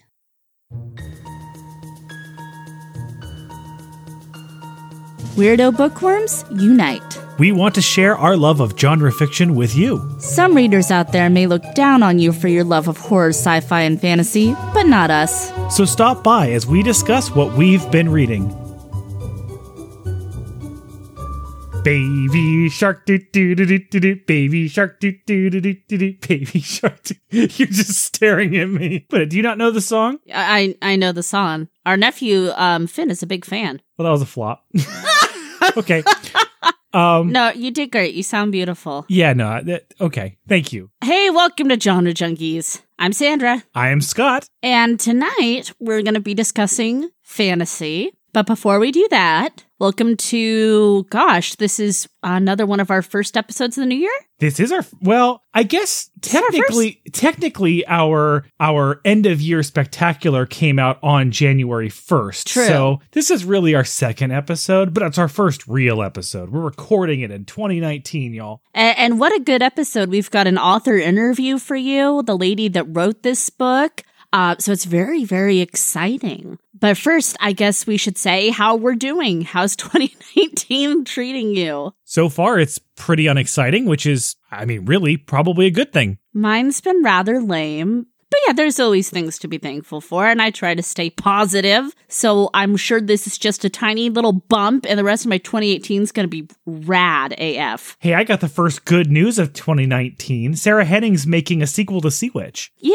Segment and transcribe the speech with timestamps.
[5.38, 7.29] Weirdo bookworms, unite.
[7.40, 10.06] We want to share our love of genre fiction with you.
[10.20, 13.62] Some readers out there may look down on you for your love of horror, sci
[13.62, 15.50] fi, and fantasy, but not us.
[15.74, 18.54] So stop by as we discuss what we've been reading.
[21.82, 25.98] Baby shark do do do do do do baby shark do do do do do
[25.98, 27.16] do baby shark do.
[27.32, 29.06] You're just staring at me.
[29.10, 30.20] But do you not know the song?
[30.34, 31.70] I I know the song.
[31.86, 33.82] Our nephew um, Finn is a big fan.
[33.98, 34.66] Well, that was a flop.
[35.78, 36.04] okay.
[36.94, 38.14] Um No, you did great.
[38.16, 39.06] You sound beautiful.
[39.10, 39.62] yeah, no.
[39.64, 40.38] That, okay.
[40.48, 40.90] Thank you.
[41.04, 42.82] Hey, welcome to Genre Junkies.
[42.98, 44.48] I'm Sandra, I am Scott.
[44.62, 48.12] and tonight we're going to be discussing fantasy.
[48.34, 53.38] But before we do that, welcome to gosh, this is another one of our first
[53.38, 54.12] episodes of the new year.
[54.40, 60.46] This is our well, I guess our technically technically our our end of year spectacular
[60.46, 62.46] came out on January 1st.
[62.46, 62.68] True.
[62.68, 66.52] So this is really our second episode, but it's our first real episode.
[66.52, 68.62] We're recording it in 2019, y'all.
[68.74, 70.10] And, and what a good episode.
[70.10, 74.04] We've got an author interview for you, the lady that wrote this book.
[74.32, 76.60] Uh, so it's very, very exciting.
[76.78, 79.42] But first, I guess we should say how we're doing.
[79.42, 81.94] How's 2019 treating you?
[82.04, 86.18] So far it's pretty unexciting, which is I mean, really probably a good thing.
[86.34, 88.08] Mine's been rather lame.
[88.30, 91.96] But yeah, there's always things to be thankful for, and I try to stay positive.
[92.08, 95.40] So I'm sure this is just a tiny little bump, and the rest of my
[95.40, 97.98] 2018 is going to be rad AF.
[98.00, 100.56] Hey, I got the first good news of 2019.
[100.56, 102.72] Sarah Henning's making a sequel to Sea Witch.
[102.78, 102.94] Yay!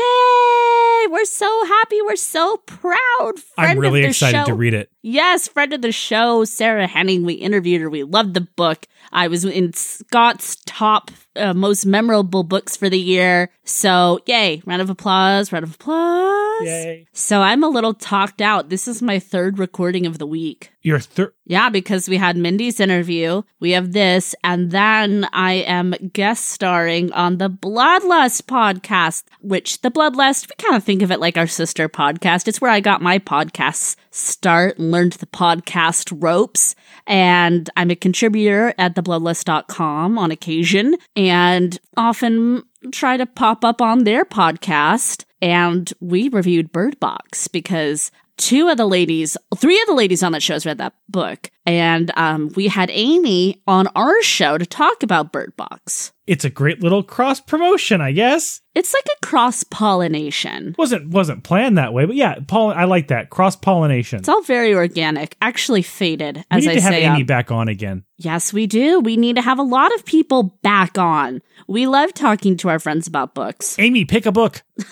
[1.10, 2.00] We're so happy.
[2.02, 3.38] We're so proud.
[3.38, 4.44] Friend I'm really excited show.
[4.46, 4.90] to read it.
[5.02, 7.24] Yes, friend of the show, Sarah Henning.
[7.24, 7.90] We interviewed her.
[7.90, 8.86] We loved the book.
[9.12, 13.50] I was in Scott's top uh, most memorable books for the year.
[13.64, 14.62] So, yay.
[14.66, 15.52] Round of applause.
[15.52, 16.62] Round of applause.
[16.62, 17.06] Yay.
[17.12, 18.68] So, I'm a little talked out.
[18.68, 20.72] This is my third recording of the week.
[20.82, 25.94] Your third Yeah, because we had Mindy's interview, we have this, and then I am
[26.12, 31.20] guest starring on the Bloodlust podcast, which the Bloodlust, we kind of think of it
[31.20, 32.48] like our sister podcast.
[32.48, 36.74] It's where I got my podcast start and learned the podcast ropes.
[37.06, 44.04] And I'm a contributor at thebloodlust.com on occasion and often try to pop up on
[44.04, 45.24] their podcast.
[45.42, 50.32] And we reviewed Bird Box because two of the ladies, three of the ladies on
[50.32, 51.50] that show has read that book.
[51.66, 56.12] And um, we had Amy on our show to talk about Bird Box.
[56.26, 58.60] it's a great little cross promotion, I guess.
[58.74, 60.74] It's like a cross pollination.
[60.76, 64.18] wasn't wasn't planned that way, but yeah, Paul, I like that cross pollination.
[64.18, 67.04] It's all very organic, actually faded, We as need I to have say.
[67.04, 68.04] Amy um, back on again.
[68.18, 69.00] yes, we do.
[69.00, 71.40] We need to have a lot of people back on.
[71.66, 73.78] We love talking to our friends about books.
[73.78, 74.62] Amy, pick a book.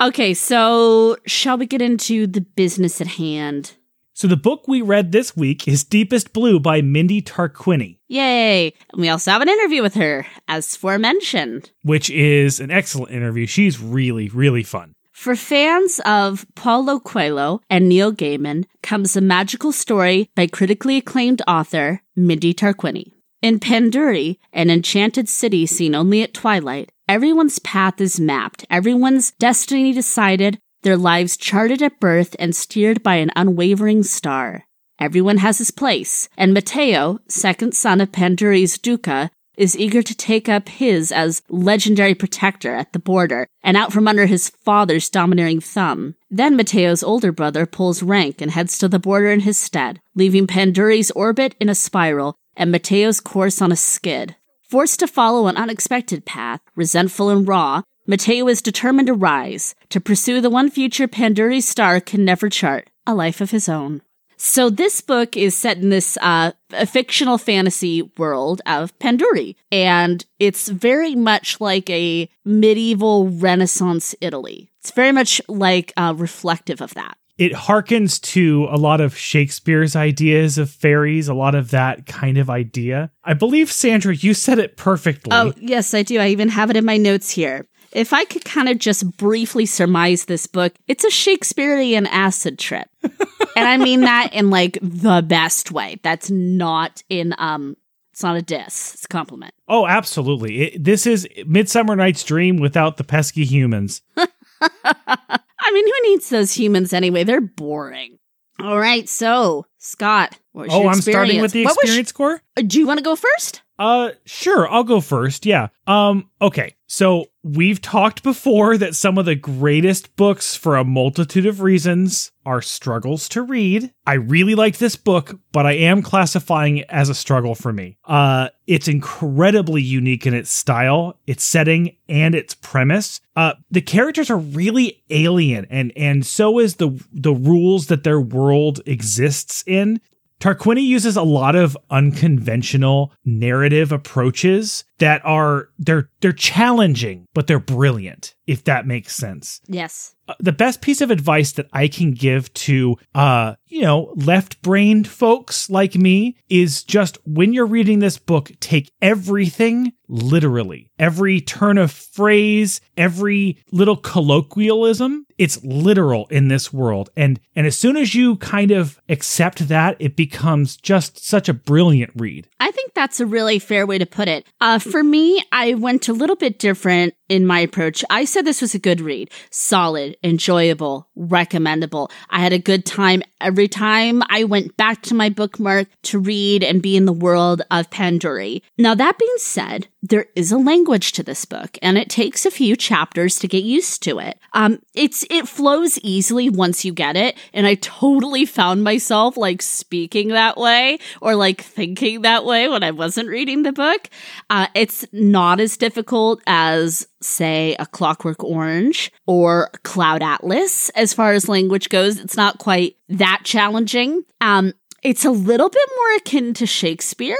[0.00, 3.74] Okay, so shall we get into the business at hand?
[4.14, 8.72] So the book we read this week is Deepest Blue by Mindy Tarquini, Yay!
[8.92, 11.72] And we also have an interview with her, as forementioned.
[11.82, 13.46] which is an excellent interview.
[13.46, 14.94] She's really, really fun.
[15.12, 21.42] For fans of Paulo Coelho and Neil Gaiman comes a magical story by critically acclaimed
[21.48, 23.12] author Mindy Tarquini.
[23.42, 29.92] In Panduri, an enchanted city seen only at twilight, everyone's path is mapped, everyone's destiny
[29.92, 34.64] decided, their lives charted at birth and steered by an unwavering star.
[35.00, 40.48] Everyone has his place, and Matteo, second son of Panduri's Duca, is eager to take
[40.48, 45.60] up his as legendary protector at the border and out from under his father's domineering
[45.60, 46.14] thumb.
[46.30, 50.46] Then Matteo's older brother pulls rank and heads to the border in his stead, leaving
[50.46, 54.36] Panduri's orbit in a spiral and Matteo's course on a skid.
[54.68, 59.98] Forced to follow an unexpected path, resentful and raw, Mateo is determined to rise, to
[59.98, 64.02] pursue the one future Panduri's star can never chart, a life of his own.
[64.36, 70.26] So this book is set in this uh, a fictional fantasy world of Panduri, and
[70.38, 74.68] it's very much like a medieval Renaissance Italy.
[74.80, 77.16] It's very much like uh, reflective of that.
[77.38, 82.36] It harkens to a lot of Shakespeare's ideas of fairies, a lot of that kind
[82.36, 83.12] of idea.
[83.22, 85.30] I believe, Sandra, you said it perfectly.
[85.32, 86.18] Oh, yes, I do.
[86.18, 87.68] I even have it in my notes here.
[87.92, 92.88] If I could kind of just briefly surmise this book, it's a Shakespearean acid trip.
[93.02, 95.98] and I mean that in like the best way.
[96.02, 97.76] That's not in um
[98.12, 98.94] It's not a diss.
[98.94, 99.54] It's a compliment.
[99.68, 100.62] Oh, absolutely.
[100.62, 104.02] It, this is Midsummer Night's Dream without the pesky humans.
[105.68, 107.24] I mean, who needs those humans anyway?
[107.24, 108.18] They're boring.
[108.60, 111.52] All right, so Scott, what's oh, your I'm starting with experience?
[111.52, 112.42] the What was- experience score?
[112.56, 113.62] Uh, Do you want to go first?
[113.78, 114.68] Uh, sure.
[114.68, 115.46] I'll go first.
[115.46, 115.68] Yeah.
[115.86, 116.74] Um, okay.
[116.88, 122.30] So we've talked before that some of the greatest books for a multitude of reasons
[122.44, 123.92] are struggles to read.
[124.06, 127.96] I really liked this book, but I am classifying it as a struggle for me.
[128.04, 133.20] Uh, it's incredibly unique in its style, its setting, and its premise.
[133.36, 138.20] Uh, the characters are really alien, and and so is the the rules that their
[138.20, 140.00] world exists in.
[140.40, 147.58] Tarquini uses a lot of unconventional narrative approaches that are they're they're challenging, but they're
[147.58, 149.60] brilliant, if that makes sense.
[149.66, 150.14] Yes.
[150.26, 155.06] Uh, the best piece of advice that I can give to uh, you know, left-brained
[155.06, 160.90] folks like me is just when you're reading this book, take everything literally.
[160.98, 167.10] Every turn of phrase, every little colloquialism, it's literal in this world.
[167.16, 171.54] And and as soon as you kind of accept that, it becomes just such a
[171.54, 172.48] brilliant read.
[172.58, 174.46] I think that's a really fair way to put it.
[174.60, 178.04] Uh, for me, I went a little bit different in my approach.
[178.10, 182.10] I said this was a good read, solid, enjoyable, recommendable.
[182.30, 186.62] I had a good time every time I went back to my bookmark to read
[186.64, 188.62] and be in the world of Panduri.
[188.76, 192.50] Now, that being said, there is a language to this book, and it takes a
[192.50, 194.38] few chapters to get used to it.
[194.52, 199.60] Um, it's it flows easily once you get it, and I totally found myself like
[199.60, 204.08] speaking that way or like thinking that way when I wasn't reading the book.
[204.48, 211.32] Uh, it's not as difficult as say a Clockwork Orange or Cloud Atlas as far
[211.32, 212.18] as language goes.
[212.18, 214.24] It's not quite that challenging.
[214.40, 214.72] Um,
[215.02, 217.36] it's a little bit more akin to Shakespeare,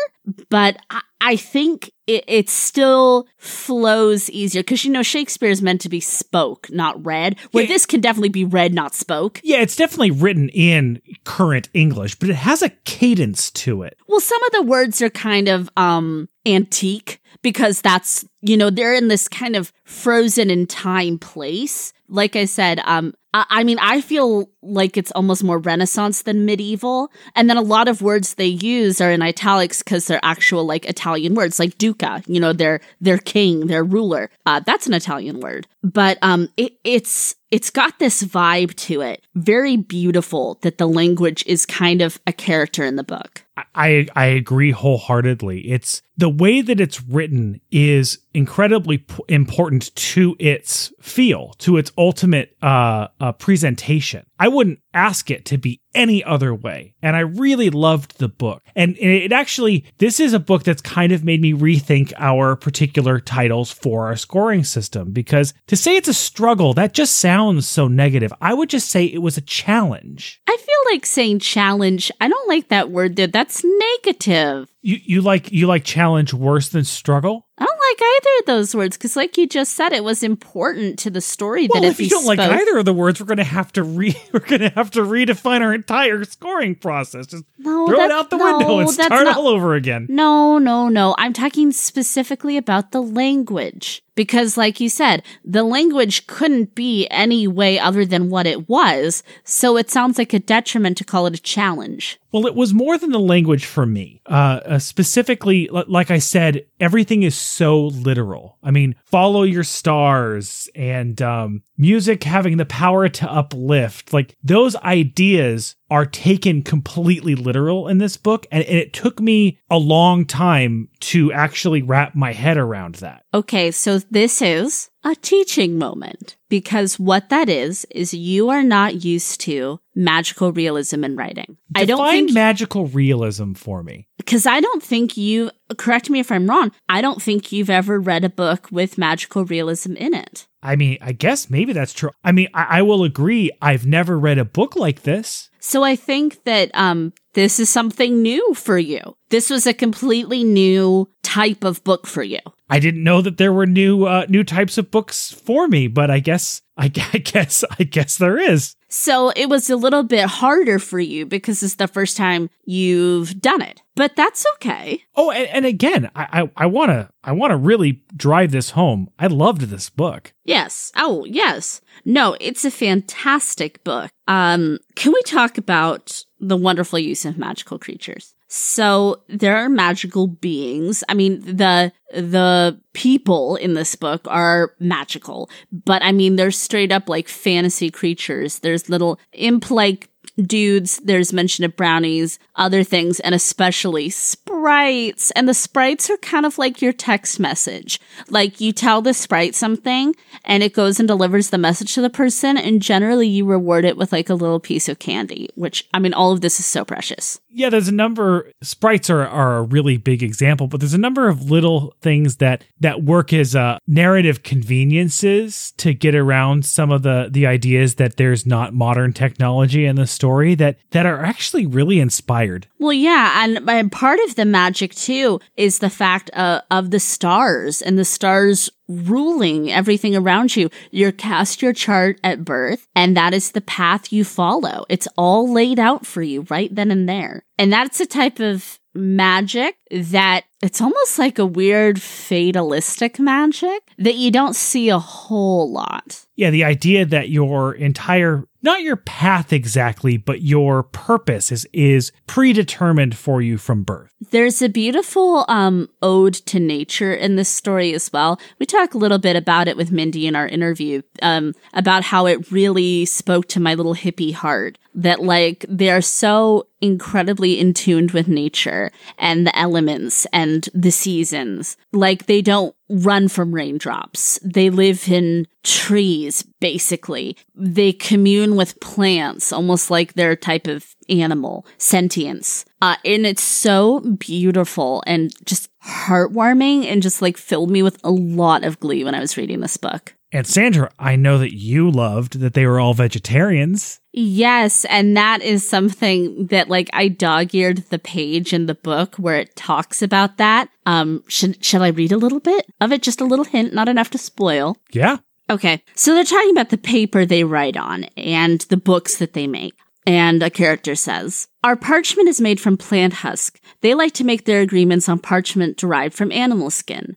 [0.49, 5.81] but I, I think it, it still flows easier because you know Shakespeare is meant
[5.81, 7.37] to be spoke, not read.
[7.51, 7.69] Where Yeah.
[7.69, 9.41] this can definitely be read, not spoke.
[9.43, 13.99] Yeah, it's definitely written in current English, but it has a cadence to it.
[14.07, 18.95] Well, some of the words are kind of um antique because that's you know they're
[18.95, 21.93] in this kind of frozen in time place.
[22.09, 27.11] Like I said, um, I, mean, I feel like it's almost more Renaissance than medieval,
[27.37, 30.87] and then a lot of words they use are in italics because they're actual like
[30.87, 32.23] Italian words, like duca.
[32.27, 34.31] You know, their their king, their ruler.
[34.47, 39.25] Uh, that's an Italian word, but um, it, it's it's got this vibe to it,
[39.35, 40.59] very beautiful.
[40.63, 43.45] That the language is kind of a character in the book.
[43.75, 45.71] I I agree wholeheartedly.
[45.71, 51.93] It's the way that it's written is incredibly p- important to its feel, to its
[51.97, 54.27] ultimate uh, uh, presentation.
[54.39, 58.63] I wouldn't ask it to be any other way, and I really loved the book.
[58.77, 63.21] And it actually, this is a book that's kind of made me rethink our particular
[63.21, 67.89] titles for our scoring system because to say it's a struggle that just sounds so
[67.89, 68.33] negative.
[68.41, 70.41] I would just say it was a challenge.
[70.49, 72.13] I feel like saying challenge.
[72.21, 73.27] I don't like that word there.
[73.27, 74.69] That's negative.
[74.81, 77.49] You you like you like challenge worse than struggle?
[77.59, 81.01] I don't like either of those words because, like you just said, it was important
[81.01, 83.39] to the story Well, that if you don't like either of the words, we're going
[83.39, 87.27] to have to re we're going to have to redefine our entire scoring process.
[87.27, 90.07] Just No, throw it out the no, window and start not- all over again.
[90.11, 91.15] No, no, no.
[91.19, 94.03] I'm talking specifically about the language.
[94.15, 99.23] Because, like you said, the language couldn't be any way other than what it was.
[99.45, 102.19] So it sounds like a detriment to call it a challenge.
[102.33, 104.21] Well, it was more than the language for me.
[104.27, 108.59] Uh, uh, specifically, li- like I said, everything is so literal.
[108.61, 114.13] I mean, follow your stars and um, music having the power to uplift.
[114.13, 119.59] Like those ideas are taken completely literal in this book, and, and it took me
[119.71, 123.25] a long time to actually wrap my head around that.
[123.33, 129.05] Okay, so this is a teaching moment because what that is, is you are not
[129.05, 131.57] used to magical realism in writing.
[131.75, 134.07] I don't Define think, magical realism for me.
[134.17, 137.99] because I don't think you, correct me if I'm wrong, I don't think you've ever
[137.99, 140.47] read a book with magical realism in it.
[140.63, 142.11] I mean, I guess maybe that's true.
[142.25, 143.51] I mean, I, I will agree.
[143.63, 145.51] I've never read a book like this.
[145.61, 149.17] So I think that um, this is something new for you.
[149.31, 152.39] This was a completely new type of book for you.
[152.71, 156.11] I didn't know that there were new uh, new types of books for me, but
[156.11, 156.85] I guess I,
[157.15, 158.75] I guess I guess there is.
[158.91, 163.39] So it was a little bit harder for you because it's the first time you've
[163.41, 163.83] done it.
[163.95, 165.03] But that's okay.
[165.15, 168.71] Oh, and, and again, I I- I want to I want to really drive this
[168.71, 169.11] home.
[169.19, 170.33] I loved this book.
[170.45, 170.91] Yes.
[170.97, 171.81] Oh, yes.
[172.05, 174.11] No, it's a fantastic book.
[174.27, 178.35] Um, can we talk about the wonderful use of magical creatures?
[178.49, 181.05] So there are magical beings.
[181.09, 186.91] I mean, the the people in this book are magical, but I mean they're straight
[186.91, 188.61] up like fantasy creatures.
[188.61, 190.09] There's little imp like
[190.47, 195.31] dudes, there's mention of brownies, other things, and especially sprites.
[195.33, 198.01] And the sprites are kind of like your text message.
[198.29, 200.15] Like you tell the sprite something
[200.45, 203.97] and it goes and delivers the message to the person, and generally you reward it
[203.97, 206.85] with like a little piece of candy, which I mean, all of this is so
[206.85, 207.41] precious.
[207.51, 211.29] Yeah, there's a number sprites are, are a really big example, but there's a number
[211.29, 217.03] of little things that that work as uh, narrative conveniences to get around some of
[217.03, 221.67] the the ideas that there's not modern technology in the story that that are actually
[221.67, 222.67] really inspired.
[222.79, 227.01] Well, yeah, and, and part of the magic too is the fact uh, of the
[227.01, 230.71] stars and the stars ruling everything around you.
[230.91, 234.87] You're cast your chart at birth, and that is the path you follow.
[234.89, 237.45] It's all laid out for you right then and there.
[237.59, 244.17] And that's a type of magic that it's almost like a weird fatalistic magic that
[244.17, 246.27] you don't see a whole lot.
[246.37, 252.13] Yeah, the idea that your entire not your path exactly, but your purpose is is
[252.27, 254.13] predetermined for you from birth.
[254.31, 258.41] There's a beautiful um, ode to nature in this story as well.
[258.59, 262.27] We talk a little bit about it with Mindy in our interview um, about how
[262.27, 264.79] it really spoke to my little hippie heart.
[264.95, 271.77] That like they're so incredibly in tuned with nature and the elements and the seasons.
[271.93, 274.39] Like they don't run from raindrops.
[274.43, 277.37] They live in trees, basically.
[277.55, 282.65] They commune with plants, almost like they're a type of animal, sentience.
[282.81, 288.11] Uh, and it's so beautiful and just heartwarming and just like filled me with a
[288.11, 290.15] lot of glee when I was reading this book.
[290.31, 294.01] And Sandra, I know that you loved that they were all vegetarians.
[294.13, 299.37] Yes, and that is something that like I dog-eared the page in the book where
[299.37, 300.69] it talks about that.
[300.85, 303.03] Um should shall I read a little bit of it?
[303.03, 304.77] Just a little hint, not enough to spoil.
[304.93, 305.19] Yeah.
[305.51, 305.83] Okay.
[305.95, 309.75] So they're talking about the paper they write on and the books that they make.
[310.07, 313.61] And a character says, Our parchment is made from plant husk.
[313.83, 317.17] They like to make their agreements on parchment derived from animal skin.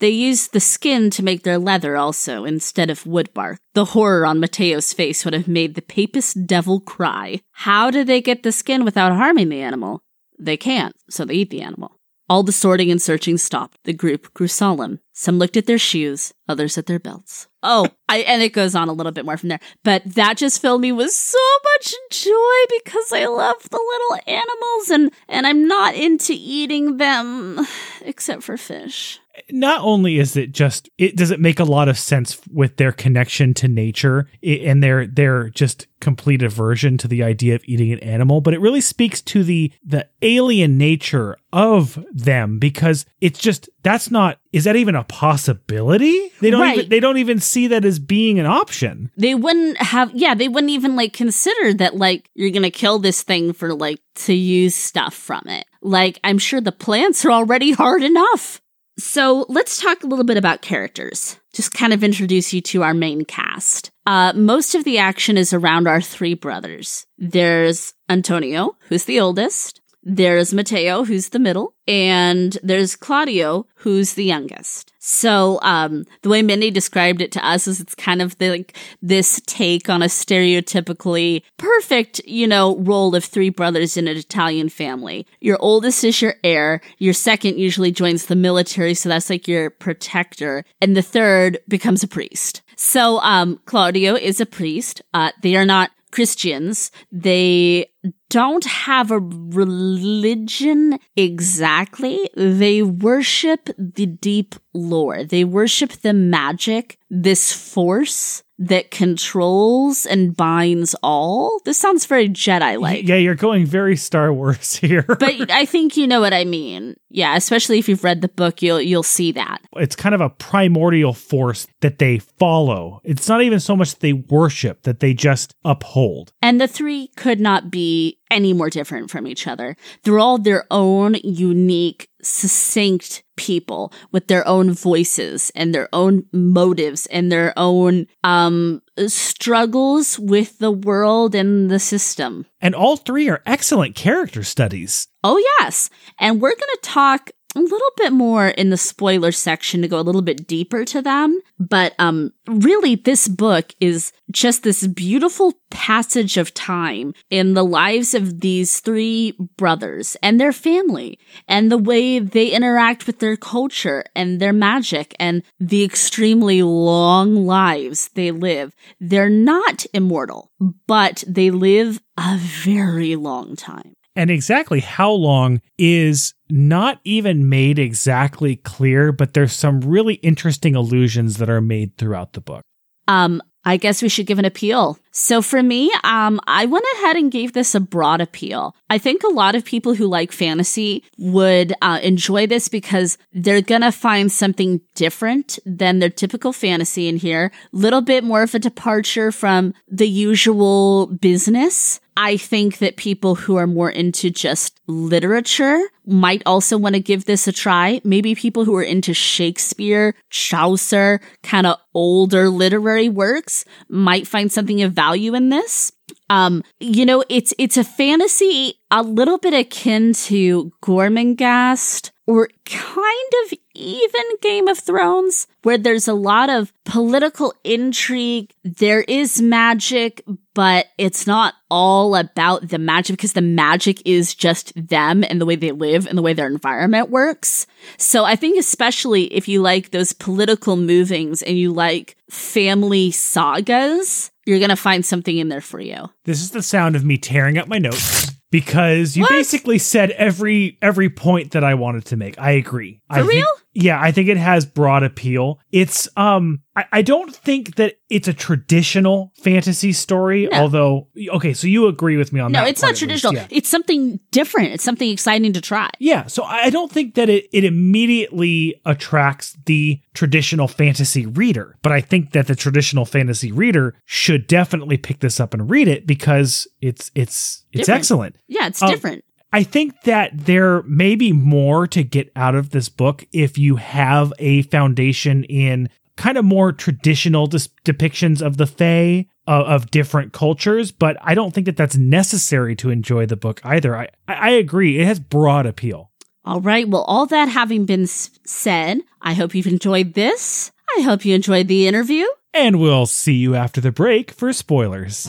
[0.00, 3.58] They use the skin to make their leather also, instead of wood bark.
[3.74, 7.40] The horror on Mateo's face would have made the papist devil cry.
[7.50, 10.02] How did they get the skin without harming the animal?
[10.38, 11.96] They can't, so they eat the animal.
[12.30, 13.78] All the sorting and searching stopped.
[13.84, 15.00] The group grew solemn.
[15.14, 17.48] Some looked at their shoes, others at their belts.
[17.62, 19.60] Oh, I, and it goes on a little bit more from there.
[19.82, 21.38] But that just filled me with so
[21.74, 22.30] much joy
[22.68, 27.66] because I love the little animals and, and I'm not into eating them
[28.02, 29.18] except for fish
[29.50, 32.92] not only is it just it does it make a lot of sense with their
[32.92, 37.98] connection to nature and their their just complete aversion to the idea of eating an
[38.00, 43.68] animal but it really speaks to the the alien nature of them because it's just
[43.82, 46.32] that's not is that even a possibility?
[46.40, 46.78] They don't right.
[46.78, 49.10] even they don't even see that as being an option.
[49.16, 53.22] They wouldn't have yeah they wouldn't even like consider that like you're gonna kill this
[53.22, 55.66] thing for like to use stuff from it.
[55.80, 58.60] Like i'm sure the plants are already hard enough
[58.98, 61.38] so let's talk a little bit about characters.
[61.52, 63.90] Just kind of introduce you to our main cast.
[64.06, 67.06] Uh, most of the action is around our three brothers.
[67.16, 69.80] There's Antonio, who's the oldest.
[70.02, 74.92] There's Mateo, who's the middle, and there's Claudio, who's the youngest.
[75.00, 78.76] So, um, the way Mindy described it to us is it's kind of the, like
[79.02, 84.68] this take on a stereotypically perfect, you know, role of three brothers in an Italian
[84.68, 85.26] family.
[85.40, 86.80] Your oldest is your heir.
[86.98, 92.02] Your second usually joins the military, so that's like your protector, and the third becomes
[92.02, 92.62] a priest.
[92.76, 95.02] So, um, Claudio is a priest.
[95.12, 96.90] Uh, they are not Christians.
[97.12, 97.90] They
[98.30, 102.28] don't have a religion exactly.
[102.36, 105.24] They worship the deep lore.
[105.24, 111.60] They worship the magic, this force that controls and binds all.
[111.64, 113.06] This sounds very Jedi like.
[113.06, 115.02] Yeah, you're going very Star Wars here.
[115.02, 116.96] but I think you know what I mean.
[117.10, 119.60] Yeah, especially if you've read the book, you'll you'll see that.
[119.76, 123.00] It's kind of a primordial force that they follow.
[123.04, 126.32] It's not even so much that they worship that they just uphold.
[126.42, 129.76] And the three could not be any more different from each other.
[130.02, 137.06] They're all their own unique, succinct people with their own voices and their own motives
[137.06, 142.46] and their own um struggles with the world and the system.
[142.60, 145.06] And all three are excellent character studies.
[145.22, 145.88] Oh yes.
[146.18, 149.98] And we're going to talk a little bit more in the spoiler section to go
[149.98, 151.40] a little bit deeper to them.
[151.58, 158.14] But um, really, this book is just this beautiful passage of time in the lives
[158.14, 164.04] of these three brothers and their family and the way they interact with their culture
[164.14, 168.74] and their magic and the extremely long lives they live.
[169.00, 170.50] They're not immortal,
[170.86, 173.94] but they live a very long time.
[174.18, 180.74] And exactly how long is not even made exactly clear, but there's some really interesting
[180.74, 182.62] allusions that are made throughout the book.
[183.06, 184.98] Um, I guess we should give an appeal.
[185.10, 188.74] So for me, um, I went ahead and gave this a broad appeal.
[188.90, 193.62] I think a lot of people who like fantasy would uh, enjoy this because they're
[193.62, 197.50] gonna find something different than their typical fantasy in here.
[197.72, 202.00] A little bit more of a departure from the usual business.
[202.16, 207.26] I think that people who are more into just literature might also want to give
[207.26, 208.00] this a try.
[208.02, 214.82] Maybe people who are into Shakespeare, Chaucer, kind of older literary works might find something
[214.82, 215.92] of value in this.
[216.28, 223.32] Um, you know, it's it's a fantasy a little bit akin to Gormenghast or kind
[223.44, 228.52] of even Game of Thrones, where there's a lot of political intrigue.
[228.64, 234.74] There is magic, but it's not all about the magic because the magic is just
[234.76, 237.66] them and the way they live and the way their environment works.
[237.96, 244.30] So I think especially if you like those political movings and you like family sagas,
[244.48, 246.08] you're going to find something in there for you.
[246.24, 249.30] This is the sound of me tearing up my notes because you What?
[249.30, 252.38] basically said every every point that I wanted to make.
[252.38, 253.00] I agree.
[253.08, 253.46] For I think- real?
[253.80, 255.60] Yeah, I think it has broad appeal.
[255.70, 260.58] It's um I, I don't think that it's a traditional fantasy story, No.
[260.62, 262.64] although okay, so you agree with me on No, that.
[262.64, 263.34] No, it's not traditional.
[263.34, 263.46] yeah.
[263.50, 264.72] It's something different.
[264.72, 265.88] It's something exciting to try.
[265.98, 271.76] Yeah, so I I don't think that it, it immediately attracts the traditional fantasy reader,
[271.82, 275.88] but I think that the traditional fantasy reader should definitely pick this up and read
[275.88, 277.98] it because it's it's it's Different.
[277.98, 278.36] excellent.
[278.48, 279.24] Yeah, it's Um, different.
[279.52, 283.76] I think that there may be more to get out of this book if you
[283.76, 289.90] have a foundation in kind of more traditional dis- depictions of the Fae of, of
[289.90, 293.96] different cultures, but I don't think that that's necessary to enjoy the book either.
[293.96, 294.98] I, I agree.
[294.98, 296.10] It has broad appeal.
[296.44, 296.88] All right.
[296.88, 300.72] Well, all that having been said, I hope you've enjoyed this.
[300.96, 302.26] I hope you enjoyed the interview.
[302.52, 305.28] And we'll see you after the break for spoilers.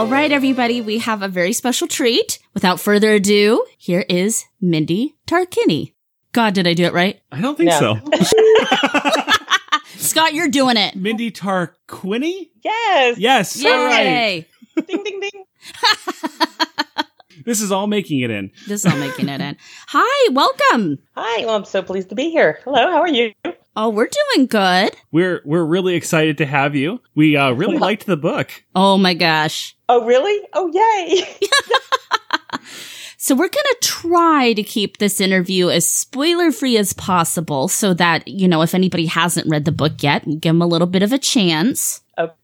[0.00, 2.38] All right, everybody, we have a very special treat.
[2.54, 5.92] Without further ado, here is Mindy Tarkini.
[6.32, 7.20] God, did I do it right?
[7.30, 7.78] I don't think No.
[7.78, 7.98] so.
[9.98, 10.96] Scott, you're doing it.
[10.96, 12.48] Mindy Tarquini?
[12.64, 13.18] Yes.
[13.18, 13.62] Yes.
[13.62, 14.06] All right.
[14.06, 14.46] Yay!
[14.88, 15.44] Ding ding ding.
[17.50, 18.52] This is all making it in.
[18.68, 19.56] This is all making it in.
[19.88, 21.00] Hi, welcome.
[21.16, 21.44] Hi.
[21.44, 22.60] Well, I'm so pleased to be here.
[22.62, 22.92] Hello.
[22.92, 23.32] How are you?
[23.74, 24.96] Oh, we're doing good.
[25.10, 27.00] We're we're really excited to have you.
[27.16, 28.52] We uh, really liked the book.
[28.76, 29.76] Oh my gosh.
[29.88, 30.46] Oh, really?
[30.52, 31.24] Oh, yay.
[33.22, 37.92] So we're going to try to keep this interview as spoiler free as possible so
[37.92, 41.02] that, you know, if anybody hasn't read the book yet, give them a little bit
[41.02, 42.00] of a chance.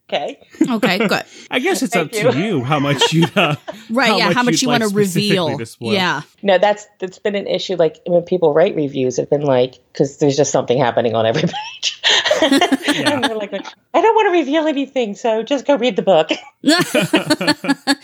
[0.08, 0.38] Okay.
[0.68, 1.22] Okay, good.
[1.50, 2.44] I guess it's up Thank to you.
[2.58, 3.56] you how much you uh,
[3.90, 5.58] Right, How yeah, much how much you'd like want to reveal.
[5.80, 6.22] Yeah.
[6.42, 7.76] No, that's that's been an issue.
[7.76, 11.42] Like when people write reviews, have been like, because there's just something happening on every
[11.82, 12.02] page.
[12.42, 16.30] and they're like, I don't want to reveal anything, so just go read the book.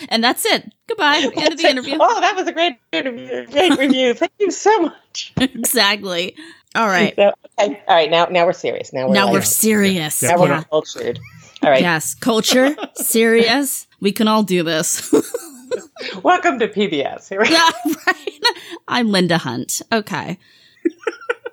[0.09, 0.73] and that's it.
[0.89, 1.17] Goodbye.
[1.37, 1.71] End of the it.
[1.71, 1.97] interview.
[2.01, 3.47] Oh, that was a great interview.
[3.47, 4.15] Great review.
[4.15, 5.33] Thank you so much.
[5.37, 6.37] exactly.
[6.75, 7.15] All right.
[7.17, 7.83] So, okay.
[7.87, 8.11] All right.
[8.11, 8.93] Now, now we're serious.
[8.93, 10.23] Now we're Now like- we're serious.
[10.23, 10.63] Yeah, now put we're Yeah.
[10.65, 11.19] cultured.
[11.63, 11.81] All right.
[11.81, 12.15] Yes.
[12.15, 12.75] Culture.
[12.95, 13.87] Serious.
[14.01, 15.13] We can all do this.
[16.23, 17.29] Welcome to PBS.
[17.29, 17.55] Here we go.
[17.55, 17.71] Yeah,
[18.07, 18.41] right.
[18.89, 19.81] I'm Linda Hunt.
[19.93, 20.39] Okay.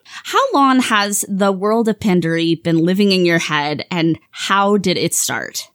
[0.05, 4.97] How long has the world of Panduri been living in your head and how did
[4.97, 5.69] it start?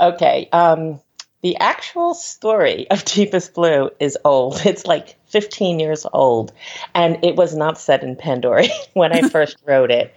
[0.00, 0.48] Okay.
[0.52, 1.00] Um,
[1.42, 4.60] the actual story of Deepest Blue is old.
[4.66, 6.52] It's like 15 years old,
[6.92, 10.12] and it was not set in Panduri when I first wrote it.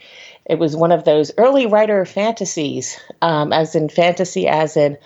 [0.49, 4.97] It was one of those early writer fantasies, um, as in fantasy, as in,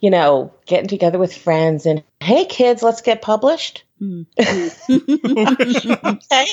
[0.00, 3.84] you know, getting together with friends and, hey, kids, let's get published.
[6.04, 6.46] okay,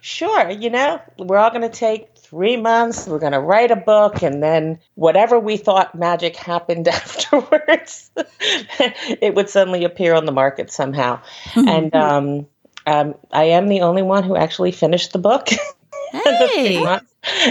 [0.00, 0.50] sure.
[0.50, 3.06] You know, we're all going to take three months.
[3.06, 9.34] We're going to write a book, and then whatever we thought magic happened afterwards, it
[9.34, 11.20] would suddenly appear on the market somehow.
[11.54, 12.46] and um,
[12.86, 15.48] um, I am the only one who actually finished the book.
[16.12, 16.98] Hey.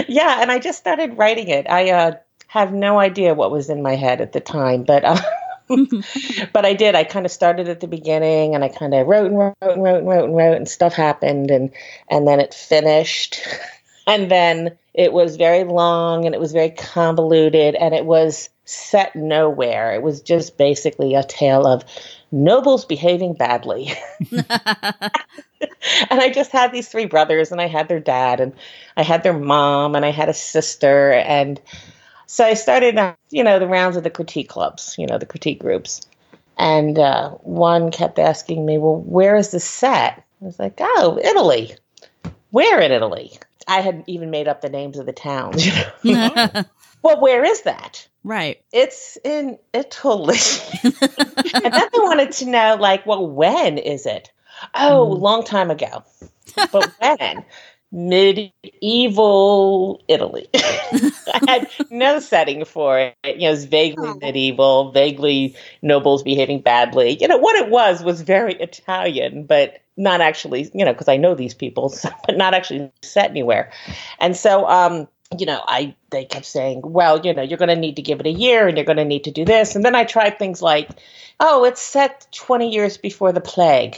[0.08, 1.66] Yeah, and I just started writing it.
[1.68, 2.12] I uh,
[2.46, 5.20] have no idea what was in my head at the time, but uh,
[6.52, 6.94] but I did.
[6.94, 9.82] I kind of started at the beginning, and I kind of wrote and wrote and
[9.82, 11.70] wrote and wrote and wrote, and stuff happened, and
[12.08, 13.38] and then it finished,
[14.06, 19.14] and then it was very long, and it was very convoluted, and it was set
[19.14, 19.94] nowhere.
[19.94, 21.84] It was just basically a tale of
[22.32, 23.92] nobles behaving badly.
[26.10, 28.52] and I just had these three brothers, and I had their dad, and
[28.96, 31.60] I had their mom, and I had a sister, and
[32.26, 35.26] so I started, uh, you know, the rounds of the critique clubs, you know, the
[35.26, 36.02] critique groups.
[36.58, 40.24] And uh, one kept asking me, well, where is the set?
[40.42, 41.76] I was like, oh, Italy.
[42.50, 43.38] Where in Italy?
[43.68, 45.66] I had even made up the names of the towns.
[46.02, 46.34] You know?
[47.02, 48.06] well, where is that?
[48.22, 48.62] Right.
[48.72, 50.38] It's in Italy.
[50.84, 54.30] and then they wanted to know, like, well, when is it?
[54.74, 55.20] Oh, mm.
[55.20, 56.04] long time ago.
[56.72, 57.44] But when?
[57.92, 59.22] medieval
[60.08, 60.48] Italy.
[60.54, 63.14] I had no setting for it.
[63.24, 64.18] You know, it was vaguely oh.
[64.20, 67.16] medieval, vaguely nobles behaving badly.
[67.20, 71.16] You know, what it was was very Italian, but not actually, you know, because I
[71.16, 71.94] know these people,
[72.26, 73.72] but not actually set anywhere.
[74.18, 77.76] And so, um, you know, I they kept saying, well, you know, you're going to
[77.76, 79.74] need to give it a year and you're going to need to do this.
[79.74, 80.88] And then I tried things like,
[81.40, 83.96] oh, it's set 20 years before the plague.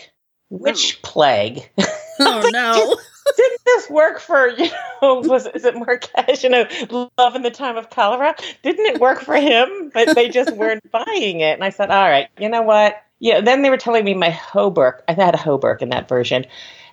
[0.50, 1.08] Which oh.
[1.08, 1.70] plague?
[2.20, 2.96] Oh, no.
[3.36, 4.68] didn't this work for you
[5.02, 6.66] know was is it Marquez you know
[7.16, 8.34] love in the time of cholera?
[8.62, 11.54] Didn't it work for him but they just weren't buying it?
[11.54, 13.00] And I said all right you know what?
[13.20, 16.46] Yeah then they were telling me my hauberk I had a hauberk in that version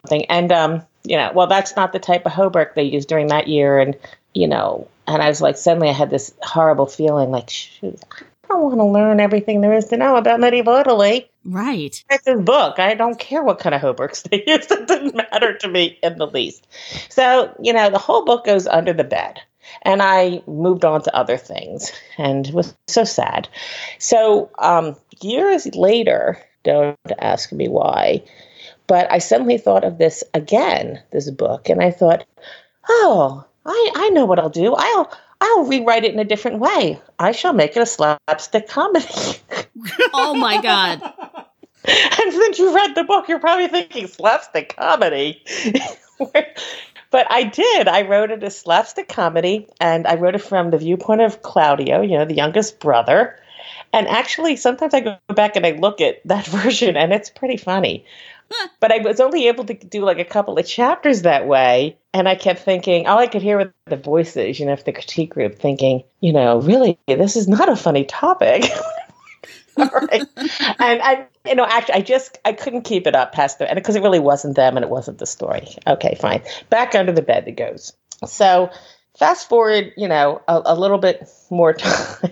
[0.07, 0.25] thing.
[0.25, 3.47] And um you know well that's not the type of hauberk they used during that
[3.47, 3.79] year.
[3.79, 3.97] And
[4.33, 7.99] you know and I was like suddenly I had this horrible feeling like shoot
[8.45, 11.29] I don't want to learn everything there is to know about medieval Italy.
[11.43, 12.03] Right.
[12.09, 12.79] It's a book.
[12.79, 14.69] I don't care what kind of hauberks they use.
[14.69, 16.67] It doesn't matter to me in the least.
[17.09, 19.39] So, you know, the whole book goes under the bed.
[19.81, 23.49] And I moved on to other things and was so sad.
[23.97, 28.23] So, um, years later, don't ask me why,
[28.85, 32.25] but I suddenly thought of this again, this book, and I thought,
[32.87, 34.75] oh, I, I know what I'll do.
[34.75, 35.11] I'll
[35.45, 36.99] I'll rewrite it in a different way.
[37.19, 39.05] I shall make it a slapstick comedy.
[40.13, 41.01] oh my God.
[41.85, 45.43] and since you read the book, you're probably thinking slapstick comedy.
[46.19, 47.87] but I did.
[47.87, 52.01] I wrote it as slapstick comedy, and I wrote it from the viewpoint of Claudio,
[52.01, 53.39] you know, the youngest brother.
[53.93, 57.57] And actually, sometimes I go back and I look at that version, and it's pretty
[57.57, 58.03] funny
[58.79, 61.97] but I was only able to do like a couple of chapters that way.
[62.13, 64.93] And I kept thinking, all I could hear were the voices, you know, of the
[64.93, 68.63] critique group thinking, you know, really, this is not a funny topic.
[69.77, 70.23] all right.
[70.37, 73.75] and I, you know, actually, I just, I couldn't keep it up past the, and
[73.75, 75.67] because it really wasn't them and it wasn't the story.
[75.85, 76.41] Okay, fine.
[76.69, 77.93] Back under the bed it goes.
[78.25, 78.71] So
[79.17, 82.29] fast forward, you know, a, a, little bit more time.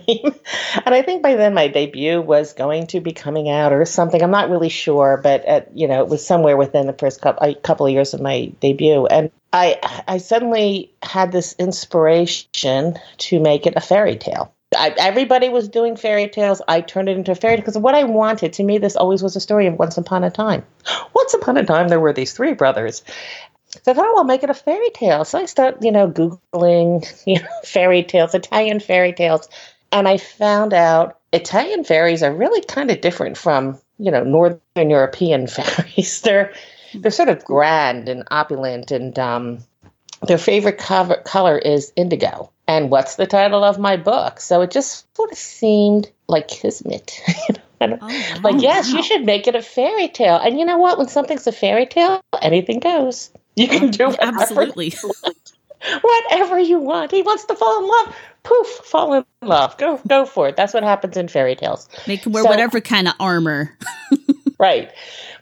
[0.84, 4.22] and I think by then my debut was going to be coming out or something.
[4.22, 7.46] I'm not really sure, but at, you know, it was somewhere within the first couple,
[7.46, 9.06] a couple of years of my debut.
[9.06, 14.52] And I, I suddenly had this inspiration to make it a fairy tale.
[14.76, 16.60] I, everybody was doing fairy tales.
[16.66, 19.22] I turned it into a fairy tale because what I wanted to me, this always
[19.22, 20.64] was a story of once upon a time.
[21.14, 23.02] Once upon a time, there were these three brothers,
[23.82, 25.24] so I thought, oh, I'll make it a fairy tale.
[25.24, 29.48] So I start, you know, Googling, you know, fairy tales, Italian fairy tales.
[29.92, 34.90] And I found out Italian fairies are really kind of different from, you know, Northern
[34.90, 36.20] European fairies.
[36.22, 36.52] they're,
[36.94, 39.58] they're sort of grand and opulent and, um,
[40.26, 42.50] their favorite cover, color is indigo.
[42.66, 44.40] And what's the title of my book?
[44.40, 47.20] So it just sort of seemed like kismet.
[47.80, 48.40] oh, wow.
[48.42, 48.96] Like, yes, wow.
[48.96, 50.36] you should make it a fairy tale.
[50.36, 50.96] And you know what?
[50.96, 53.30] When something's a fairy tale, anything goes.
[53.56, 54.94] You can do whatever absolutely
[56.00, 57.10] whatever you want.
[57.10, 58.16] He wants to fall in love.
[58.42, 59.76] Poof, fall in love.
[59.78, 60.56] Go go for it.
[60.56, 61.88] That's what happens in fairy tales.
[62.06, 63.76] Make him wear so, whatever kind of armor.
[64.58, 64.90] right.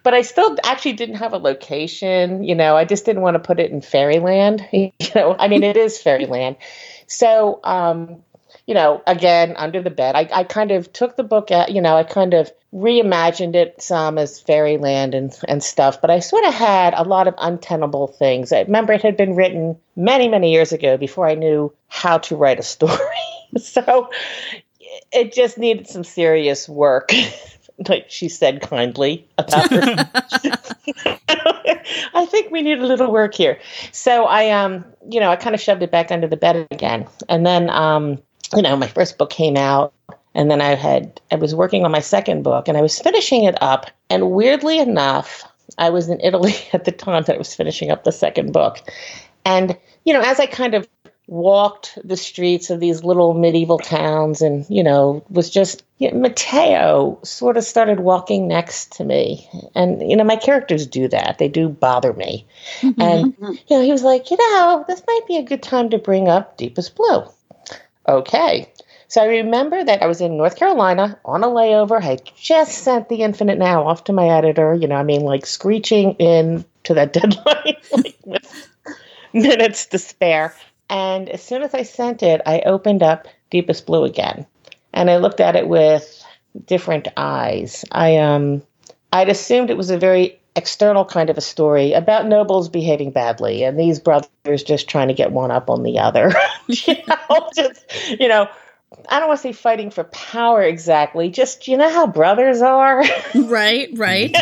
[0.02, 2.44] But I still actually didn't have a location.
[2.44, 4.66] You know, I just didn't want to put it in fairyland.
[4.72, 6.56] You know, I mean, it is fairyland.
[7.06, 8.22] So, um,
[8.66, 10.14] you know, again, under the bed.
[10.14, 13.82] I, I kind of took the book out, you know, I kind of reimagined it
[13.82, 18.06] some as fairyland and, and stuff, but I sort of had a lot of untenable
[18.06, 18.52] things.
[18.52, 22.36] I remember it had been written many, many years ago before I knew how to
[22.36, 22.98] write a story.
[23.58, 24.10] so
[25.12, 27.12] it just needed some serious work.
[27.88, 30.10] like she said kindly about her.
[32.14, 33.58] I think we need a little work here.
[33.92, 37.08] So I um you know, I kind of shoved it back under the bed again.
[37.28, 38.18] And then um
[38.54, 39.92] you know, my first book came out
[40.34, 43.44] and then I had I was working on my second book and I was finishing
[43.44, 45.44] it up and weirdly enough,
[45.78, 48.78] I was in Italy at the time that I was finishing up the second book.
[49.44, 50.88] And you know, as I kind of
[51.32, 56.18] walked the streets of these little medieval towns and, you know, was just, you know,
[56.18, 59.48] Mateo sort of started walking next to me.
[59.74, 61.38] And, you know, my characters do that.
[61.38, 62.46] They do bother me.
[62.80, 63.00] Mm-hmm.
[63.00, 63.52] And, mm-hmm.
[63.52, 66.28] you know, he was like, you know, this might be a good time to bring
[66.28, 67.24] up Deepest Blue.
[68.08, 68.72] Okay.
[69.08, 72.02] So I remember that I was in North Carolina on a layover.
[72.02, 74.74] I just sent the Infinite Now off to my editor.
[74.74, 78.68] You know, I mean, like screeching in to that deadline like, with
[79.32, 80.54] minutes to spare.
[80.88, 84.46] And as soon as I sent it, I opened up Deepest Blue again,
[84.92, 86.24] and I looked at it with
[86.66, 87.84] different eyes.
[87.92, 88.62] I um,
[89.12, 93.64] I'd assumed it was a very external kind of a story about nobles behaving badly
[93.64, 96.32] and these brothers just trying to get one up on the other.
[96.66, 97.84] you know, just
[98.18, 98.48] you know,
[99.08, 101.30] I don't want to say fighting for power exactly.
[101.30, 103.02] Just you know how brothers are.
[103.34, 104.34] right, right.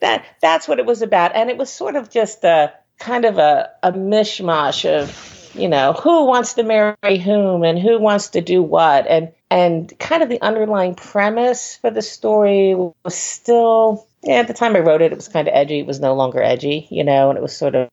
[0.00, 3.38] that that's what it was about, and it was sort of just a kind of
[3.38, 8.42] a, a mishmash of you know who wants to marry whom and who wants to
[8.42, 14.34] do what, and and kind of the underlying premise for the story was still yeah,
[14.36, 15.78] at the time I wrote it, it was kind of edgy.
[15.80, 17.88] It was no longer edgy, you know, and it was sort of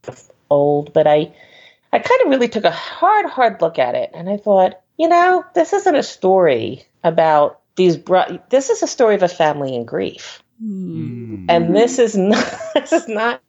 [0.50, 0.92] old.
[0.92, 1.34] But I,
[1.94, 5.08] I kind of really took a hard, hard look at it, and I thought, you
[5.08, 7.96] know, this isn't a story about these.
[7.96, 11.46] Bro- this is a story of a family in grief, Mm.
[11.50, 12.46] and this is not.
[12.74, 13.42] This is not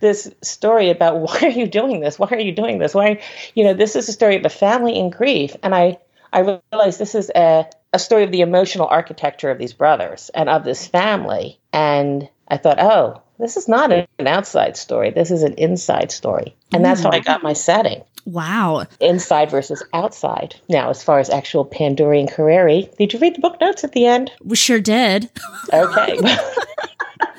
[0.00, 2.18] this story about why are you doing this?
[2.18, 2.94] Why are you doing this?
[2.94, 3.20] Why,
[3.54, 5.98] you know, this is a story of a family in grief, and I,
[6.32, 10.48] I realized this is a a story of the emotional architecture of these brothers and
[10.48, 11.58] of this family.
[11.72, 15.10] And I thought, oh, this is not an outside story.
[15.10, 16.54] This is an inside story.
[16.72, 17.24] And that's how I mm.
[17.24, 18.86] got my setting Wow.
[19.00, 20.54] inside versus outside.
[20.68, 23.92] Now, as far as actual Pandora and Carreri, did you read the book notes at
[23.92, 24.30] the end?
[24.42, 25.30] We sure did.
[25.72, 26.18] Okay.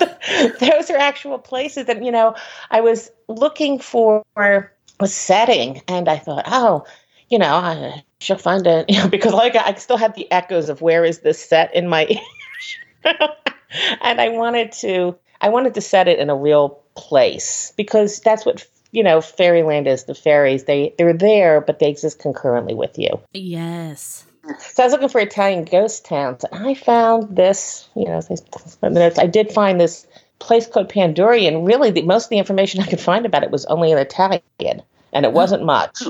[0.60, 2.34] Those are actual places that, you know,
[2.70, 4.24] I was looking for
[5.00, 6.84] a setting and I thought, oh,
[7.32, 10.68] you know, I should find it, you know, because like I still had the echoes
[10.68, 12.06] of where is this set in my
[13.06, 13.16] ears.
[14.02, 18.44] and I wanted to I wanted to set it in a real place because that's
[18.44, 22.98] what you know fairyland is the fairies they they're there but they exist concurrently with
[22.98, 24.26] you Yes.
[24.60, 27.88] so I was looking for Italian ghost towns, and I found this.
[27.96, 30.06] You know, I spent the notes, I did find this
[30.38, 33.50] place called Pandori, and really, the, most of the information I could find about it
[33.50, 34.42] was only in Italian,
[35.12, 35.30] and it oh.
[35.30, 36.02] wasn't much.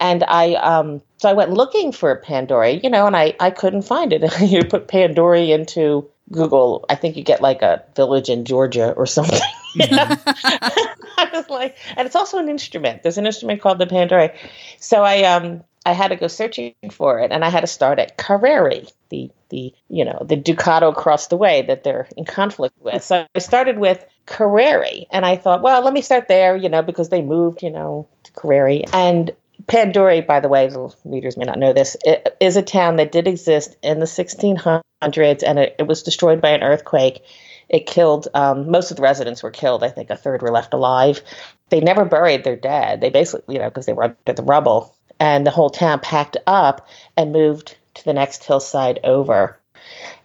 [0.00, 3.82] And I, um, so I went looking for Pandori, you know, and I, I couldn't
[3.82, 4.22] find it.
[4.40, 9.06] you put Pandori into Google, I think you get like a village in Georgia or
[9.06, 9.40] something.
[9.74, 13.02] I was like, and it's also an instrument.
[13.02, 14.36] There's an instrument called the Pandori.
[14.78, 17.98] So I, um, I had to go searching for it, and I had to start
[17.98, 22.76] at Carreri, the the you know the Ducato across the way that they're in conflict
[22.80, 23.02] with.
[23.02, 26.82] So I started with Carreri, and I thought, well, let me start there, you know,
[26.82, 28.88] because they moved, you know, to Carreri.
[28.92, 29.32] And
[29.66, 31.96] Pandori, by the way, the readers may not know this,
[32.40, 34.82] is a town that did exist in the 1600s,
[35.46, 37.22] and it, it was destroyed by an earthquake.
[37.68, 39.82] It killed um, most of the residents were killed.
[39.82, 41.22] I think a third were left alive.
[41.70, 43.00] They never buried their dead.
[43.00, 46.36] They basically, you know, because they were under the rubble, and the whole town packed
[46.46, 49.58] up and moved to the next hillside over.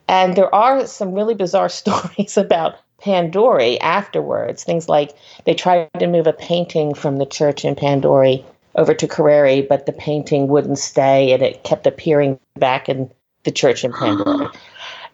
[0.08, 4.64] And there are some really bizarre stories about Pandori afterwards.
[4.64, 8.44] Things like they tried to move a painting from the church in Pandori
[8.78, 13.12] over to Carreri, but the painting wouldn't stay and it kept appearing back in
[13.44, 14.56] the church in Pandori.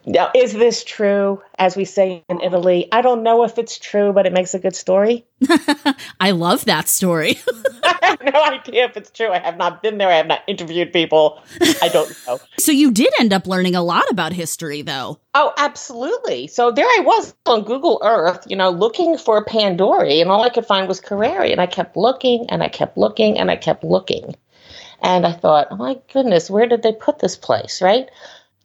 [0.05, 1.41] Now, is this true?
[1.57, 4.59] As we say in Italy, I don't know if it's true, but it makes a
[4.59, 5.25] good story.
[6.19, 7.39] I love that story.
[7.83, 9.29] I have no idea if it's true.
[9.29, 10.09] I have not been there.
[10.09, 11.41] I have not interviewed people.
[11.81, 12.39] I don't know.
[12.59, 15.19] so you did end up learning a lot about history, though.
[15.33, 16.47] Oh, absolutely.
[16.47, 20.49] So there I was on Google Earth, you know, looking for Pandori, and all I
[20.49, 21.51] could find was Carreri.
[21.51, 24.35] And I kept looking and I kept looking and I kept looking.
[25.01, 28.09] And I thought, oh my goodness, where did they put this place, right?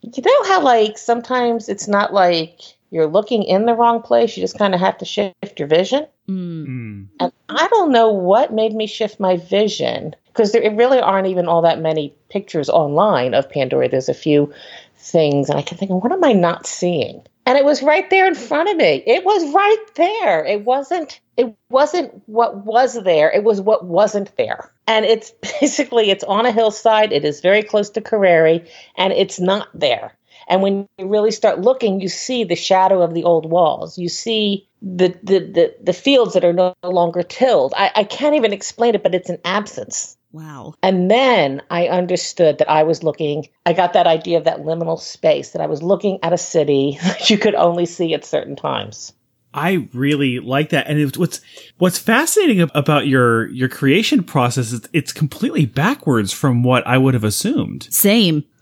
[0.01, 2.59] You know how, like, sometimes it's not like
[2.91, 6.07] you're looking in the wrong place, you just kind of have to shift your vision?
[6.27, 6.67] Mm.
[6.67, 7.07] Mm.
[7.19, 11.47] And I don't know what made me shift my vision because there really aren't even
[11.47, 13.89] all that many pictures online of Pandora.
[13.89, 14.53] There's a few
[14.97, 17.23] things, and I can think, what am I not seeing?
[17.49, 19.01] And it was right there in front of me.
[19.07, 20.45] It was right there.
[20.45, 21.19] It wasn't.
[21.35, 23.31] It wasn't what was there.
[23.31, 24.71] It was what wasn't there.
[24.85, 27.11] And it's basically it's on a hillside.
[27.11, 30.13] It is very close to Carreri, and it's not there.
[30.47, 33.97] And when you really start looking, you see the shadow of the old walls.
[33.97, 37.73] You see the the the, the fields that are no longer tilled.
[37.75, 40.18] I, I can't even explain it, but it's an absence.
[40.31, 40.75] Wow.
[40.83, 44.99] And then I understood that I was looking, I got that idea of that liminal
[44.99, 48.55] space, that I was looking at a city that you could only see at certain
[48.55, 49.13] times.
[49.51, 50.87] I really like that.
[50.87, 51.41] And it's, what's
[51.79, 57.15] what's fascinating about your your creation process is it's completely backwards from what I would
[57.15, 57.87] have assumed.
[57.89, 58.43] Same.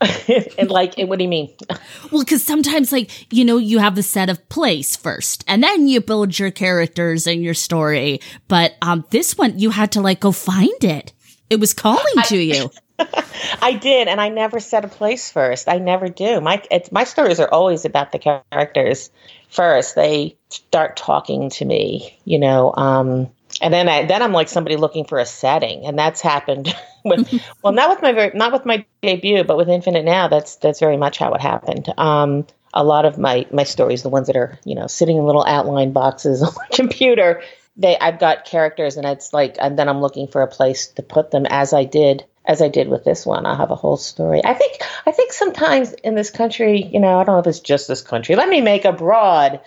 [0.58, 1.54] and like, what do you mean?
[2.10, 5.88] Well, because sometimes, like, you know, you have the set of place first, and then
[5.88, 8.20] you build your characters and your story.
[8.46, 11.12] But um, this one, you had to, like, go find it.
[11.50, 12.70] It was calling to you.
[13.62, 15.68] I did, and I never set a place first.
[15.68, 16.40] I never do.
[16.40, 19.10] My it's my stories are always about the characters
[19.50, 19.94] first.
[19.94, 23.30] They start talking to me, you know, um,
[23.60, 27.32] and then I then I'm like somebody looking for a setting, and that's happened with
[27.62, 30.28] well, not with my very, not with my debut, but with Infinite Now.
[30.28, 31.92] That's that's very much how it happened.
[31.98, 35.24] Um, a lot of my my stories, the ones that are you know sitting in
[35.24, 37.42] little outline boxes on my computer,
[37.78, 41.02] they I've got characters, and it's like, and then I'm looking for a place to
[41.02, 43.44] put them, as I did as I did with this one.
[43.46, 44.40] I'll have a whole story.
[44.44, 47.60] I think I think sometimes in this country, you know, I don't know if it's
[47.60, 48.34] just this country.
[48.34, 49.60] Let me make a broad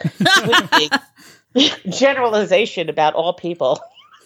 [1.89, 3.79] generalization about all people.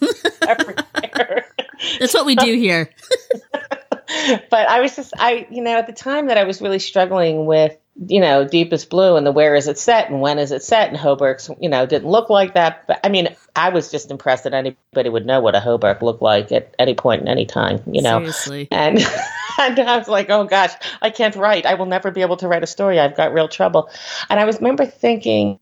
[1.99, 2.89] That's what we do here.
[4.49, 7.45] but I was just I you know at the time that I was really struggling
[7.45, 10.61] with you know deepest blue and the where is it set and when is it
[10.61, 12.85] set and hauberks you know didn't look like that.
[12.87, 16.21] But I mean I was just impressed that anybody would know what a Hobark looked
[16.21, 18.19] like at any point in any time you know.
[18.19, 18.67] Seriously.
[18.71, 18.97] and
[19.59, 21.65] and I was like oh gosh I can't write.
[21.65, 22.99] I will never be able to write a story.
[22.99, 23.89] I've got real trouble.
[24.29, 25.59] And I was remember thinking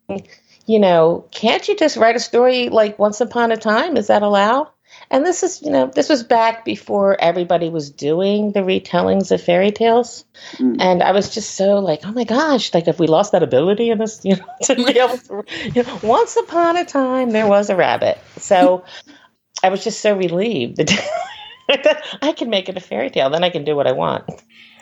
[0.65, 3.95] you know can't you just write a story like once upon a time?
[3.95, 4.69] Is that allowed
[5.13, 9.43] and this is, you know, this was back before everybody was doing the retellings of
[9.43, 10.25] fairy tales.
[10.53, 10.77] Mm.
[10.79, 13.91] And I was just so like, oh my gosh, like if we lost that ability
[13.91, 15.43] in this, you know, to be able to,
[15.75, 18.17] you know, once upon a time there was a rabbit.
[18.37, 18.85] So
[19.61, 20.91] I was just so relieved that
[22.23, 23.29] I can make it a fairy tale.
[23.29, 24.27] Then I can do what I want.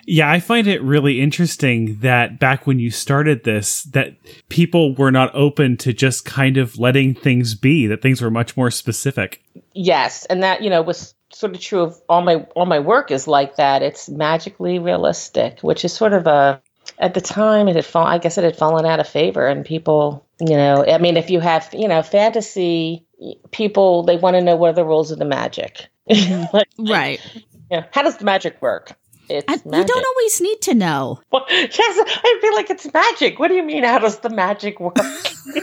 [0.07, 4.15] Yeah, I find it really interesting that back when you started this, that
[4.47, 8.55] people were not open to just kind of letting things be, that things were much
[8.55, 9.43] more specific.
[9.73, 13.11] Yes, and that, you know, was sort of true of all my all my work
[13.11, 13.81] is like that.
[13.81, 16.61] It's magically realistic, which is sort of a
[16.99, 19.65] at the time it had fallen I guess it had fallen out of favor and
[19.65, 23.05] people, you know, I mean if you have, you know, fantasy
[23.51, 25.87] people they want to know what are the rules of the magic.
[26.07, 27.21] like, right.
[27.69, 27.85] Yeah.
[27.91, 28.97] How does the magic work?
[29.29, 31.19] It's I, you don't always need to know.
[31.31, 33.39] Well, yes, I feel like it's magic.
[33.39, 33.83] What do you mean?
[33.83, 34.97] How does the magic work?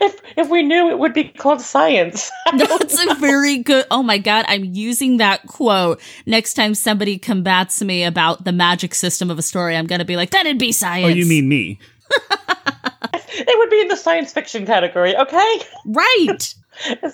[0.00, 2.30] if if we knew, it would be called science.
[2.56, 3.86] That's a very good.
[3.90, 8.94] Oh my god, I'm using that quote next time somebody combats me about the magic
[8.94, 9.76] system of a story.
[9.76, 11.06] I'm gonna be like, that'd be science.
[11.06, 11.78] Oh, you mean me?
[13.38, 15.60] it would be in the science fiction category, okay?
[15.86, 16.54] Right.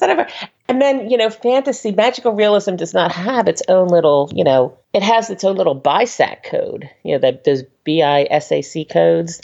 [0.00, 0.26] Ever,
[0.68, 4.78] and then, you know, fantasy, magical realism does not have its own little, you know,
[4.92, 9.42] it has its own little BISAC code, you know, that those B-I-S-A-C codes,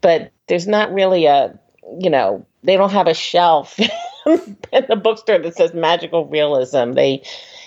[0.00, 1.58] but there's not really a,
[1.98, 3.78] you know, they don't have a shelf
[4.26, 6.92] in the bookstore that says magical realism.
[6.92, 7.22] They,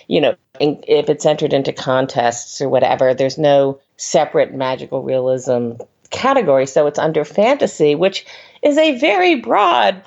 [0.07, 5.73] you know, if it's entered into contests or whatever, there's no separate magical realism
[6.11, 6.67] category.
[6.67, 8.25] So it's under fantasy, which
[8.61, 10.03] is a very broad,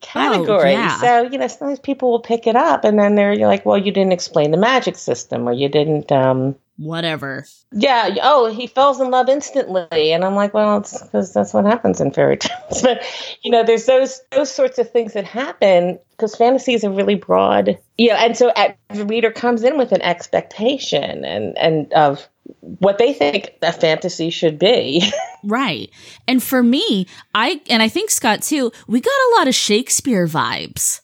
[0.00, 0.70] category.
[0.70, 0.96] Oh, yeah.
[0.96, 3.92] So, you know, sometimes people will pick it up and then they're like, well, you
[3.92, 7.44] didn't explain the magic system or you didn't um whatever.
[7.72, 11.66] Yeah, oh, he falls in love instantly and I'm like, well, it's cuz that's what
[11.66, 12.82] happens in fairy tales.
[12.82, 13.02] but,
[13.42, 17.14] you know, there's those those sorts of things that happen because fantasy is a really
[17.14, 22.28] broad, yeah, and so at, the reader comes in with an expectation and and of
[22.60, 25.10] what they think a fantasy should be.
[25.44, 25.90] right.
[26.26, 30.26] And for me, I and I think Scott too, we got a lot of Shakespeare
[30.26, 31.00] vibes.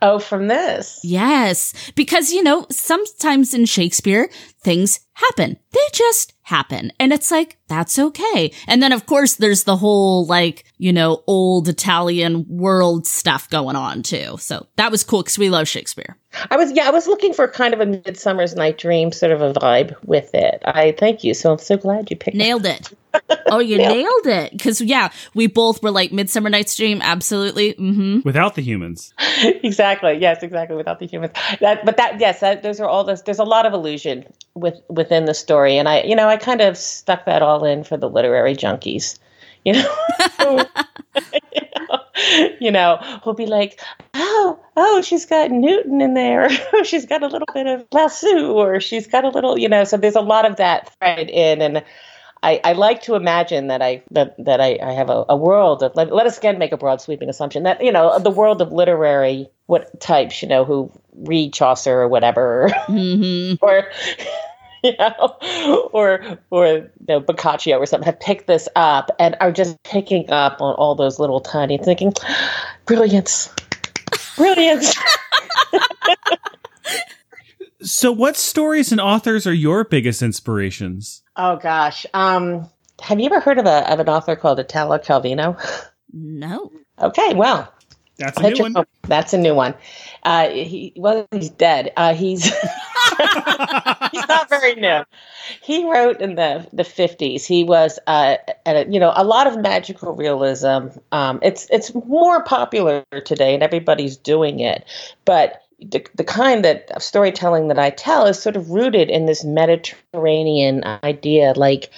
[0.00, 1.00] Oh, from this.
[1.02, 4.30] Yes, because you know, sometimes in Shakespeare,
[4.62, 5.58] things happen.
[5.72, 6.92] They just happen.
[6.98, 8.52] And it's like, that's okay.
[8.66, 13.76] And then of course there's the whole like, you know, old Italian world stuff going
[13.76, 14.36] on too.
[14.38, 16.16] So that was cool because we love Shakespeare.
[16.50, 19.40] I was yeah, I was looking for kind of a Midsummer's Night Dream sort of
[19.40, 20.62] a vibe with it.
[20.64, 21.34] I thank you.
[21.34, 22.92] So I'm so glad you picked nailed it.
[23.46, 24.52] oh, you nailed it.
[24.52, 27.00] Because yeah, we both were like Midsummer Night's Dream.
[27.02, 27.74] Absolutely.
[27.74, 28.20] Mm-hmm.
[28.24, 29.12] Without the humans.
[29.42, 30.18] exactly.
[30.18, 30.42] Yes.
[30.42, 30.76] Exactly.
[30.76, 31.32] Without the humans.
[31.60, 31.84] That.
[31.84, 32.20] But that.
[32.20, 32.40] Yes.
[32.40, 33.04] That, those are all.
[33.04, 33.22] This.
[33.22, 36.02] There's a lot of illusion with within the story, and I.
[36.02, 39.18] You know, I kind of stuck that all in for the literary junkies.
[39.64, 40.64] You know.
[42.60, 43.80] you know, who'll be like,
[44.14, 46.48] oh, oh, she's got Newton in there.
[46.84, 49.84] she's got a little bit of Lasso, or she's got a little, you know.
[49.84, 51.84] So there's a lot of that thread in, and
[52.42, 55.82] I, I like to imagine that I that, that I, I have a, a world
[55.82, 58.62] of let, let us again make a broad sweeping assumption that you know the world
[58.62, 63.54] of literary what types you know who read Chaucer or whatever mm-hmm.
[63.64, 63.90] or
[64.84, 69.52] you know, or or you know, Boccaccio or something have picked this up and are
[69.52, 72.12] just picking up on all those little tiny thinking,
[72.86, 73.52] brilliance,
[74.36, 74.94] brilliance.
[77.82, 81.22] so, what stories and authors are your biggest inspirations?
[81.36, 82.68] Oh gosh, um,
[83.00, 85.58] have you ever heard of a of an author called Italo Calvino?
[86.12, 86.70] No.
[87.00, 87.72] Okay, well,
[88.18, 88.86] that's a new one.
[89.02, 89.74] That's a new one.
[90.22, 91.92] Uh, he well, he's dead.
[91.96, 92.44] Uh, he's
[94.12, 95.04] he's not very new.
[95.62, 97.46] He wrote in the the fifties.
[97.46, 100.88] He was, uh, a, you know, a lot of magical realism.
[101.12, 104.84] Um, it's it's more popular today, and everybody's doing it.
[105.24, 109.26] But the, the kind that of storytelling that I tell is sort of rooted in
[109.26, 111.52] this Mediterranean idea.
[111.54, 111.90] Like,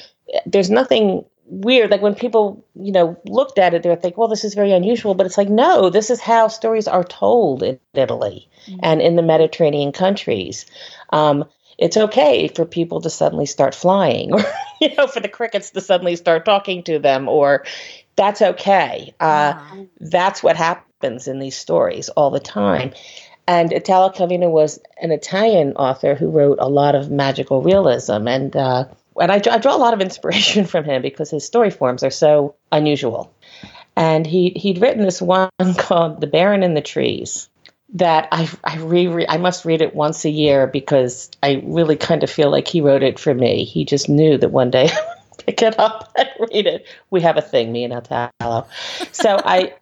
[0.45, 1.91] there's nothing weird.
[1.91, 4.73] Like when people, you know, looked at it, they would think, well, this is very
[4.73, 5.15] unusual.
[5.15, 8.81] But it's like, no, this is how stories are told in Italy mm-hmm.
[8.83, 10.67] and in the Mediterranean countries.
[11.11, 11.45] Um,
[11.79, 14.45] it's okay for people to suddenly start flying, or
[14.81, 17.65] you know, for the crickets to suddenly start talking to them, or
[18.17, 19.15] that's okay.
[19.19, 19.59] Uh,
[19.99, 22.93] That's what happens in these stories all the time.
[23.49, 28.55] And Italo Calvino was an Italian author who wrote a lot of magical realism, and
[28.55, 28.85] uh,
[29.19, 32.11] and I, I draw a lot of inspiration from him because his story forms are
[32.11, 33.35] so unusual.
[33.97, 37.49] And he he'd written this one called "The Baron in the Trees."
[37.95, 42.23] That I I re I must read it once a year because I really kind
[42.23, 43.65] of feel like he wrote it for me.
[43.65, 44.91] He just knew that one day
[45.39, 46.87] pick it up and read it.
[47.11, 48.67] We have a thing, me and Italo.
[49.13, 49.75] So I,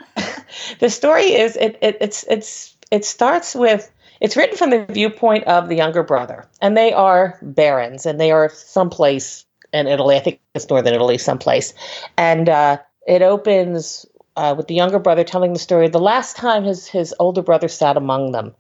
[0.81, 3.91] the story is it, it it's it's it starts with
[4.21, 8.31] it's written from the viewpoint of the younger brother, and they are barons, and they
[8.31, 10.17] are someplace in Italy.
[10.17, 11.75] I think it's northern Italy, someplace.
[12.17, 14.07] And uh, it opens
[14.37, 17.43] uh, with the younger brother telling the story of the last time his his older
[17.43, 18.55] brother sat among them,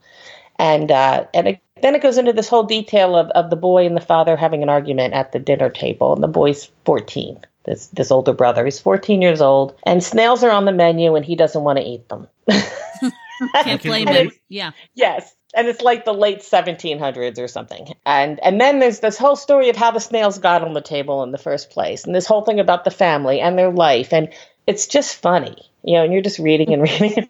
[0.58, 3.86] and uh, and it, then it goes into this whole detail of, of the boy
[3.86, 7.40] and the father having an argument at the dinner table, and the boy's fourteen.
[7.64, 11.24] This this older brother, he's fourteen years old, and snails are on the menu, and
[11.24, 12.28] he doesn't want to eat them.
[13.62, 14.32] Can't blame him.
[14.48, 14.72] Yeah.
[14.94, 17.94] Yes and it's like the late 1700s or something.
[18.04, 21.22] And and then there's this whole story of how the snails got on the table
[21.22, 24.28] in the first place and this whole thing about the family and their life and
[24.66, 27.28] it's just funny you know and you're just reading and reading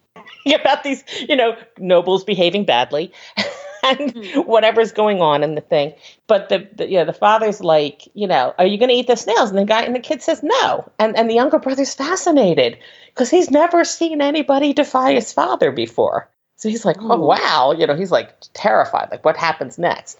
[0.54, 3.12] about these you know nobles behaving badly
[3.84, 4.40] and hmm.
[4.40, 5.94] whatever's going on in the thing.
[6.26, 9.06] But the, the you know the father's like you know are you going to eat
[9.06, 9.50] the snails?
[9.50, 10.90] And the guy and the kid says no.
[10.98, 16.28] And and the younger brother's fascinated because he's never seen anybody defy his father before
[16.58, 17.22] so he's like, oh, hmm.
[17.22, 17.74] wow.
[17.78, 19.08] You know, he's like terrified.
[19.12, 20.18] Like, what happens next?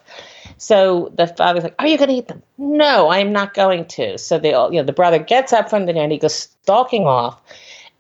[0.56, 2.44] So the father's like, are you going to eat them?
[2.56, 4.18] No, I'm not going to.
[4.18, 7.06] So they all, you know, the brother gets up from the net, he goes stalking
[7.06, 7.40] off,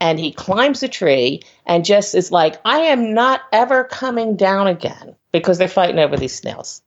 [0.00, 4.68] and he climbs a tree and just is like, I am not ever coming down
[4.68, 6.80] again because they're fighting over these snails.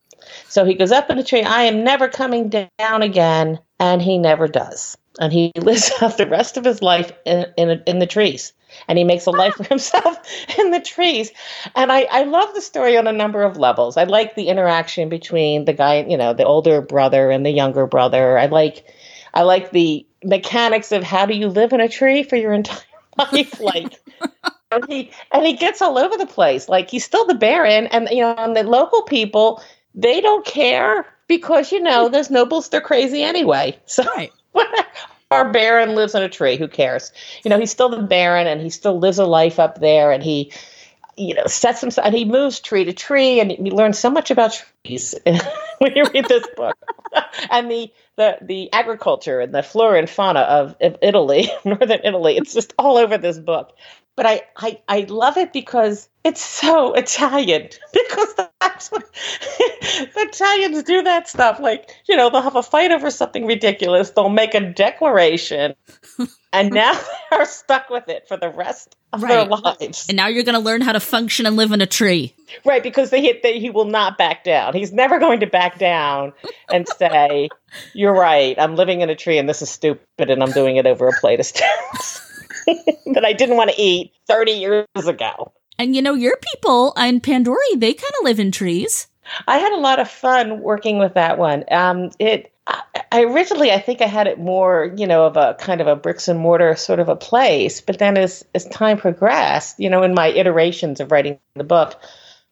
[0.47, 3.59] So he goes up in the tree, I am never coming down again.
[3.77, 4.97] And he never does.
[5.19, 8.53] And he lives out the rest of his life in, in, in the trees
[8.87, 9.69] and he makes a life for ah.
[9.69, 10.17] himself
[10.59, 11.31] in the trees.
[11.75, 13.97] And I, I love the story on a number of levels.
[13.97, 17.87] I like the interaction between the guy, you know, the older brother and the younger
[17.87, 18.37] brother.
[18.37, 18.85] I like
[19.33, 22.79] I like the mechanics of how do you live in a tree for your entire
[23.17, 23.59] life.
[23.59, 23.99] Like
[24.71, 26.69] and he and he gets all over the place.
[26.69, 29.61] Like he's still the baron and you know, and the local people,
[29.95, 33.79] they don't care because you know, those nobles they're crazy anyway.
[33.85, 34.31] So right.
[35.31, 36.57] Our Baron lives in a tree.
[36.57, 37.11] Who cares?
[37.43, 40.21] You know, he's still the Baron and he still lives a life up there and
[40.21, 40.51] he,
[41.17, 44.31] you know, sets himself and he moves tree to tree and you learn so much
[44.31, 45.15] about trees
[45.79, 46.77] when you read this book.
[47.49, 52.37] and the, the the agriculture and the flora and fauna of, of Italy, northern Italy.
[52.37, 53.73] It's just all over this book
[54.15, 57.69] but I, I I love it because it's so Italian.
[57.93, 61.59] Because that's what the Italians do that stuff.
[61.59, 65.75] Like, you know, they'll have a fight over something ridiculous, they'll make a declaration,
[66.53, 66.97] and now
[67.29, 69.29] they're stuck with it for the rest of right.
[69.29, 70.07] their lives.
[70.07, 72.33] And now you're gonna learn how to function and live in a tree.
[72.63, 74.73] Right, because they hit they, he will not back down.
[74.73, 76.31] He's never going to back down
[76.71, 77.49] and say,
[77.93, 80.85] You're right, I'm living in a tree and this is stupid and I'm doing it
[80.85, 82.27] over a plate of stems.
[83.13, 85.51] that I didn't want to eat 30 years ago.
[85.81, 89.07] And you know, your people in Panduri, they kind of live in trees.
[89.47, 91.63] I had a lot of fun working with that one.
[91.71, 95.55] Um, it, I, I originally, I think I had it more, you know, of a
[95.59, 97.81] kind of a bricks and mortar sort of a place.
[97.81, 101.99] But then as as time progressed, you know, in my iterations of writing the book,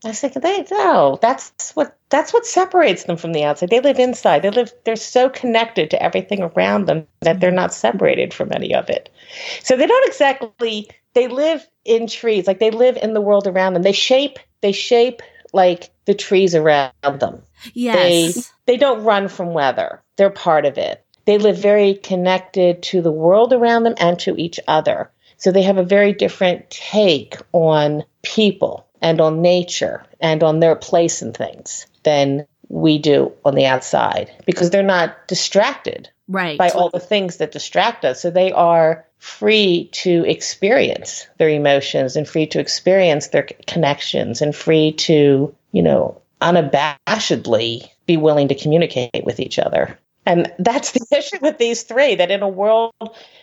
[0.03, 3.69] I was thinking, they no, that's what that's what separates them from the outside.
[3.69, 4.41] They live inside.
[4.41, 4.73] They live.
[4.85, 9.09] They're so connected to everything around them that they're not separated from any of it.
[9.61, 10.89] So they don't exactly.
[11.13, 13.83] They live in trees, like they live in the world around them.
[13.83, 14.39] They shape.
[14.61, 15.21] They shape
[15.53, 17.41] like the trees around them.
[17.73, 18.51] Yes.
[18.65, 20.01] They they don't run from weather.
[20.15, 21.03] They're part of it.
[21.25, 25.11] They live very connected to the world around them and to each other.
[25.37, 30.75] So they have a very different take on people and on nature and on their
[30.75, 36.57] place in things than we do on the outside because they're not distracted right.
[36.57, 38.21] by all the things that distract us.
[38.21, 44.55] So they are free to experience their emotions and free to experience their connections and
[44.55, 49.99] free to, you know, unabashedly be willing to communicate with each other.
[50.25, 52.93] And that's the issue with these three that in a world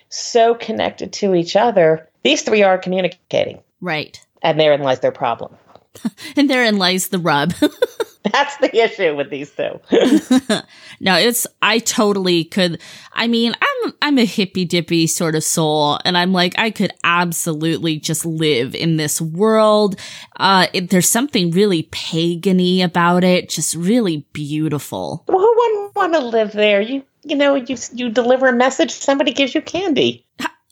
[0.09, 3.61] so connected to each other, these three are communicating.
[3.81, 4.25] Right.
[4.43, 5.57] And therein lies their problem.
[6.37, 7.53] and therein lies the rub.
[8.33, 9.81] That's the issue with these two.
[11.01, 12.81] no, it's I totally could.
[13.13, 16.93] I mean, I'm I'm a hippy dippy sort of soul, and I'm like I could
[17.05, 20.01] absolutely just live in this world.
[20.37, 25.25] Uh, it, there's something really pagany about it, just really beautiful.
[25.29, 26.81] Well, who wouldn't want to live there?
[26.81, 30.26] You you know you you deliver a message, somebody gives you candy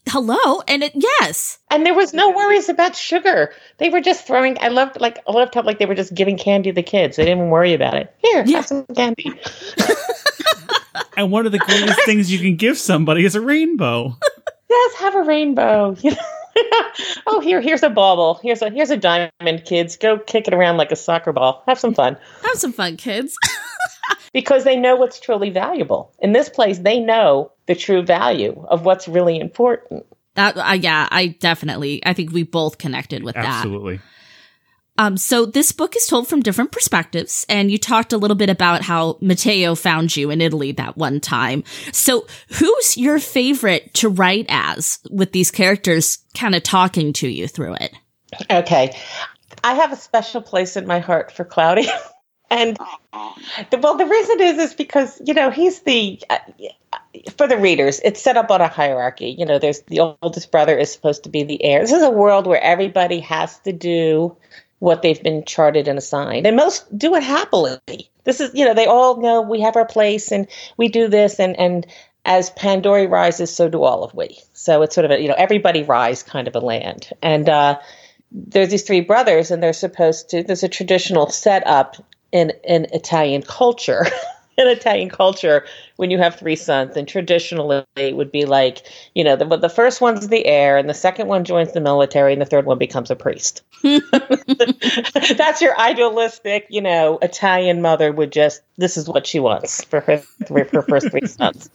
[0.07, 0.61] hello?
[0.67, 1.59] And it yes.
[1.69, 3.53] And there was no worries about sugar.
[3.77, 6.37] They were just throwing i loved like i loved how like they were just giving
[6.37, 7.17] candy to the kids.
[7.17, 8.13] They didn't even worry about it.
[8.19, 8.57] Here yeah.
[8.57, 9.31] have some candy.
[11.17, 14.17] And one of the greatest things you can give somebody is a rainbow.
[14.69, 15.95] Yes have a rainbow
[17.27, 20.77] oh here here's a bauble here's a here's a diamond kids go kick it around
[20.77, 23.35] like a soccer ball have some fun have some fun kids
[24.33, 28.85] because they know what's truly valuable in this place they know the true value of
[28.85, 30.05] what's really important.
[30.35, 33.97] That uh, yeah, I definitely I think we both connected with Absolutely.
[33.97, 34.03] that.
[34.03, 34.14] Absolutely.
[34.97, 38.49] Um, so this book is told from different perspectives, and you talked a little bit
[38.49, 41.63] about how Matteo found you in Italy that one time.
[41.91, 42.25] So
[42.59, 47.75] who's your favorite to write as with these characters kind of talking to you through
[47.75, 47.93] it?
[48.49, 48.97] Okay.
[49.63, 51.87] I have a special place in my heart for Cloudy.
[52.49, 52.77] and
[53.71, 56.37] the, well, the reason is is because you know he's the uh,
[57.37, 59.35] for the readers, it's set up on a hierarchy.
[59.37, 61.81] You know, there's the oldest brother is supposed to be the heir.
[61.81, 64.35] This is a world where everybody has to do
[64.79, 67.79] what they've been charted and assigned, and most do it happily.
[68.23, 70.47] This is, you know, they all know we have our place and
[70.77, 71.87] we do this, and and
[72.25, 74.39] as Panduri rises, so do all of we.
[74.53, 77.79] So it's sort of a, you know, everybody rise kind of a land, and uh,
[78.31, 80.43] there's these three brothers, and they're supposed to.
[80.43, 81.95] There's a traditional setup
[82.31, 84.05] in in Italian culture
[84.57, 85.65] in Italian culture,
[85.97, 88.83] when you have three sons, then traditionally it would be like,
[89.13, 92.33] you know, the, the first one's the heir, and the second one joins the military,
[92.33, 93.63] and the third one becomes a priest.
[93.83, 99.99] That's your idealistic, you know, Italian mother would just, this is what she wants for
[100.01, 101.69] her, for her first three sons.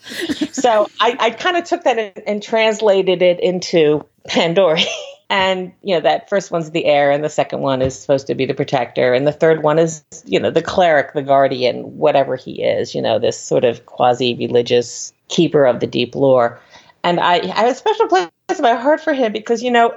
[0.52, 4.84] So I, I kind of took that and, and translated it into Panduri.
[5.30, 8.34] And, you know, that first one's the heir, and the second one is supposed to
[8.34, 12.34] be the protector, and the third one is, you know, the cleric, the guardian, whatever
[12.34, 16.60] he is, you know, this sort of quasi religious keeper of the deep lore.
[17.04, 19.94] And I, I have a special place in my heart for him because, you know,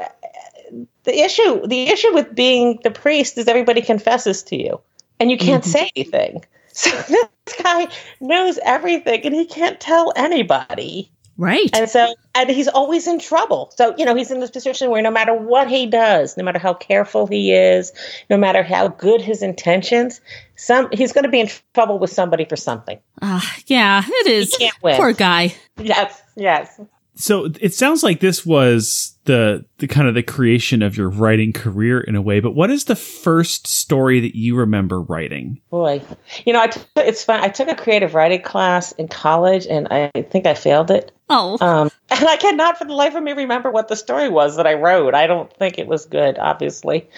[1.03, 4.79] the issue the issue with being the priest is everybody confesses to you
[5.19, 5.71] and you can't mm-hmm.
[5.71, 6.45] say anything.
[6.75, 7.88] So this guy
[8.19, 11.11] knows everything and he can't tell anybody.
[11.38, 11.69] Right.
[11.71, 13.71] And so, and he's always in trouble.
[13.75, 16.59] So, you know, he's in this position where no matter what he does, no matter
[16.59, 17.91] how careful he is,
[18.29, 20.21] no matter how good his intentions,
[20.55, 22.99] some he's going to be in trouble with somebody for something.
[23.21, 24.55] Uh, yeah, it is.
[24.81, 25.53] Poor guy.
[25.77, 26.79] Yes, yes.
[27.15, 31.53] So it sounds like this was the the kind of the creation of your writing
[31.53, 32.39] career in a way.
[32.39, 35.61] But what is the first story that you remember writing?
[35.69, 36.01] Boy,
[36.45, 37.41] you know, I t- it's fun.
[37.41, 41.11] I took a creative writing class in college, and I think I failed it.
[41.30, 44.57] Oh, um, and I cannot for the life of me remember what the story was
[44.57, 45.15] that I wrote.
[45.15, 46.38] I don't think it was good.
[46.38, 47.09] Obviously,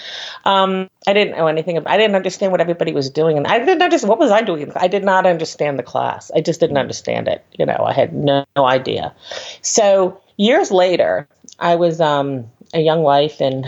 [0.45, 1.77] um, I didn't know anything.
[1.77, 4.41] About, I didn't understand what everybody was doing, and I didn't understand what was I
[4.41, 4.71] doing.
[4.75, 6.29] I did not understand the class.
[6.35, 7.43] I just didn't understand it.
[7.57, 9.13] You know, I had no, no idea.
[9.61, 11.27] So years later,
[11.59, 13.65] I was um, a young wife in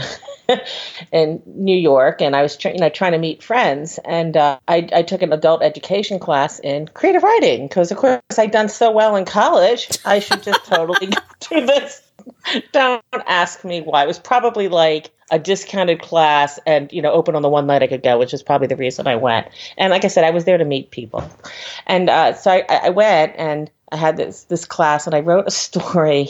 [1.11, 4.88] in New York, and I was you know trying to meet friends, and uh, I,
[4.93, 8.91] I took an adult education class in creative writing because, of course, I'd done so
[8.91, 9.89] well in college.
[10.05, 11.07] I should just totally
[11.49, 12.01] do this.
[12.71, 14.03] Don't ask me why.
[14.03, 17.83] It was probably like a discounted class and you know open on the one night
[17.83, 19.47] I could go, which is probably the reason I went.
[19.77, 21.29] And like I said, I was there to meet people,
[21.85, 25.47] and uh, so I, I went and I had this this class, and I wrote
[25.47, 26.29] a story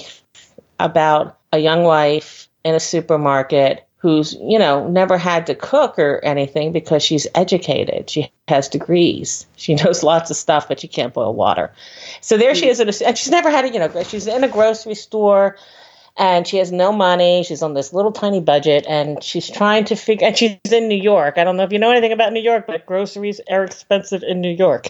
[0.80, 6.24] about a young wife in a supermarket who's, you know, never had to cook or
[6.24, 8.10] anything because she's educated.
[8.10, 9.46] She has degrees.
[9.56, 11.72] She knows lots of stuff, but she can't boil water.
[12.22, 12.72] So there she hmm.
[12.72, 15.58] is, in a, and she's never had a, you know, she's in a grocery store
[16.18, 17.44] and she has no money.
[17.44, 20.28] She's on this little tiny budget, and she's trying to figure.
[20.28, 21.38] And she's in New York.
[21.38, 24.42] I don't know if you know anything about New York, but groceries are expensive in
[24.42, 24.90] New York.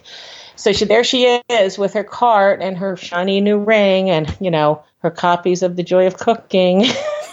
[0.58, 4.52] So she there she is with her cart and her shiny new ring, and you
[4.52, 6.80] know her copies of The Joy of Cooking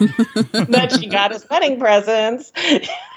[0.52, 2.52] that she got as wedding presents.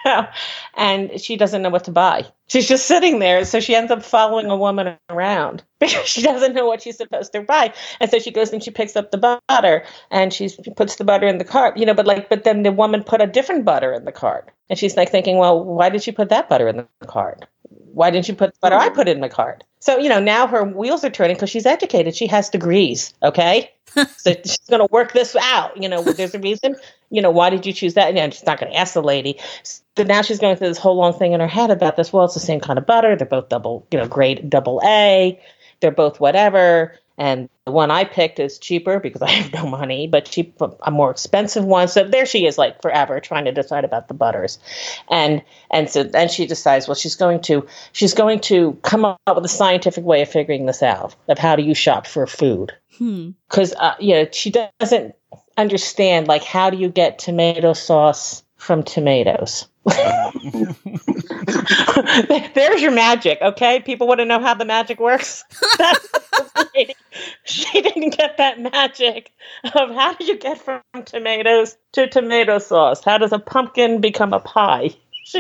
[0.78, 2.26] and she doesn't know what to buy.
[2.48, 3.44] She's just sitting there.
[3.44, 7.34] So she ends up following a woman around because she doesn't know what she's supposed
[7.34, 7.74] to buy.
[8.00, 11.28] And so she goes and she picks up the butter and she puts the butter
[11.28, 13.94] in the cart, you know, but like, but then the woman put a different butter
[13.94, 14.50] in the cart.
[14.70, 17.46] And she's like thinking, well, why did she put that butter in the cart?
[17.98, 18.96] Why didn't you put the butter I mm-hmm.
[18.96, 19.64] put in the cart?
[19.80, 22.16] So, you know, now her wheels are turning because she's educated.
[22.16, 23.12] She has degrees.
[23.24, 23.72] Okay.
[24.18, 25.82] so she's going to work this out.
[25.82, 26.76] You know, there's a reason.
[27.10, 28.16] You know, why did you choose that?
[28.16, 29.40] And she's not going to ask the lady.
[29.64, 32.14] So now she's going through this whole long thing in her head about this.
[32.14, 33.16] Well, it's the same kind of butter.
[33.16, 35.42] They're both double, you know, grade double A.
[35.80, 36.94] They're both whatever.
[37.18, 40.92] And the one I picked is cheaper because I have no money, but cheap a
[40.92, 41.88] more expensive one.
[41.88, 44.60] So there she is, like forever trying to decide about the butters,
[45.10, 45.42] and
[45.72, 49.46] and so then she decides, well, she's going to she's going to come up with
[49.46, 53.74] a scientific way of figuring this out of how do you shop for food because
[53.74, 53.80] hmm.
[53.80, 55.16] uh, you know she doesn't
[55.58, 59.68] understand like how do you get tomato sauce from tomatoes.
[62.54, 63.80] There's your magic, okay?
[63.80, 65.46] People want to know how the magic works.
[67.44, 69.32] she didn't get that magic
[69.64, 73.04] of how do you get from tomatoes to tomato sauce?
[73.04, 74.96] How does a pumpkin become a pie?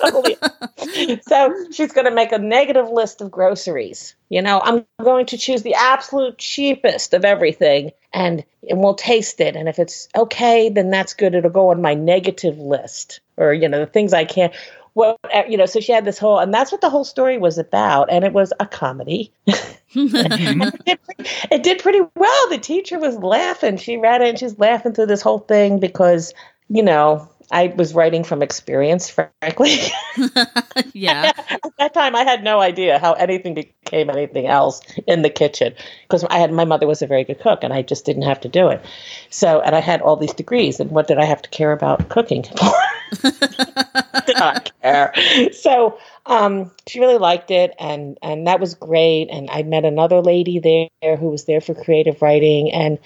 [0.00, 0.36] totally.
[1.22, 4.14] so she's going to make a negative list of groceries.
[4.28, 9.40] You know, I'm going to choose the absolute cheapest of everything and and we'll taste
[9.40, 13.54] it and if it's okay then that's good it'll go on my negative list or
[13.54, 14.52] you know the things I can't
[14.94, 17.38] well eh, you know so she had this whole and that's what the whole story
[17.38, 22.58] was about and it was a comedy it, did pretty, it did pretty well the
[22.58, 26.32] teacher was laughing she read it and she's laughing through this whole thing because
[26.68, 29.76] you know I was writing from experience, frankly.
[30.92, 31.32] yeah.
[31.36, 33.54] At that time, I had no idea how anything
[33.90, 37.40] became anything else in the kitchen because I had my mother was a very good
[37.40, 38.84] cook, and I just didn't have to do it.
[39.30, 42.08] So, and I had all these degrees, and what did I have to care about
[42.08, 42.42] cooking
[43.22, 45.12] did not care.
[45.52, 49.28] So, um, she really liked it, and and that was great.
[49.30, 52.98] And I met another lady there who was there for creative writing, and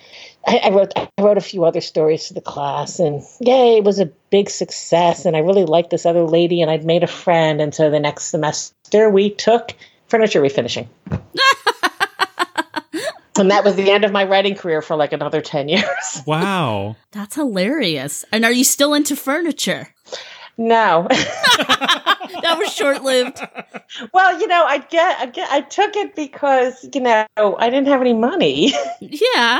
[0.46, 3.84] I, I, wrote I wrote a few other stories for the class, and yay, it
[3.84, 5.24] was a big success.
[5.24, 7.62] And I really liked this other lady, and I'd made a friend.
[7.62, 9.74] And so the next semester we took
[10.14, 10.86] furniture refinishing.
[13.36, 16.22] and that was the end of my writing career for like another 10 years.
[16.26, 16.94] Wow.
[17.10, 18.24] That's hilarious.
[18.30, 19.88] And are you still into furniture?
[20.56, 21.08] No.
[21.10, 23.40] that was short lived.
[24.12, 27.88] Well, you know, I get, I get, I took it because you know I didn't
[27.88, 28.72] have any money.
[29.00, 29.58] Yeah.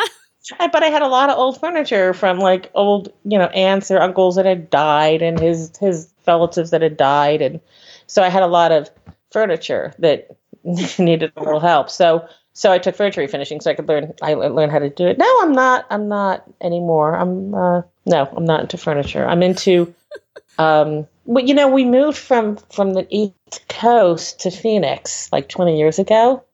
[0.59, 4.01] But I had a lot of old furniture from like old, you know, aunts or
[4.01, 7.61] uncles that had died and his his relatives that had died, and
[8.07, 8.91] so I had a lot of
[9.35, 10.29] furniture that
[10.99, 11.91] needed a little help.
[11.91, 15.07] So so I took furniture finishing so I could learn I learned how to do
[15.07, 15.19] it.
[15.19, 15.87] No, I'm not.
[15.91, 17.17] I'm not anymore.
[17.17, 19.27] I'm uh, no, I'm not into furniture.
[19.27, 19.95] I'm into
[20.59, 25.79] um, well, you know, we moved from from the East Coast to Phoenix like 20
[25.79, 26.45] years ago.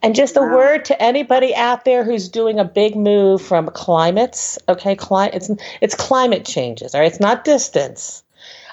[0.00, 0.56] And just a wow.
[0.56, 4.94] word to anybody out there who's doing a big move from climates, okay?
[4.94, 7.10] Cli- it's it's climate changes, all right?
[7.10, 8.22] It's not distance.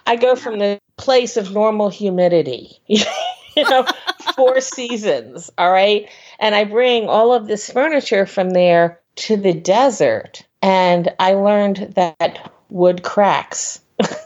[0.05, 2.80] I go from the place of normal humidity,
[3.68, 3.86] you know,
[4.36, 6.10] four seasons, all right?
[6.39, 11.93] And I bring all of this furniture from there to the desert, and I learned
[11.95, 13.80] that wood cracks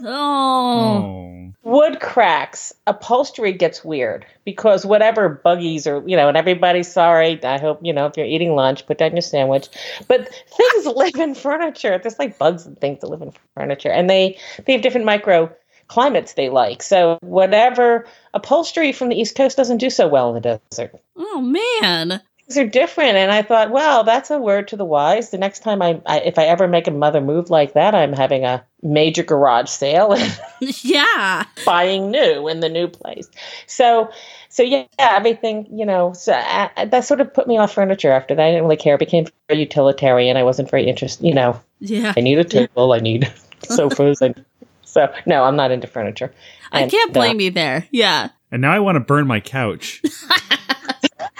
[0.03, 1.51] oh.
[1.63, 2.73] Wood cracks.
[2.87, 7.43] Upholstery gets weird because whatever buggies or, you know, and everybody's sorry.
[7.43, 9.67] I hope, you know, if you're eating lunch, put down your sandwich.
[10.07, 11.99] But things live in furniture.
[11.99, 13.91] There's like bugs and things that live in furniture.
[13.91, 15.53] And they, they have different micro
[15.89, 16.81] climates they like.
[16.81, 20.95] So whatever upholstery from the East Coast doesn't do so well in the desert.
[21.17, 23.15] Oh man Things are different.
[23.15, 25.29] And I thought, well, that's a word to the wise.
[25.29, 28.11] The next time I, I if I ever make a mother move like that, I'm
[28.11, 30.17] having a major garage sale.
[30.59, 33.29] yeah, buying new in the new place.
[33.67, 34.09] So,
[34.49, 36.13] so yeah, everything you know.
[36.13, 38.43] So I, uh, that sort of put me off furniture after that.
[38.43, 38.95] I didn't really care.
[38.95, 40.35] It became very utilitarian.
[40.35, 41.27] I wasn't very interested.
[41.27, 41.61] You know.
[41.79, 42.13] Yeah.
[42.17, 42.93] I need a table.
[42.93, 43.31] I need
[43.63, 44.21] sofas.
[44.21, 44.43] and
[44.89, 46.33] so no, I'm not into furniture.
[46.71, 47.87] And, I can't blame uh, you there.
[47.91, 48.29] Yeah.
[48.51, 50.01] And now I want to burn my couch.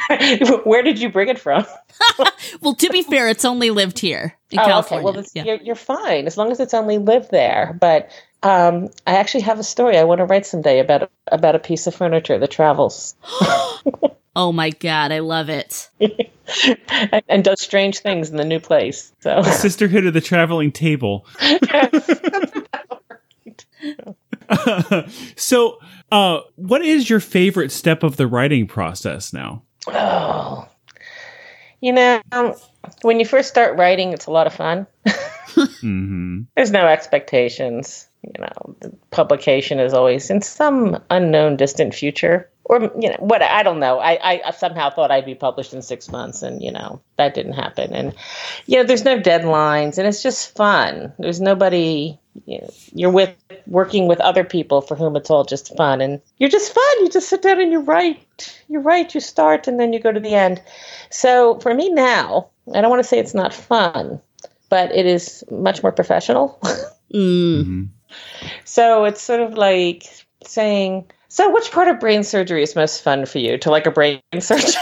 [0.63, 1.65] Where did you bring it from?
[2.61, 5.07] well, to be fair, it's only lived here in oh, California.
[5.07, 5.17] Okay.
[5.17, 5.43] Well, yeah.
[5.43, 7.77] you're, you're fine as long as it's only lived there.
[7.79, 8.09] But
[8.41, 11.85] um, I actually have a story I want to write someday about about a piece
[11.85, 13.15] of furniture that travels.
[14.35, 15.89] oh my god, I love it.
[15.99, 19.11] and, and does strange things in the new place.
[19.19, 21.25] So The Sisterhood of the Traveling Table.
[25.35, 25.79] so,
[26.11, 29.63] uh, what is your favorite step of the writing process now?
[29.87, 30.67] Oh,
[31.81, 32.53] you know, um,
[33.01, 34.87] when you first start writing, it's a lot of fun.
[35.81, 38.07] hmm There's no expectations.
[38.23, 43.41] You know, the publication is always in some unknown, distant future, or you know, what
[43.41, 43.99] I don't know.
[43.99, 47.53] I, I somehow thought I'd be published in six months, and you know that didn't
[47.53, 47.93] happen.
[47.95, 48.13] And
[48.67, 51.11] you know, there's no deadlines, and it's just fun.
[51.17, 52.19] There's nobody.
[52.45, 56.21] You know, you're with working with other people for whom it's all just fun, and
[56.37, 56.99] you're just fun.
[56.99, 58.61] You just sit down and you write.
[58.69, 59.15] You write.
[59.15, 60.61] You start, and then you go to the end.
[61.09, 64.21] So for me now, I don't want to say it's not fun,
[64.69, 66.61] but it is much more professional.
[67.11, 67.63] Mm.
[67.63, 67.83] hmm
[68.65, 70.03] So it's sort of like
[70.45, 73.57] saying, so which part of brain surgery is most fun for you?
[73.59, 74.81] To like a brain surgeon?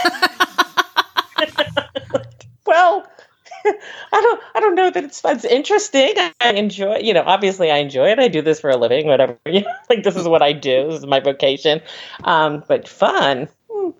[2.66, 3.06] well,
[3.64, 5.36] I don't I don't know that it's fun.
[5.36, 6.14] It's interesting.
[6.40, 8.18] I enjoy, you know, obviously I enjoy it.
[8.18, 9.38] I do this for a living, whatever.
[9.46, 10.88] You know, like this is what I do.
[10.88, 11.82] This is my vocation.
[12.24, 13.90] Um, but fun, hmm,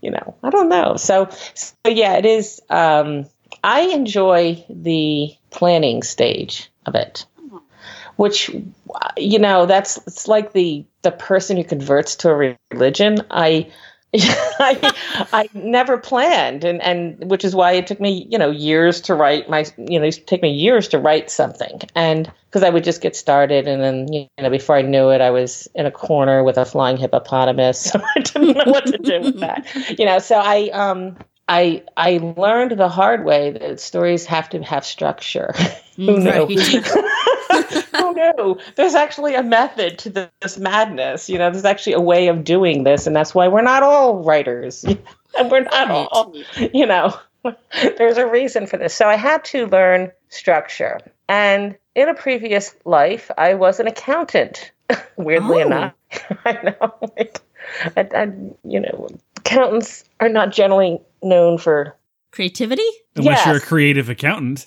[0.00, 0.96] you know, I don't know.
[0.96, 3.26] So so yeah, it is um
[3.64, 7.26] I enjoy the planning stage of it
[8.16, 8.50] which
[9.16, 13.18] you know that's it's like the the person who converts to a religion.
[13.30, 13.70] I
[14.14, 14.94] I,
[15.32, 16.64] I never planned.
[16.64, 19.98] And, and which is why it took me you know years to write my you
[19.98, 21.80] know it used to take me years to write something.
[21.94, 25.20] And because I would just get started and then you know before I knew it
[25.20, 27.92] I was in a corner with a flying hippopotamus.
[27.96, 29.98] So I didn't know what to do with that.
[29.98, 31.16] You know so I um
[31.48, 35.54] I I learned the hard way that stories have to have structure.
[35.96, 36.48] Knew Right.
[38.16, 42.42] No there's actually a method to this madness you know there's actually a way of
[42.42, 44.84] doing this and that's why we're not all writers.
[44.84, 44.98] And
[45.50, 46.34] we're not all
[46.72, 47.16] you know
[47.98, 48.94] there's a reason for this.
[48.94, 50.98] So i had to learn structure.
[51.28, 54.72] And in a previous life i was an accountant
[55.16, 55.66] weirdly Oh.
[55.66, 55.92] enough.
[56.44, 57.40] I know like,
[57.96, 58.24] I, I,
[58.64, 61.96] you know accountants are not generally known for
[62.32, 62.84] Creativity?
[63.14, 64.66] Unless you're a creative accountant.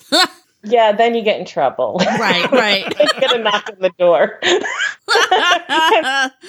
[0.62, 2.00] Yeah then you get in trouble.
[2.00, 2.84] Right, right.
[3.00, 4.40] you get a knock on the door.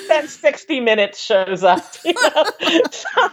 [0.08, 2.46] Then 60 minutes shows up you know?
[2.92, 3.30] so,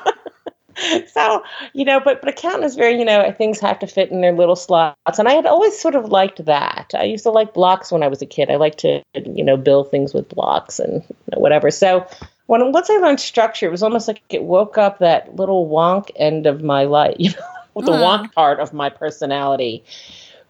[1.06, 4.20] so you know but but accountant is very you know things have to fit in
[4.20, 5.18] their little slots.
[5.18, 6.92] And i had always sort of liked that.
[6.94, 8.50] I used to like blocks when i was a kid.
[8.50, 11.70] I liked to you know build things with blocks and you know, whatever.
[11.70, 12.06] So
[12.48, 16.10] when once i learned structure it was almost like it woke up that little wonk
[16.16, 18.18] end of my life you know the Aw.
[18.18, 19.84] wonk part of my personality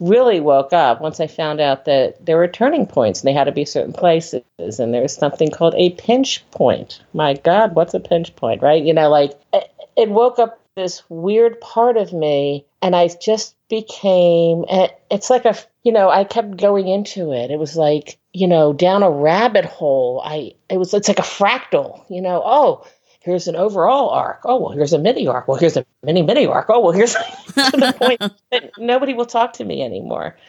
[0.00, 3.44] really woke up once I found out that there were turning points and they had
[3.44, 4.42] to be certain places.
[4.58, 7.00] And there's something called a pinch point.
[7.12, 8.82] My God, what's a pinch point, right?
[8.82, 13.56] You know, like it, it woke up this weird part of me and I just
[13.68, 17.50] became, eh, it's like a, you know, I kept going into it.
[17.50, 20.22] It was like, you know, down a rabbit hole.
[20.24, 22.86] I, it was, it's like a fractal, you know, oh,
[23.20, 24.40] here's an overall arc.
[24.44, 25.48] Oh, well, here's a mini arc.
[25.48, 26.66] Well, here's a mini mini arc.
[26.68, 27.12] Oh, well, here's
[27.46, 30.36] to the point that nobody will talk to me anymore.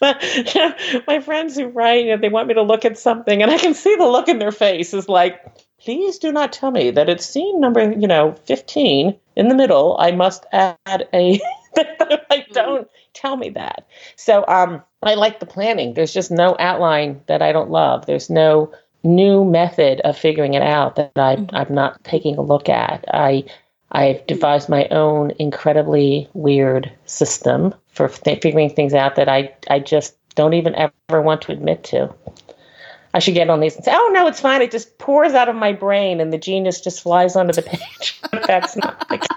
[1.06, 3.58] my friends who write, you know, they want me to look at something, and I
[3.58, 5.42] can see the look in their face is like,
[5.78, 9.96] please do not tell me that it's scene number, you know, 15 in the middle.
[9.98, 11.40] I must add a.
[12.30, 13.86] like, don't tell me that.
[14.16, 15.92] So, um, I like the planning.
[15.94, 18.06] There's just no outline that I don't love.
[18.06, 21.54] There's no new method of figuring it out that I, mm-hmm.
[21.54, 23.04] I'm not taking a look at.
[23.12, 23.44] I
[23.92, 29.80] I've devised my own incredibly weird system for th- figuring things out that I, I
[29.80, 32.14] just don't even ever want to admit to.
[33.12, 34.62] I should get on these and say, oh, no, it's fine.
[34.62, 38.20] It just pours out of my brain and the genius just flies onto the page.
[38.46, 39.18] That's not the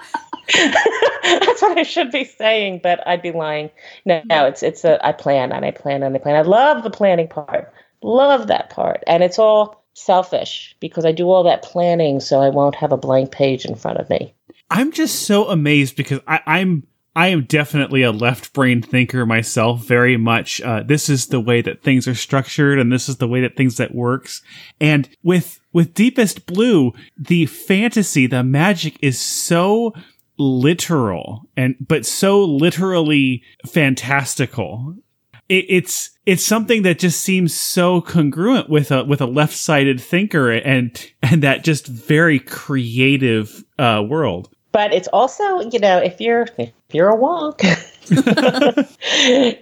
[1.24, 3.70] That's what I should be saying, but I'd be lying.
[4.04, 6.36] No, no, it's it's a I plan and I plan and I plan.
[6.36, 7.72] I love the planning part.
[8.04, 9.02] Love that part.
[9.06, 12.98] And it's all selfish because I do all that planning so I won't have a
[12.98, 14.34] blank page in front of me.
[14.70, 16.86] I'm just so amazed because I, I'm
[17.16, 19.86] I am definitely a left brain thinker myself.
[19.86, 20.60] Very much.
[20.60, 23.56] Uh, this is the way that things are structured, and this is the way that
[23.56, 24.42] things that works.
[24.80, 29.94] And with with Deepest Blue, the fantasy, the magic is so
[30.36, 34.96] literal and but so literally fantastical.
[35.48, 40.00] It, it's it's something that just seems so congruent with a with a left sided
[40.00, 44.48] thinker and and that just very creative uh, world.
[44.72, 47.60] But it's also, you know, if you're if you're a wonk,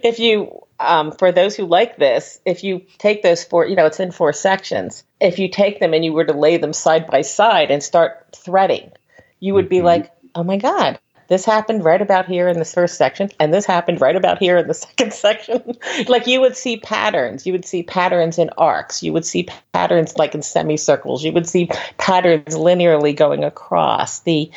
[0.03, 3.85] if you um, for those who like this, if you take those four, you know,
[3.85, 5.03] it's in four sections.
[5.21, 8.35] If you take them and you were to lay them side by side and start
[8.35, 8.91] threading,
[9.39, 9.83] you would be Mhm.
[9.83, 13.65] like, oh my god, this happened right about here in this first section, and this
[13.65, 15.77] happened right about here in the second section.
[16.07, 17.45] like you would see patterns.
[17.45, 19.03] You would see patterns in arcs.
[19.03, 21.23] You would see patterns like in semicircles.
[21.23, 24.19] You would see patterns linearly going across.
[24.21, 24.51] The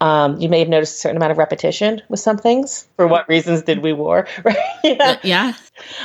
[0.00, 2.86] um, you may have noticed a certain amount of repetition with some things.
[2.96, 4.26] For what reasons did we war?
[4.44, 4.56] Right?
[4.84, 5.18] yeah.
[5.22, 5.52] yeah.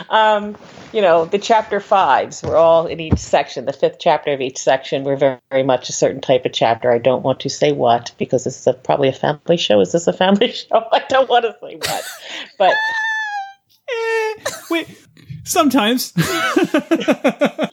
[0.10, 0.58] Um,
[0.91, 3.66] you know, the chapter fives were all in each section.
[3.66, 6.91] The fifth chapter of each section were very, very much a certain type of chapter.
[6.91, 9.80] I don't want to say what because this is a, probably a family show.
[9.80, 10.88] Is this a family show?
[10.91, 12.04] I don't want to say what,
[12.58, 12.74] but.
[13.89, 15.08] eh, wait,
[15.44, 16.14] sometimes.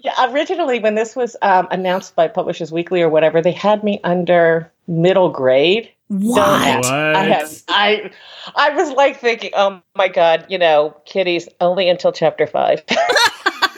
[0.01, 4.01] yeah, originally when this was um, announced by Publishers Weekly or whatever, they had me
[4.05, 6.87] under middle grade what?
[6.87, 7.63] I have.
[7.69, 8.11] I
[8.57, 12.83] I was like thinking, oh my god, you know, kitties only until chapter five.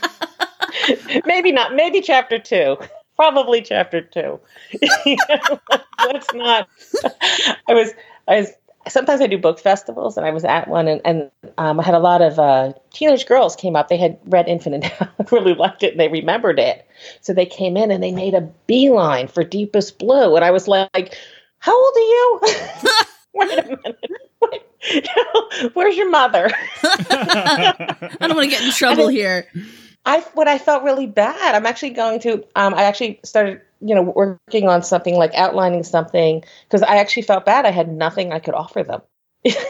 [1.26, 1.74] maybe not.
[1.74, 2.78] Maybe chapter two.
[3.16, 4.40] Probably chapter two.
[6.06, 6.70] Let's not.
[7.68, 7.92] I was.
[8.26, 8.52] I was.
[8.88, 11.94] Sometimes I do book festivals, and I was at one, and, and um, I had
[11.94, 13.88] a lot of uh, teenage girls came up.
[13.88, 16.88] They had read Infinite Now, really liked it, and they remembered it.
[17.20, 20.66] So they came in and they made a beeline for Deepest Blue, and I was
[20.66, 21.14] like
[21.62, 22.40] how old are you?
[23.34, 24.00] Wait a minute.
[24.40, 25.08] Wait,
[25.74, 26.50] where's your mother?
[26.82, 29.46] I don't want to get in trouble here.
[30.04, 31.54] I what I felt really bad.
[31.54, 32.44] I'm actually going to.
[32.56, 37.22] Um, I actually started, you know, working on something like outlining something because I actually
[37.22, 37.64] felt bad.
[37.64, 39.02] I had nothing I could offer them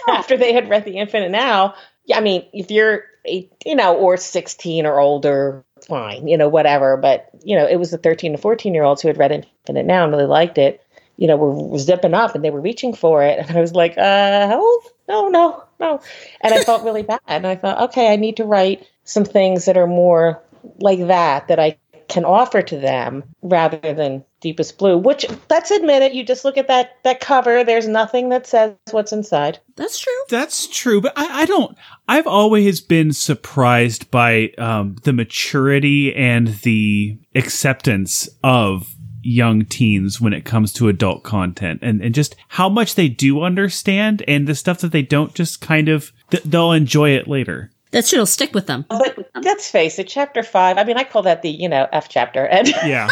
[0.08, 1.74] after they had read The Infinite Now.
[2.06, 6.48] Yeah, I mean, if you're, eight, you know, or 16 or older, fine, you know,
[6.48, 6.96] whatever.
[6.96, 9.84] But you know, it was the 13 to 14 year olds who had read Infinite
[9.84, 10.81] Now and really liked it
[11.16, 13.38] you know, were zipping up and they were reaching for it.
[13.38, 14.80] And I was like, uh, how?
[15.08, 16.00] No, no, no.
[16.40, 17.20] And I felt really bad.
[17.26, 20.42] And I thought, okay, I need to write some things that are more
[20.78, 21.76] like that, that I
[22.12, 26.58] can offer to them rather than deepest blue which let's admit it you just look
[26.58, 31.12] at that that cover there's nothing that says what's inside that's true that's true but
[31.16, 38.91] i, I don't i've always been surprised by um, the maturity and the acceptance of
[39.22, 43.42] young teens when it comes to adult content and, and just how much they do
[43.42, 47.70] understand and the stuff that they don't just kind of th- they'll enjoy it later.
[47.92, 48.86] That shit'll stick with them.
[48.88, 52.08] But let's face it chapter five i mean i call that the you know f
[52.08, 52.46] chapter.
[52.46, 53.08] And yeah.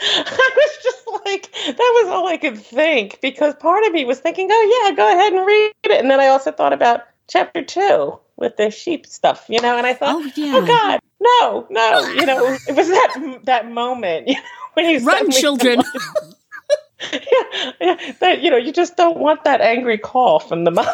[0.00, 4.20] I was just like, that was all I could think because part of me was
[4.20, 6.00] thinking, oh, yeah, go ahead and read it.
[6.00, 9.86] And then I also thought about chapter two with the sheep stuff, you know, and
[9.86, 10.52] I thought, oh, yeah.
[10.54, 14.40] oh God, no, no, you know, it was that that moment, you know,
[14.74, 15.82] when you run, children.
[17.12, 20.90] yeah, yeah, that you know, you just don't want that angry call from the mother.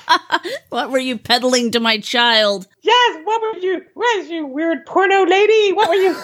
[0.70, 2.66] what were you peddling to my child?
[2.82, 3.84] Yes, what were you?
[3.94, 5.72] Where's you weird porno lady?
[5.72, 6.16] What were you?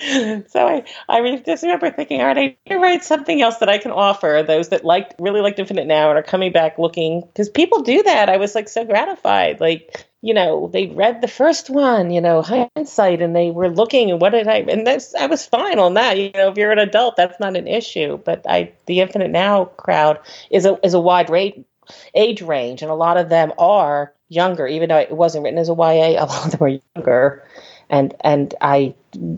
[0.48, 3.68] so I, I just remember thinking, all right, I need to write something else that
[3.68, 7.20] I can offer those that liked, really liked Infinite Now and are coming back looking,
[7.20, 8.30] because people do that.
[8.30, 9.60] I was like so gratified.
[9.60, 14.10] Like, you know, they read the first one, you know, hindsight, and they were looking,
[14.10, 16.16] and what did I, and that's, I was fine on that.
[16.16, 18.16] You know, if you're an adult, that's not an issue.
[18.16, 20.18] But I, the Infinite Now crowd
[20.50, 21.66] is a, is a wide rate,
[22.14, 25.68] age range, and a lot of them are younger, even though it wasn't written as
[25.68, 27.44] a YA, a lot of them are younger.
[27.90, 28.94] And, and I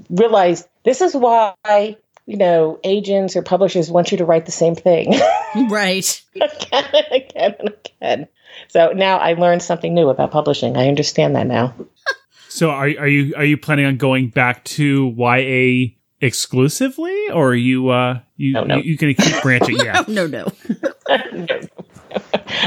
[0.09, 1.97] realized this is why
[2.27, 5.15] you know, agents or publishers want you to write the same thing.
[5.69, 6.23] right.
[6.35, 8.29] again and again and again.
[8.69, 10.77] So now I learned something new about publishing.
[10.77, 11.75] I understand that now.
[12.49, 17.55] so are are you are you planning on going back to YA exclusively, or are
[17.55, 18.77] you uh you no, no.
[18.77, 19.79] you, you gonna keep branching?
[19.85, 20.53] Yeah, no, no.
[21.09, 21.61] no.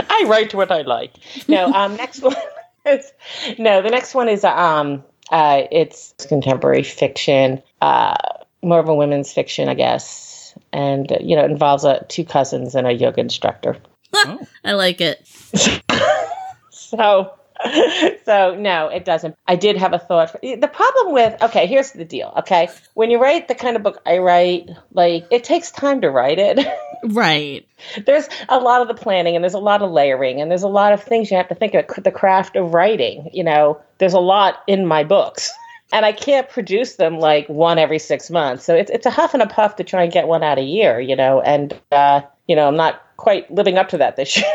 [0.09, 1.13] I write what I like.
[1.47, 2.35] No, um, next one
[2.85, 3.11] is
[3.57, 3.81] no.
[3.81, 8.15] The next one is um uh it's contemporary fiction, uh
[8.61, 12.25] more of a women's fiction, I guess, and uh, you know it involves uh, two
[12.25, 13.77] cousins and a yoga instructor.
[14.17, 14.39] Oh.
[14.63, 15.27] I like it.
[16.69, 17.33] so
[18.25, 19.35] so no, it doesn't.
[19.47, 20.31] I did have a thought.
[20.31, 22.33] For, the problem with okay, here's the deal.
[22.39, 26.09] Okay, when you write the kind of book I write, like it takes time to
[26.09, 26.59] write it.
[27.13, 27.67] right.
[28.05, 30.67] There's a lot of the planning, and there's a lot of layering, and there's a
[30.67, 32.03] lot of things you have to think of.
[32.03, 33.29] The craft of writing.
[33.33, 35.51] You know, there's a lot in my books.
[35.93, 38.65] And I can't produce them like one every six months.
[38.65, 40.63] So it's, it's a huff and a puff to try and get one out a
[40.63, 44.35] year, you know, and, uh, you know, I'm not quite living up to that this
[44.37, 44.45] year.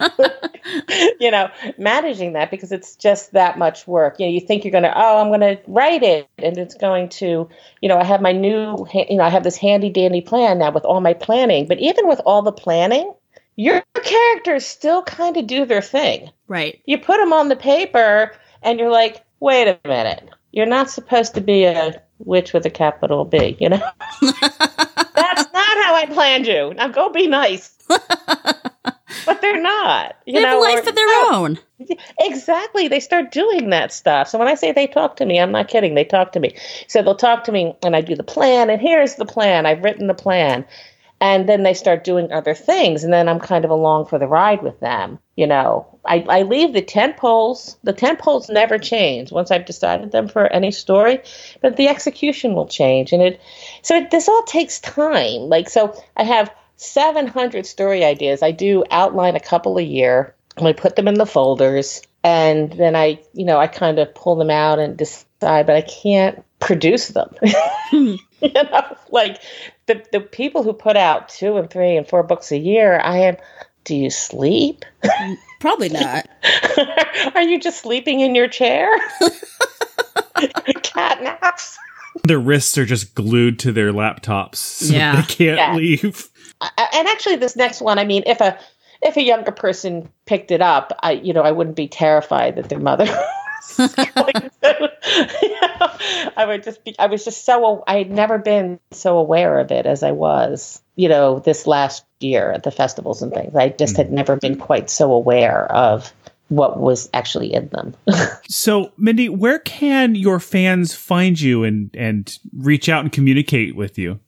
[1.20, 4.18] you know, managing that because it's just that much work.
[4.18, 6.74] You know, you think you're going to, oh, I'm going to write it and it's
[6.74, 7.48] going to,
[7.80, 10.70] you know, I have my new, you know, I have this handy dandy plan now
[10.70, 11.66] with all my planning.
[11.66, 13.12] But even with all the planning,
[13.56, 16.30] your characters still kind of do their thing.
[16.46, 16.80] Right.
[16.84, 18.32] You put them on the paper
[18.62, 20.28] and you're like, wait a minute.
[20.52, 23.76] You're not supposed to be a witch with a capital B, you know?
[24.22, 26.72] That's not how I planned you.
[26.74, 27.76] Now go be nice.
[29.26, 30.16] but they're not.
[30.24, 31.58] You They have a life or- of their oh, own.
[32.20, 32.88] Exactly.
[32.88, 34.28] They start doing that stuff.
[34.28, 35.94] So when I say they talk to me, I'm not kidding.
[35.94, 36.56] They talk to me.
[36.88, 39.66] So they'll talk to me and I do the plan and here's the plan.
[39.66, 40.64] I've written the plan.
[41.18, 43.02] And then they start doing other things.
[43.02, 45.18] And then I'm kind of along for the ride with them.
[45.34, 47.78] You know, I, I leave the tent poles.
[47.82, 51.20] The tent poles never change once I've decided them for any story,
[51.62, 53.12] but the execution will change.
[53.12, 53.40] And it,
[53.80, 55.48] so it, this all takes time.
[55.48, 58.42] Like, so I have 700 story ideas.
[58.42, 60.34] I do outline a couple a year.
[60.58, 64.14] And I put them in the folders, and then I, you know, I kind of
[64.14, 67.28] pull them out and decide, but I can't produce them.
[67.92, 69.42] you know, like
[69.84, 73.18] the the people who put out two and three and four books a year, I
[73.18, 73.36] am.
[73.84, 74.86] Do you sleep?
[75.60, 76.26] Probably not.
[77.34, 78.88] Are you just sleeping in your chair?
[80.82, 81.76] Cat naps.
[82.24, 85.16] Their wrists are just glued to their laptops, so Yeah.
[85.16, 85.74] they can't Yeah.
[85.76, 86.30] leave.
[86.60, 88.58] I- and actually this next one i mean if a
[89.02, 92.68] if a younger person picked it up i you know i wouldn't be terrified that
[92.68, 93.04] their mother
[93.78, 94.92] was going to,
[95.42, 95.90] you know,
[96.36, 99.70] i would just be i was just so i had never been so aware of
[99.70, 103.54] it as i was you know this last year at the festivals and things.
[103.54, 104.12] I just had mm.
[104.12, 106.12] never been quite so aware of
[106.48, 107.94] what was actually in them.
[108.48, 113.98] So, Mindy, where can your fans find you and and reach out and communicate with
[113.98, 114.20] you?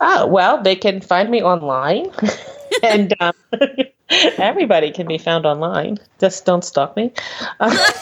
[0.00, 2.10] Oh, well, they can find me online.
[2.82, 3.34] and um,
[4.08, 5.98] everybody can be found online.
[6.18, 7.12] Just don't stalk me.
[7.60, 7.76] Uh,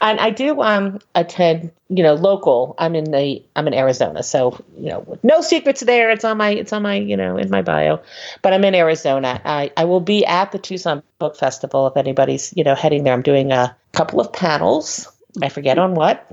[0.00, 2.74] and I do um, attend, you know, local.
[2.78, 6.10] I'm in the I'm in Arizona, so you know, no secrets there.
[6.10, 8.00] It's on my it's on my you know in my bio.
[8.42, 9.40] But I'm in Arizona.
[9.44, 13.14] I I will be at the Tucson Book Festival if anybody's you know heading there.
[13.14, 15.10] I'm doing a couple of panels.
[15.42, 16.26] I forget on what.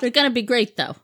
[0.00, 0.96] They're going to be great, though.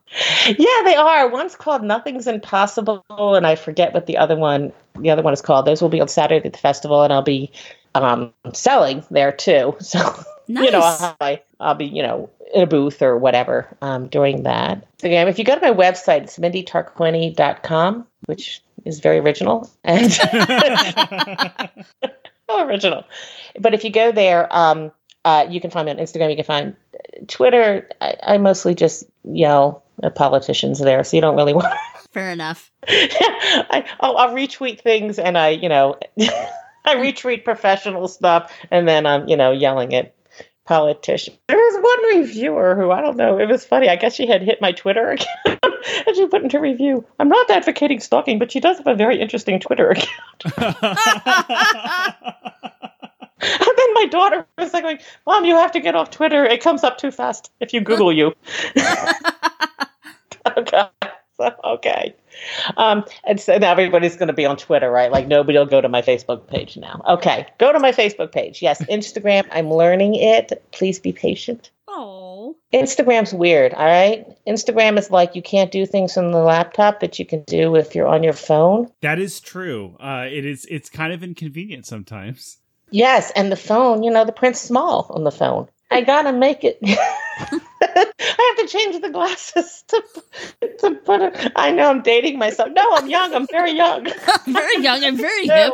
[0.47, 1.29] Yeah, they are.
[1.29, 4.73] One's called Nothing's Impossible, and I forget what the other one.
[4.99, 5.65] The other one is called.
[5.65, 7.51] Those will be on Saturday at the festival, and I'll be
[7.95, 9.75] um, selling there too.
[9.91, 9.99] So
[10.47, 14.85] you know, I'll, I'll be you know in a booth or whatever um, during that.
[14.99, 20.11] So yeah, if you go to my website, it's mindytarquini.com, which is very original and
[20.11, 20.23] so
[22.59, 23.05] original.
[23.59, 24.91] But if you go there, um,
[25.25, 26.29] uh, you can find me on Instagram.
[26.29, 26.75] You can find
[27.27, 27.87] Twitter.
[27.99, 31.73] I, I mostly just yell at politicians there, so you don't really want.
[32.11, 32.71] Fair enough.
[32.87, 35.97] I, I'll, I'll retweet things, and I, you know,
[36.85, 40.15] I retweet professional stuff, and then I'm, you know, yelling at
[40.65, 41.37] politicians.
[41.47, 43.37] There was one reviewer who I don't know.
[43.39, 43.89] It was funny.
[43.89, 45.59] I guess she had hit my Twitter account,
[46.07, 47.05] and she put into review.
[47.19, 50.43] I'm not advocating stalking, but she does have a very interesting Twitter account.
[53.61, 56.43] And then my daughter was like, going, "Mom, you have to get off Twitter.
[56.45, 58.33] It comes up too fast if you Google you."
[60.57, 60.87] okay,
[61.37, 62.15] so, okay.
[62.77, 65.11] Um, and so now everybody's going to be on Twitter, right?
[65.11, 67.01] Like nobody will go to my Facebook page now.
[67.07, 68.61] Okay, go to my Facebook page.
[68.61, 69.47] Yes, Instagram.
[69.51, 70.63] I'm learning it.
[70.71, 71.71] Please be patient.
[71.87, 72.55] Oh.
[72.73, 74.25] Instagram's weird, all right?
[74.47, 77.93] Instagram is like you can't do things on the laptop that you can do if
[77.95, 78.89] you're on your phone.
[79.01, 79.97] that is true.
[79.99, 80.65] Uh, it is.
[80.69, 82.57] It's kind of inconvenient sometimes.
[82.91, 85.67] Yes, and the phone, you know, the print's small on the phone.
[85.89, 86.77] I gotta make it.
[86.83, 90.03] I have to change the glasses to
[90.79, 91.51] to put it.
[91.55, 92.69] I know I'm dating myself.
[92.73, 93.33] No, I'm young.
[93.33, 94.05] I'm very young.
[94.47, 95.73] very young I'm very hip.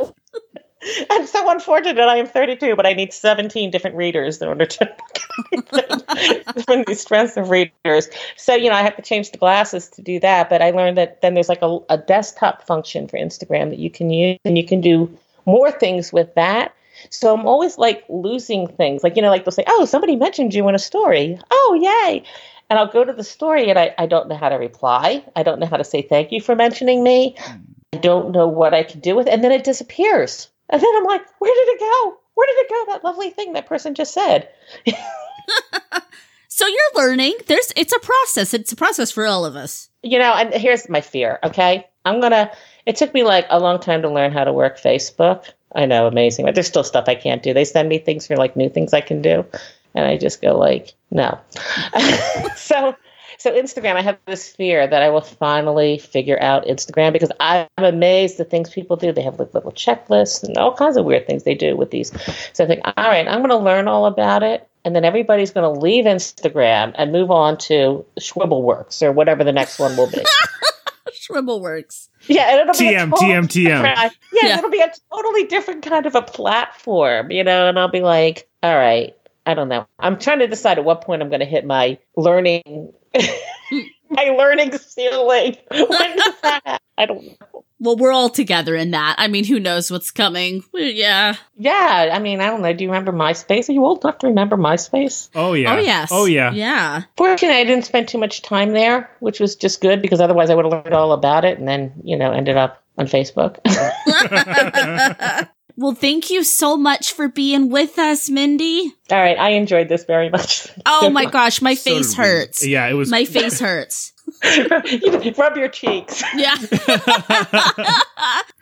[1.10, 2.00] I'm so unfortunate.
[2.00, 4.96] I am 32, but I need 17 different readers in order to
[6.66, 8.10] from these strengths of readers.
[8.38, 10.50] So you know, I have to change the glasses to do that.
[10.50, 13.90] But I learned that then there's like a, a desktop function for Instagram that you
[13.90, 15.16] can use, and you can do
[15.46, 16.74] more things with that.
[17.10, 19.04] So I'm always like losing things.
[19.04, 21.40] Like, you know, like they'll say, Oh, somebody mentioned you in a story.
[21.52, 22.24] Oh, yay.
[22.70, 25.24] And I'll go to the story and I, I don't know how to reply.
[25.36, 27.36] I don't know how to say thank you for mentioning me.
[27.40, 27.58] Hmm.
[27.94, 29.34] I don't know what I can do with it.
[29.34, 30.50] And then it disappears.
[30.70, 32.18] And then I'm like, where did it go?
[32.34, 32.92] Where did it go?
[32.92, 34.50] That lovely thing that person just said.
[36.58, 37.36] So you're learning.
[37.46, 38.56] There's it's a process.
[38.56, 39.90] It's a process for all of us.
[40.02, 41.88] You know, and here's my fear, okay?
[42.04, 42.52] I'm gonna
[42.88, 45.52] it took me like a long time to learn how to work Facebook.
[45.76, 46.46] I know, amazing.
[46.46, 47.54] But there's still stuff I can't do.
[47.54, 49.46] They send me things for like new things I can do.
[49.96, 51.40] And I just go like, no.
[52.56, 52.96] so
[53.40, 57.68] so Instagram, I have this fear that I will finally figure out Instagram because I'm
[57.78, 59.12] amazed the things people do.
[59.12, 62.12] They have like little checklists and all kinds of weird things they do with these.
[62.54, 65.52] So I think, all right, I'm going to learn all about it, and then everybody's
[65.52, 70.10] going to leave Instagram and move on to Schwibbleworks or whatever the next one will
[70.10, 70.24] be.
[71.28, 72.10] Shribble works.
[72.28, 73.84] Yeah, and it'll be a TM, TM, TM.
[73.84, 74.58] Yeah, Yeah.
[74.58, 77.68] it'll be a totally different kind of a platform, you know.
[77.68, 79.16] And I'll be like, all right,
[79.46, 79.86] I don't know.
[80.00, 82.94] I'm trying to decide at what point I'm going to hit my learning
[84.10, 85.58] my learning ceiling.
[85.72, 86.80] When does that happen?
[86.98, 87.57] I don't know.
[87.80, 89.16] Well, we're all together in that.
[89.20, 90.64] I mean, who knows what's coming?
[90.74, 91.36] Yeah.
[91.58, 92.74] Yeah, I mean, I don't know.
[92.74, 93.70] Do you remember MySpace?
[93.70, 95.30] Are you old enough to remember MySpace?
[95.36, 95.76] Oh yeah.
[95.76, 96.10] Oh, yes.
[96.12, 96.52] Oh yeah.
[96.54, 97.04] Yeah.
[97.16, 100.56] Fortunately, I didn't spend too much time there, which was just good because otherwise I
[100.56, 103.58] would have learned all about it and then, you know, ended up on Facebook.
[105.80, 108.96] Well, thank you so much for being with us, Mindy.
[109.12, 110.68] all right, I enjoyed this very much.
[110.88, 112.24] Oh my gosh, my face did we.
[112.24, 112.66] hurts.
[112.66, 114.14] Yeah, it was My face hurts.
[114.44, 116.24] You Rub your cheeks.
[116.36, 116.56] Yeah.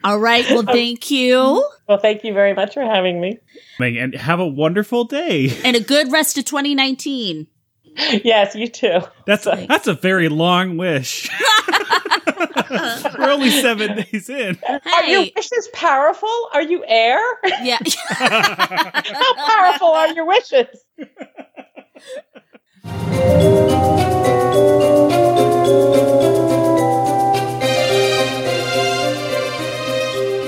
[0.03, 0.45] All right.
[0.49, 1.67] Well, thank you.
[1.87, 3.39] Well, thank you very much for having me.
[3.79, 5.51] and have a wonderful day.
[5.63, 7.47] And a good rest of 2019.
[8.23, 8.99] Yes, you too.
[9.25, 11.29] That's a, that's a very long wish.
[13.17, 14.59] We're only seven days in.
[14.67, 16.49] Are your wishes powerful?
[16.53, 17.19] Are you air?
[17.63, 17.77] Yeah.
[18.09, 20.67] How powerful are your wishes?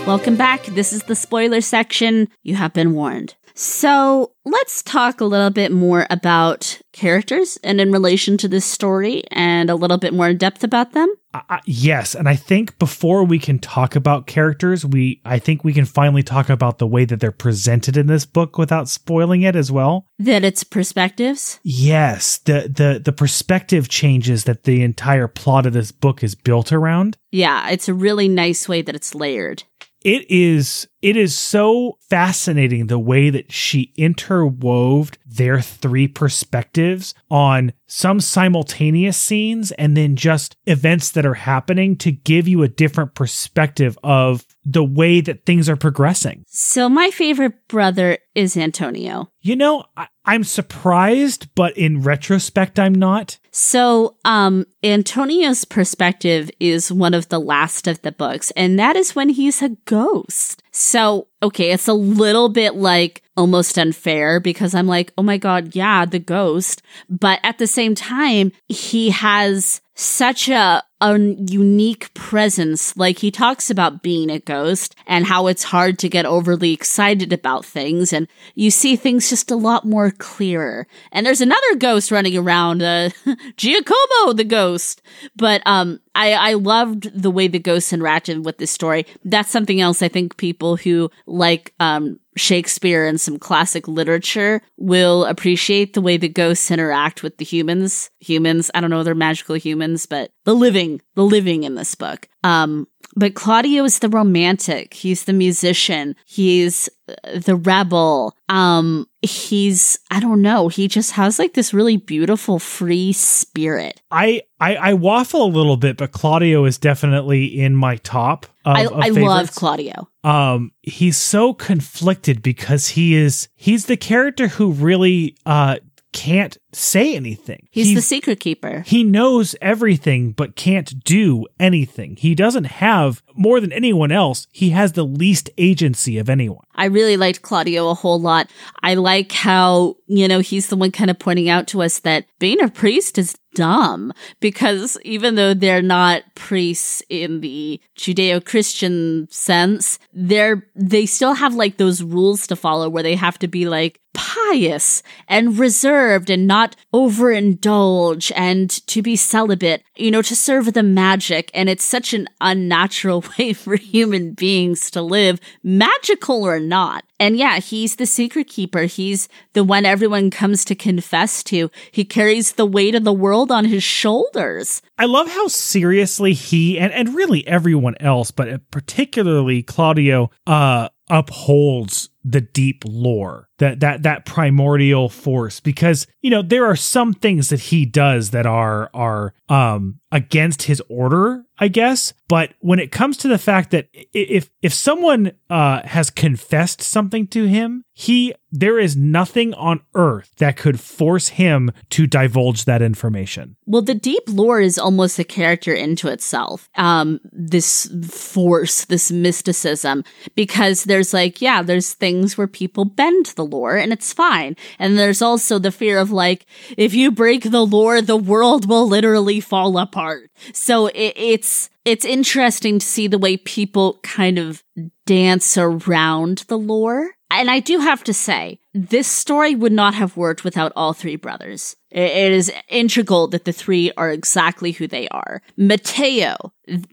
[0.07, 0.63] Welcome back.
[0.67, 2.29] This is the spoiler section.
[2.43, 3.35] You have been warned.
[3.59, 9.23] So let's talk a little bit more about characters and in relation to this story
[9.31, 11.11] and a little bit more in depth about them.
[11.33, 15.73] Uh, yes, and I think before we can talk about characters, we I think we
[15.73, 19.55] can finally talk about the way that they're presented in this book without spoiling it
[19.55, 20.05] as well.
[20.19, 21.59] That it's perspectives.
[21.63, 26.71] Yes, the the the perspective changes that the entire plot of this book is built
[26.71, 27.17] around.
[27.31, 29.63] Yeah, it's a really nice way that it's layered.
[30.07, 37.73] It is it is so fascinating the way that she interwove their three perspectives on
[37.87, 43.15] some simultaneous scenes and then just events that are happening to give you a different
[43.15, 46.45] perspective of the way that things are progressing.
[46.47, 49.29] So my favorite brother is Antonio.
[49.41, 53.39] You know, I, I'm surprised, but in retrospect, I'm not.
[53.51, 59.15] So, um, Antonio's perspective is one of the last of the books, and that is
[59.15, 60.61] when he's a ghost.
[60.71, 65.75] So, okay, it's a little bit like almost unfair because I'm like, oh my God,
[65.75, 66.81] yeah, the ghost.
[67.09, 72.95] But at the same time, he has such a, a unique presence.
[72.95, 77.33] Like he talks about being a ghost and how it's hard to get overly excited
[77.33, 78.13] about things.
[78.13, 80.87] And you see things just a lot more clearer.
[81.11, 83.09] And there's another ghost running around, uh,
[83.57, 85.01] Giacomo the ghost.
[85.35, 89.05] But, um, I, I loved the way the ghosts interacted with this story.
[89.25, 95.25] That's something else I think people who like, um, Shakespeare and some classic literature will
[95.25, 98.09] appreciate the way the ghosts interact with the humans.
[98.19, 102.27] Humans, I don't know, they're magical humans, but the living, the living in this book.
[102.43, 104.93] Um, but Claudio is the romantic.
[104.93, 106.15] He's the musician.
[106.25, 108.35] He's uh, the rebel.
[108.47, 114.01] Um, he's, I don't know, he just has like this really beautiful free spirit.
[114.11, 118.45] I, I, I waffle a little bit, but Claudio is definitely in my top.
[118.65, 119.51] Of, I, of I love.
[119.55, 120.09] Claudio.
[120.23, 125.77] um he's so conflicted because he is he's the character who really uh
[126.17, 128.83] can't say anything He's, the secret keeper.
[128.85, 134.71] he knows everything but can't do anything he doesn't have more than anyone else he
[134.71, 138.51] has the least agency of anyone I really liked Claudio a whole lot.
[138.83, 142.25] I like how, you know, he's the one kind of pointing out to us that
[142.37, 149.97] being a priest is dumb because even though they're not priests in the Judeo-Christian sense,
[150.13, 153.99] they're, they still have like those rules to follow where they have to be like
[154.17, 160.81] pious and reserved and not overindulge and to be celibate, you know, to serve the
[160.81, 161.51] magic.
[161.53, 167.05] And it's such an unnatural way for human beings to live, magical or not.
[167.19, 168.83] And yeah, he's the secret keeper.
[168.83, 171.69] He's the one everyone comes to confess to.
[171.91, 174.81] He carries the weight of the world on his shoulders.
[174.97, 182.09] I love how seriously he and, and really everyone else, but particularly Claudio, uh, upholds
[182.29, 185.59] the deep lore, that that that primordial force.
[185.59, 190.63] Because you know there are some things that he does that are are um against
[190.63, 192.13] his order, I guess.
[192.27, 197.27] But when it comes to the fact that if if someone uh has confessed something
[197.27, 202.81] to him, he there is nothing on earth that could force him to divulge that
[202.81, 203.55] information.
[203.65, 206.69] Well, the deep lore is almost a character into itself.
[206.75, 210.03] Um, this force, this mysticism,
[210.35, 214.55] because there's like, yeah, there's things where people bend the lore and it's fine.
[214.79, 216.45] And there's also the fear of like,
[216.77, 220.31] if you break the lore, the world will literally fall apart.
[220.53, 224.63] So it, it's, it's interesting to see the way people kind of
[225.05, 227.16] dance around the lore.
[227.29, 231.15] And I do have to say, this story would not have worked without all three
[231.15, 231.75] brothers.
[231.89, 235.41] It is integral that the three are exactly who they are.
[235.57, 236.35] Mateo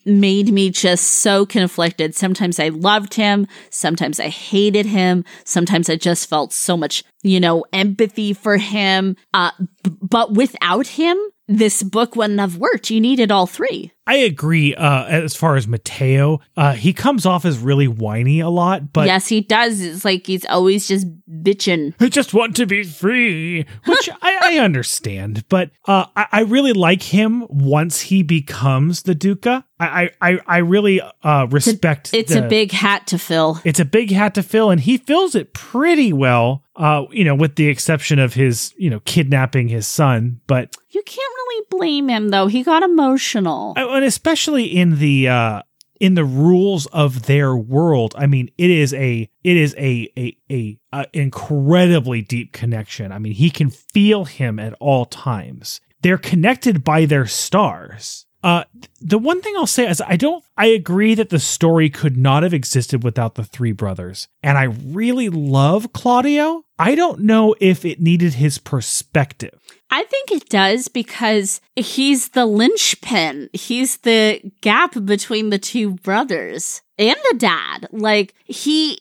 [0.05, 2.15] made me just so conflicted.
[2.15, 3.47] Sometimes I loved him.
[3.71, 5.25] Sometimes I hated him.
[5.45, 9.17] Sometimes I just felt so much, you know, empathy for him.
[9.35, 9.51] Uh,
[9.83, 12.91] b- but without him, this book wouldn't have worked.
[12.91, 13.93] You needed all three.
[14.07, 14.75] I agree.
[14.75, 19.07] Uh, as far as Mateo, uh, he comes off as really whiny a lot, but
[19.07, 19.81] yes, he does.
[19.81, 21.95] It's like he's always just bitching.
[22.01, 25.45] I just want to be free, which I, I, understand.
[25.49, 29.65] But uh, I, I, really like him once he becomes the Duca.
[29.81, 32.09] I I, I really uh, respect.
[32.09, 33.61] It's, a, it's the, a big hat to fill.
[33.65, 36.63] It's a big hat to fill, and he fills it pretty well.
[36.77, 41.01] Uh, you know, with the exception of his, you know, kidnapping his son, but you
[41.05, 42.49] can't really blame him though.
[42.49, 45.63] He got emotional, and especially in the uh,
[46.01, 48.15] in the rules of their world.
[48.19, 53.13] I mean, it is a it is a a, a a incredibly deep connection.
[53.13, 55.81] I mean, he can feel him at all times.
[56.03, 58.27] They're connected by their stars.
[58.45, 58.65] Uh,
[59.01, 62.43] the one thing I'll say is I don't, I agree that the story could not
[62.43, 64.29] have existed without the three brothers.
[64.43, 66.67] And I really love Claudio.
[66.79, 69.59] I don't know if it needed his perspective.
[69.95, 73.49] I think it does because he's the linchpin.
[73.53, 77.87] He's the gap between the two brothers and the dad.
[77.93, 78.99] Like, he,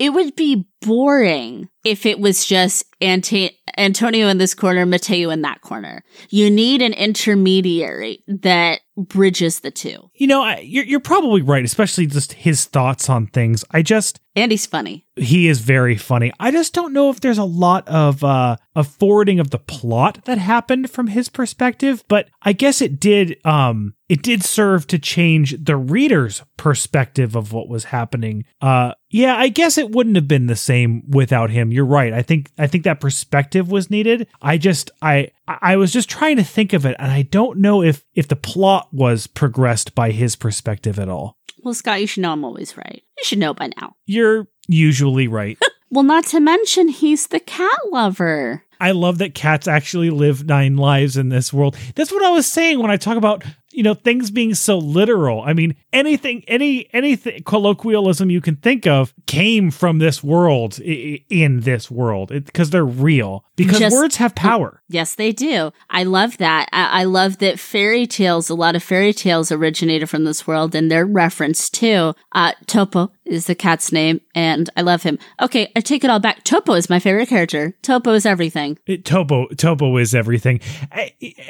[0.00, 5.42] it would be boring if it was just Ante- Antonio in this corner, Mateo in
[5.42, 6.02] that corner.
[6.30, 10.10] You need an intermediary that bridges the two.
[10.14, 13.64] You know, I, you're, you're probably right, especially just his thoughts on things.
[13.70, 14.20] I just.
[14.34, 15.04] And he's funny.
[15.16, 16.32] He is very funny.
[16.38, 20.24] I just don't know if there's a lot of uh, a forwarding of the plot
[20.26, 23.38] that happened from his perspective, but I guess it did.
[23.44, 28.44] Um, it did serve to change the reader's perspective of what was happening.
[28.60, 31.72] Uh, yeah, I guess it wouldn't have been the same without him.
[31.72, 32.12] You're right.
[32.12, 34.28] I think I think that perspective was needed.
[34.42, 37.82] I just I I was just trying to think of it, and I don't know
[37.82, 41.38] if if the plot was progressed by his perspective at all.
[41.62, 43.02] Well, Scott, you should know I'm always right.
[43.18, 43.96] You should know by now.
[44.06, 45.58] You're usually right.
[45.90, 48.62] well, not to mention he's the cat lover.
[48.80, 51.76] I love that cats actually live nine lives in this world.
[51.96, 55.42] That's what I was saying when I talk about you know things being so literal.
[55.42, 61.60] I mean anything any anything colloquialism you can think of came from this world in
[61.60, 62.28] this world.
[62.30, 63.44] Because they're real.
[63.56, 64.82] Because Just, words have power.
[64.88, 65.72] yes they do.
[65.90, 66.68] I love that.
[66.72, 70.74] I, I love that fairy tales a lot of fairy tales originated from this world
[70.74, 72.14] and they're referenced too.
[72.32, 76.20] Uh topo is the cat's name and i love him okay i take it all
[76.20, 80.60] back topo is my favorite character topo is everything it, topo topo is everything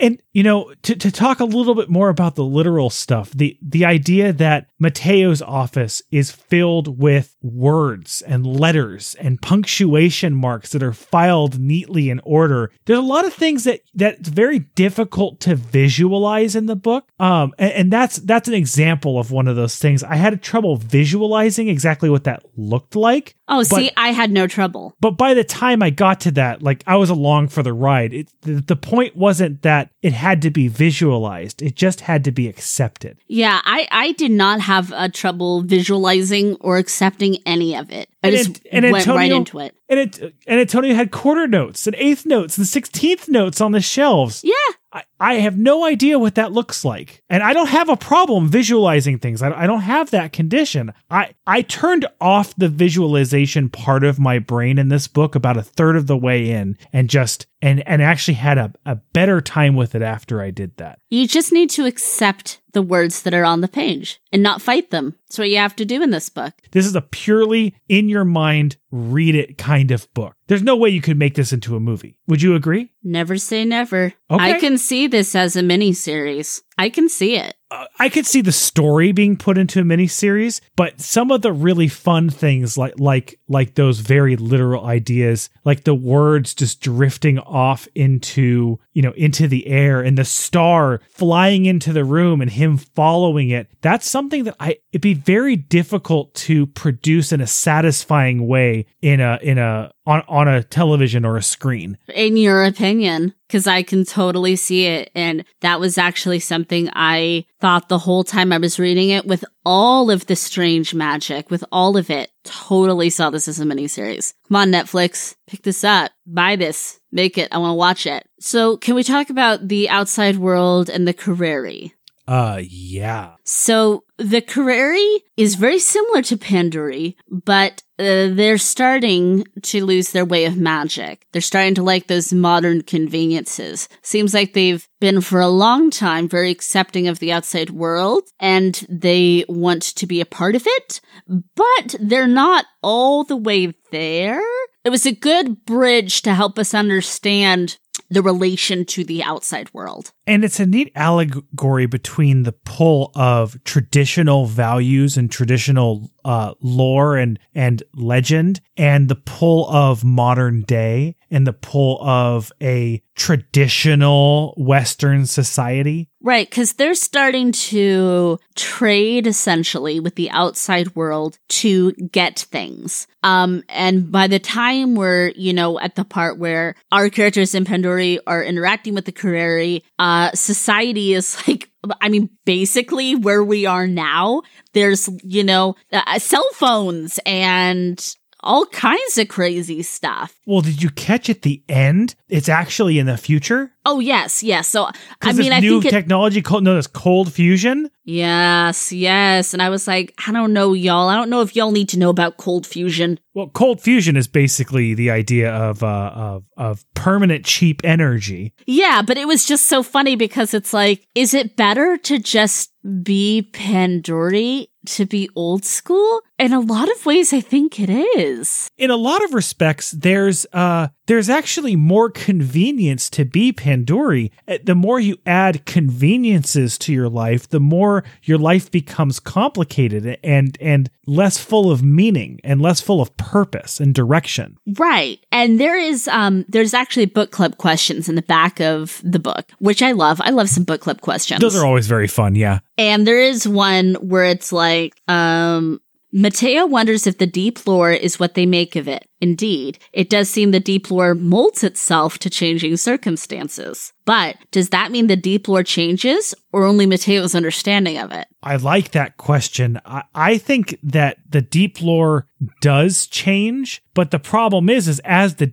[0.01, 3.31] and you know to, to talk a little bit more about the literal stuff.
[3.33, 10.71] The the idea that Mateo's office is filled with words and letters and punctuation marks
[10.73, 12.71] that are filed neatly in order.
[12.85, 17.09] There's a lot of things that that's very difficult to visualize in the book.
[17.19, 20.03] Um, and, and that's that's an example of one of those things.
[20.03, 23.37] I had trouble visualizing exactly what that looked like.
[23.49, 24.95] Oh, but, see, I had no trouble.
[25.01, 28.13] But by the time I got to that, like I was along for the ride.
[28.13, 32.33] It, the, the point wasn't that it had to be visualized; it just had to
[32.33, 33.19] be accepted.
[33.27, 38.09] Yeah, I I did not have a trouble visualizing or accepting any of it.
[38.23, 39.75] I and just it, and went Antonio, right into it.
[39.89, 43.81] And it and Antonio had quarter notes and eighth notes and sixteenth notes on the
[43.81, 44.43] shelves.
[44.45, 44.53] Yeah.
[44.93, 47.23] I, I have no idea what that looks like.
[47.29, 49.43] And I don't have a problem visualizing things.
[49.43, 50.93] I, I don't have that condition.
[51.11, 55.63] I, I turned off the visualization part of my brain in this book about a
[55.63, 59.75] third of the way in and just and and actually had a, a better time
[59.75, 61.01] with it after I did that.
[61.11, 64.91] You just need to accept the words that are on the page and not fight
[64.91, 65.17] them.
[65.27, 66.55] That's what you have to do in this book.
[66.71, 70.37] This is a purely in your mind, read it kind of book.
[70.47, 72.19] There's no way you could make this into a movie.
[72.29, 72.93] Would you agree?
[73.03, 74.15] Never say never.
[74.31, 74.53] Okay.
[74.55, 76.63] I can see this as a mini series.
[76.79, 77.57] I can see it.
[77.71, 81.53] Uh, I could see the story being put into a miniseries, but some of the
[81.53, 87.39] really fun things, like like like those very literal ideas, like the words just drifting
[87.41, 92.53] off into you know into the air, and the star flying into the room, and
[92.53, 93.69] him following it.
[93.83, 99.21] That's something that I it'd be very difficult to produce in a satisfying way in
[99.21, 101.99] a in a on on a television or a screen.
[102.15, 105.11] In your opinion, because I can totally see it.
[105.15, 109.45] And that was actually something I thought the whole time I was reading it with
[109.65, 112.31] all of the strange magic, with all of it.
[112.45, 114.35] Totally saw this as a miniseries.
[114.49, 117.49] Come on, Netflix, pick this up, buy this, make it.
[117.51, 118.27] I want to watch it.
[118.39, 121.93] So, can we talk about the outside world and the Carreri?
[122.29, 123.37] Uh, yeah.
[123.45, 130.27] So the Carreri is very similar to Panduri, but uh, they're starting to lose their
[130.27, 131.27] way of magic.
[131.33, 133.89] They're starting to like those modern conveniences.
[134.03, 138.75] Seems like they've been for a long time very accepting of the outside world and
[138.91, 144.43] they want to be a part of it, but they're not all the way there.
[144.85, 147.79] It was a good bridge to help us understand
[148.11, 150.13] the relation to the outside world.
[150.27, 157.17] And it's a neat allegory between the pull of traditional values and traditional uh, lore
[157.17, 164.55] and and legend, and the pull of modern day, and the pull of a traditional
[164.57, 166.09] Western society.
[166.21, 173.07] Right, because they're starting to trade essentially with the outside world to get things.
[173.23, 177.65] Um, and by the time we're, you know, at the part where our characters in
[177.65, 181.68] Panduri are interacting with the Carreri, uh, society is like
[182.01, 184.43] I mean, basically where we are now,
[184.75, 190.39] there's, you know, uh, cell phones and all kinds of crazy stuff.
[190.47, 192.15] Well, did you catch at the end?
[192.29, 193.73] It's actually in the future.
[193.85, 194.69] Oh yes, yes.
[194.69, 194.91] So
[195.23, 197.91] I mean, I new think technology called no, this cold fusion.
[198.05, 199.53] Yes, yes.
[199.53, 201.09] And I was like, I don't know, y'all.
[201.09, 203.19] I don't know if y'all need to know about cold fusion.
[203.35, 208.55] Well, cold fusion is basically the idea of uh, of of permanent cheap energy.
[208.67, 212.71] Yeah, but it was just so funny because it's like, is it better to just
[213.03, 216.21] be Panduri to be old school?
[216.39, 218.71] In a lot of ways, I think it is.
[218.79, 224.31] In a lot of respects, there's uh there's actually more convenience to be Panduri.
[224.47, 230.19] Uh, the more you add conveniences to your life, the more your life becomes complicated
[230.23, 234.59] and and less full of meaning and less full of purpose and direction.
[234.79, 235.19] Right.
[235.33, 239.51] And there is um there's actually book club questions in the back of the book,
[239.59, 240.21] which I love.
[240.23, 241.41] I love some book club questions.
[241.41, 242.61] Those are always very fun, yeah.
[242.77, 244.68] And there is one where it's like
[245.07, 245.81] um
[246.11, 249.07] Mateo wonders if the deep lore is what they make of it.
[249.21, 253.93] Indeed, it does seem the deep lore molds itself to changing circumstances.
[254.07, 258.27] But does that mean the deep lore changes or only Mateo's understanding of it?
[258.43, 259.81] I like that question.
[259.85, 262.27] I, I think that the deep lore
[262.63, 265.53] does change, but the problem is, is as the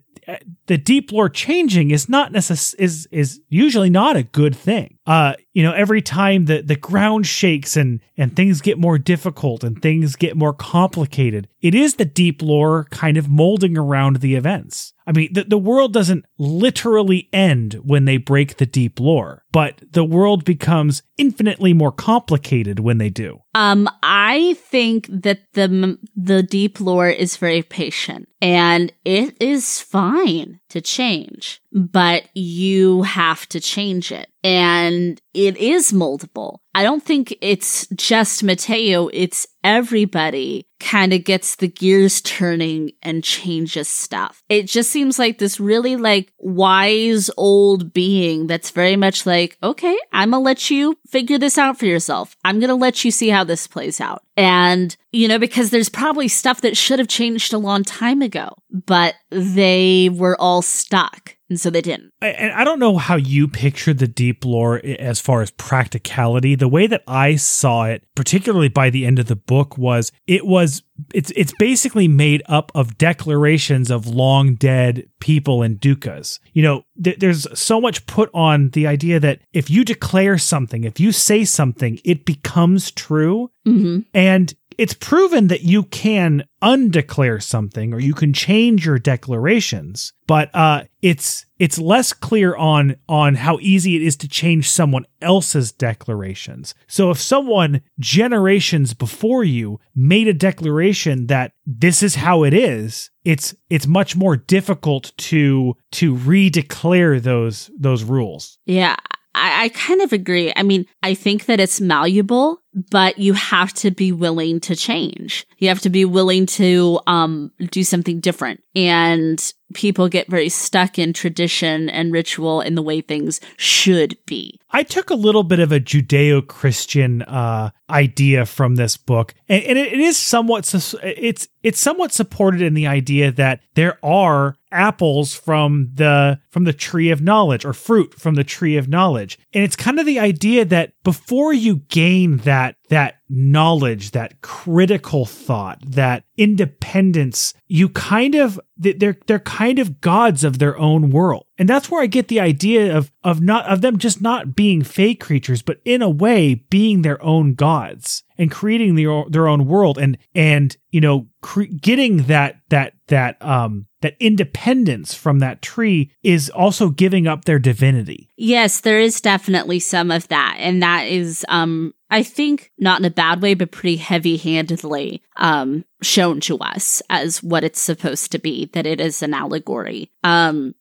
[0.68, 4.98] the deep lore changing is not necess- is is usually not a good thing.
[5.06, 9.64] Uh, you know, every time the the ground shakes and and things get more difficult
[9.64, 14.36] and things get more complicated, it is the deep lore kind of molding around the
[14.36, 14.94] events.
[15.08, 19.82] I mean, the, the world doesn't literally end when they break the deep lore, but
[19.92, 23.42] the world becomes infinitely more complicated when they do.
[23.54, 30.60] Um, I think that the the deep lore is very patient, and it is fine
[30.70, 34.30] to change, but you have to change it.
[34.44, 36.58] And it is moldable.
[36.74, 43.24] I don't think it's just Mateo, it's everybody kind of gets the gears turning and
[43.24, 44.44] changes stuff.
[44.48, 49.98] It just seems like this really like wise old being that's very much like, okay,
[50.14, 52.38] I'm gonna let you figure this out for yourself.
[52.46, 54.22] I'm gonna let you see how this plays out.
[54.38, 58.56] And, you know, because there's probably stuff that should have changed a long time ago,
[58.70, 61.35] but they were all stuck.
[61.50, 62.12] And so they didn't.
[62.22, 66.56] And I don't know how you pictured the deep lore as far as practicality.
[66.56, 70.46] The way that I saw it, particularly by the end of the book, was it
[70.46, 70.82] was
[71.14, 76.40] it's it's basically made up of declarations of long dead people and Ducas.
[76.54, 80.84] You know, th- there's so much put on the idea that if you declare something,
[80.84, 83.52] if you say something, it becomes true.
[83.68, 84.00] Mm-hmm.
[84.16, 90.50] And it's proven that you can undeclare something or you can change your declarations but
[90.56, 95.72] uh, it's it's less clear on on how easy it is to change someone else's
[95.72, 96.74] declarations.
[96.88, 103.12] So if someone generations before you made a declaration that this is how it is
[103.24, 108.58] it's it's much more difficult to to redeclare those those rules.
[108.66, 108.96] Yeah
[109.36, 110.54] I, I kind of agree.
[110.56, 115.46] I mean, I think that it's malleable, but you have to be willing to change.
[115.58, 118.64] You have to be willing to um, do something different.
[118.76, 124.60] And people get very stuck in tradition and ritual in the way things should be.
[124.76, 129.64] I took a little bit of a Judeo Christian uh, idea from this book, and,
[129.64, 130.70] and it, it is somewhat
[131.02, 136.74] it's it's somewhat supported in the idea that there are apples from the from the
[136.74, 140.20] tree of knowledge or fruit from the tree of knowledge, and it's kind of the
[140.20, 148.36] idea that before you gain that that knowledge, that critical thought, that independence, you kind
[148.36, 151.45] of they're they're kind of gods of their own world.
[151.58, 154.84] And that's where I get the idea of of not of them just not being
[154.84, 159.66] fake creatures, but in a way being their own gods and creating their their own
[159.66, 165.64] world and and you know cre- getting that that that um that independence from that
[165.64, 168.30] tree is also giving up their divinity.
[168.38, 170.58] Yes, there is definitely some of that.
[170.60, 175.24] And that is, um, I think not in a bad way, but pretty heavy handedly,
[175.38, 180.12] um, shown to us as what it's supposed to be, that it is an allegory.
[180.24, 180.76] Um,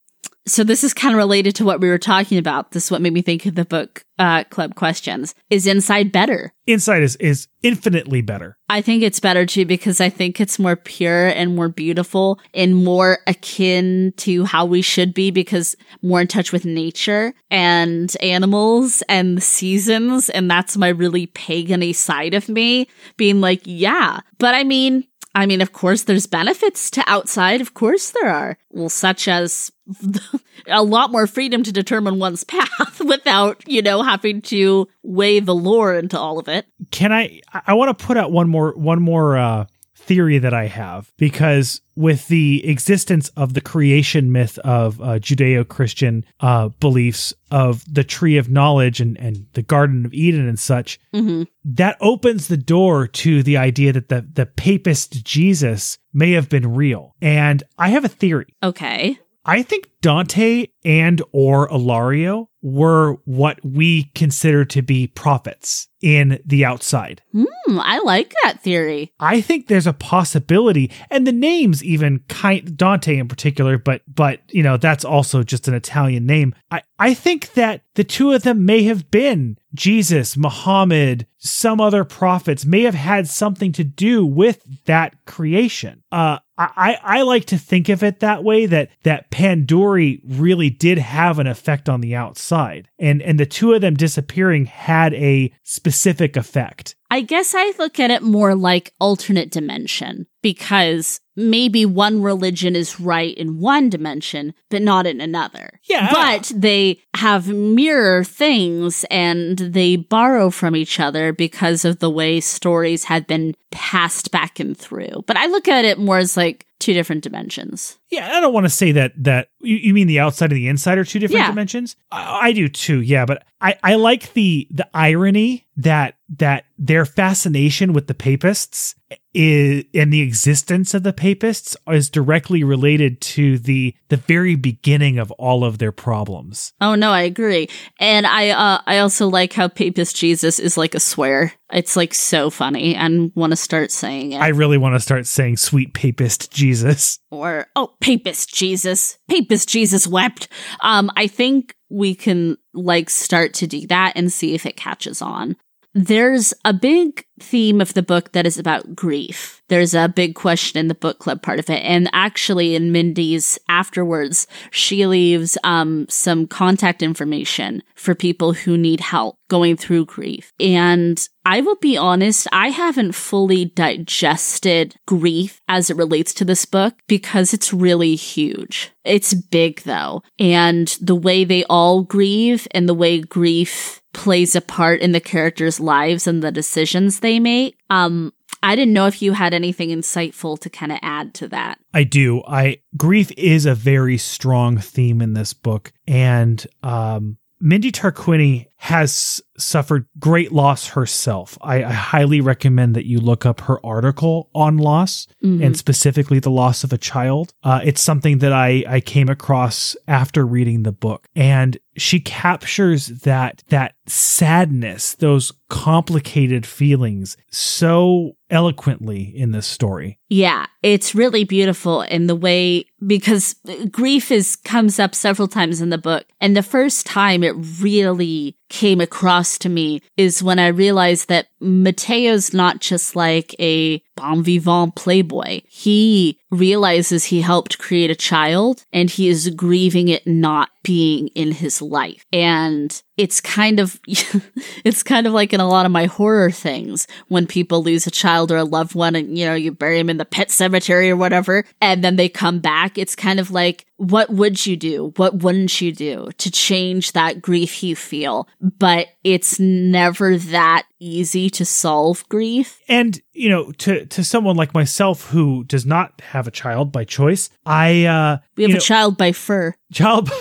[0.46, 2.72] so this is kind of related to what we were talking about.
[2.72, 5.34] This is what made me think of the book uh, club questions.
[5.50, 6.52] Is Inside better?
[6.66, 8.56] Inside is is infinitely better.
[8.68, 12.84] I think it's better too because I think it's more pure and more beautiful and
[12.84, 19.02] more akin to how we should be because more in touch with nature and animals
[19.08, 20.28] and the seasons.
[20.30, 24.20] And that's my really pagany side of me being like, yeah.
[24.38, 27.60] But I mean, I mean, of course, there's benefits to outside.
[27.60, 28.56] Of course, there are.
[28.70, 29.72] Well, such as
[30.68, 35.54] a lot more freedom to determine one's path without, you know, having to weigh the
[35.54, 36.66] lore into all of it.
[36.90, 37.40] Can I?
[37.52, 39.66] I want to put out one more one more uh,
[40.06, 45.66] theory that I have because with the existence of the creation myth of uh, Judeo
[45.66, 50.58] Christian uh, beliefs of the tree of knowledge and, and the Garden of Eden and
[50.58, 51.44] such, Mm-hmm.
[51.64, 56.74] that opens the door to the idea that the, the papist Jesus may have been
[56.74, 57.14] real.
[57.22, 58.54] And I have a theory.
[58.62, 59.18] Okay.
[59.46, 66.66] I think Dante and or Ilario were what we consider to be prophets in the
[66.66, 67.22] outside.
[67.32, 69.14] Hmm, I like that theory.
[69.18, 74.40] I think there's a possibility, and the names even kind Dante in particular, but but
[74.50, 76.54] you know that's also just an Italian name.
[76.70, 82.04] I I think that the two of them may have been Jesus, Muhammad, some other
[82.04, 86.02] prophets may have had something to do with that creation.
[86.12, 90.98] Uh, I, I like to think of it that way that that Panduri really did
[90.98, 95.52] have an effect on the outside, and and the two of them disappearing had a
[95.62, 96.96] specific effect.
[97.10, 102.98] I guess I look at it more like alternate dimension because maybe one religion is
[102.98, 105.80] right in one dimension, but not in another.
[105.84, 106.10] Yeah.
[106.12, 112.40] But they have mirror things and they borrow from each other because of the way
[112.40, 115.24] stories had been passed back and through.
[115.26, 117.98] But I look at it more as like two different dimensions.
[118.10, 120.68] Yeah, I don't want to say that that you, you mean the outside and the
[120.68, 121.48] inside are two different Yeah.
[121.48, 121.96] dimensions.
[122.12, 123.00] I, I do too.
[123.00, 128.94] Yeah, but I I like the the irony that that their fascination with the papists
[129.32, 135.18] is and the existence of the papists is directly related to the the very beginning
[135.18, 136.72] of all of their problems.
[136.80, 137.68] Oh no, I agree.
[137.98, 141.52] And I uh I also like how Papist Jesus is like a swear.
[141.72, 144.40] It's like so funny and want to start saying it.
[144.40, 147.18] I really want to start saying sweet papist Jesus.
[147.30, 150.48] or oh papist jesus papist jesus wept.
[150.80, 155.22] Um i think we can like start to do that and see if it catches
[155.22, 155.56] on
[155.94, 159.62] there's a big theme of the book that is about grief.
[159.68, 161.82] There's a big question in the book club part of it.
[161.82, 169.00] And actually in Mindy's afterwards, she leaves um, some contact information for people who need
[169.00, 170.52] help going through grief.
[170.58, 176.64] And I will be honest, I haven't fully digested grief as it relates to this
[176.64, 178.90] book because it's really huge.
[179.04, 180.22] It's big though.
[180.38, 185.20] And the way they all grieve and the way grief plays a part in the
[185.20, 187.76] characters' lives and the decisions they make.
[187.90, 188.32] Um,
[188.62, 191.78] I didn't know if you had anything insightful to kind of add to that.
[191.92, 192.42] I do.
[192.46, 199.40] I grief is a very strong theme in this book, and um, Mindy Tarquini has
[199.56, 201.56] suffered great loss herself.
[201.62, 205.64] I, I highly recommend that you look up her article on loss Mhm.
[205.64, 207.54] and specifically the loss of a child.
[207.62, 213.06] Uh, it's something that I, I came across after reading the book, and she captures
[213.22, 220.18] that that sadness, those complicated feelings, so eloquently in this story.
[220.28, 223.54] Yeah, it's really beautiful in the way because
[223.90, 226.24] grief is comes up several times in the book.
[226.40, 231.48] And the first time it really came across to me is when I realized that
[231.60, 235.62] Mateo's not just like a bon vivant playboy.
[235.68, 241.50] He realizes he helped create a child and he is grieving it not being in
[241.50, 242.24] his life.
[242.32, 247.06] And it's kind of it's kind of like in a lot of my horror things
[247.28, 250.10] when people lose a child or a loved one and you know you bury them
[250.10, 252.98] in the pet cemetery or whatever and then they come back.
[252.98, 255.12] It's kind of like what would you do?
[255.16, 258.48] What wouldn't you do to change that grief you feel?
[258.60, 264.72] But it's never that easy to solve grief and you know to to someone like
[264.72, 268.80] myself who does not have a child by choice i uh we have a know,
[268.80, 270.30] child by fur child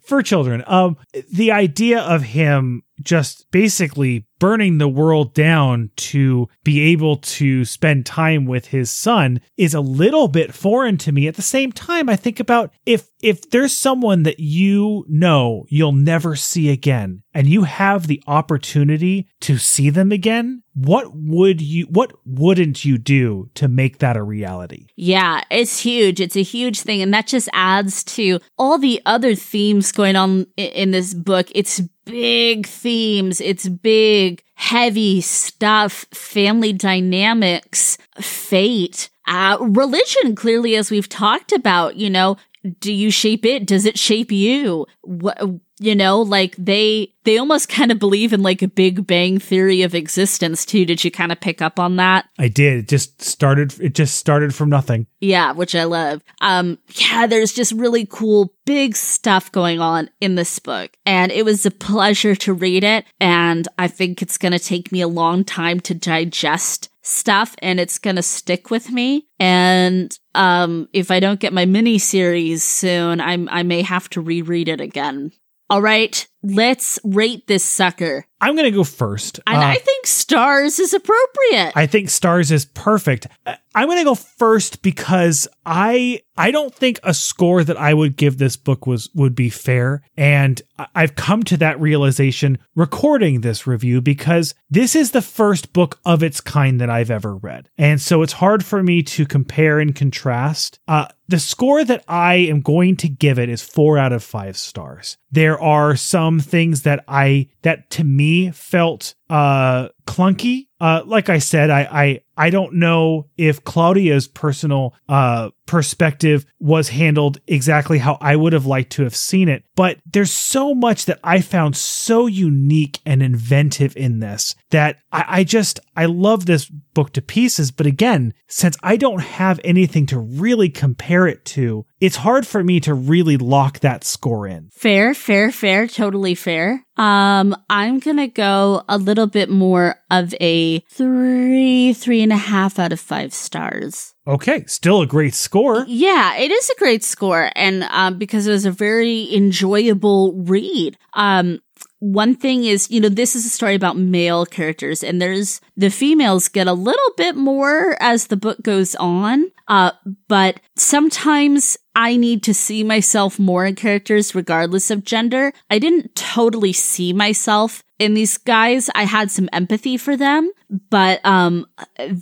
[0.00, 0.62] for children.
[0.66, 0.96] Um,
[1.32, 8.04] the idea of him just basically burning the world down to be able to spend
[8.04, 11.26] time with his son is a little bit foreign to me.
[11.26, 15.92] At the same time, I think about if if there's someone that you know you'll
[15.92, 21.86] never see again and you have the opportunity to see them again, what would you
[21.86, 24.88] what wouldn't you do to make that a reality?
[24.96, 26.20] Yeah, it's huge.
[26.20, 30.46] It's a huge thing and that just adds to all the other themes going on
[30.56, 31.48] in this book.
[31.54, 33.40] It's big themes.
[33.40, 42.10] It's big, heavy stuff, family dynamics, fate, uh, religion, clearly, as we've talked about, you
[42.10, 42.36] know,
[42.78, 43.66] do you shape it?
[43.66, 44.86] Does it shape you?
[45.02, 45.38] What,
[45.80, 49.82] you know, like they, they almost kind of believe in like a big bang theory
[49.82, 50.84] of existence too.
[50.84, 52.26] Did you kind of pick up on that?
[52.38, 52.78] I did.
[52.78, 55.06] It just started, it just started from nothing.
[55.20, 56.22] Yeah, which I love.
[56.40, 61.44] Um, yeah, there's just really cool big stuff going on in this book and it
[61.44, 63.04] was a pleasure to read it.
[63.20, 67.78] And I think it's going to take me a long time to digest stuff and
[67.78, 69.26] it's going to stick with me.
[69.38, 74.20] And um, if I don't get my mini series soon, I'm, I may have to
[74.20, 75.30] reread it again.
[75.70, 78.26] All right, let's rate this sucker.
[78.40, 79.40] I'm going to go first.
[79.46, 81.72] And uh, I think stars is appropriate.
[81.74, 83.26] I think stars is perfect.
[83.74, 88.16] I'm going to go first because I I don't think a score that I would
[88.16, 90.60] give this book was would be fair and
[90.94, 96.22] I've come to that realization recording this review because this is the first book of
[96.22, 97.68] its kind that I've ever read.
[97.78, 100.80] And so it's hard for me to compare and contrast.
[100.86, 104.56] Uh, the score that I am going to give it is 4 out of 5
[104.56, 105.16] stars.
[105.30, 110.68] There are some things that I that to me felt uh clunky.
[110.80, 116.88] Uh like I said, I I I don't know if Claudio's personal uh, perspective was
[116.88, 121.06] handled exactly how I would have liked to have seen it, but there's so much
[121.06, 126.46] that I found so unique and inventive in this that I, I just I love
[126.46, 127.70] this book to pieces.
[127.70, 132.62] But again, since I don't have anything to really compare it to, it's hard for
[132.62, 134.70] me to really lock that score in.
[134.72, 136.83] Fair, fair, fair, totally fair.
[136.96, 142.78] Um, I'm gonna go a little bit more of a three, three and a half
[142.78, 144.14] out of five stars.
[144.26, 145.84] Okay, still a great score.
[145.86, 150.96] Yeah, it is a great score, and um, because it was a very enjoyable read.
[151.14, 151.60] Um,
[151.98, 155.90] one thing is, you know, this is a story about male characters, and there's the
[155.90, 159.50] females get a little bit more as the book goes on.
[159.68, 159.90] Uh,
[160.28, 165.52] but sometimes I need to see myself more in characters regardless of gender.
[165.70, 168.90] I didn't totally see myself in these guys.
[168.94, 170.50] I had some empathy for them,
[170.90, 171.66] but um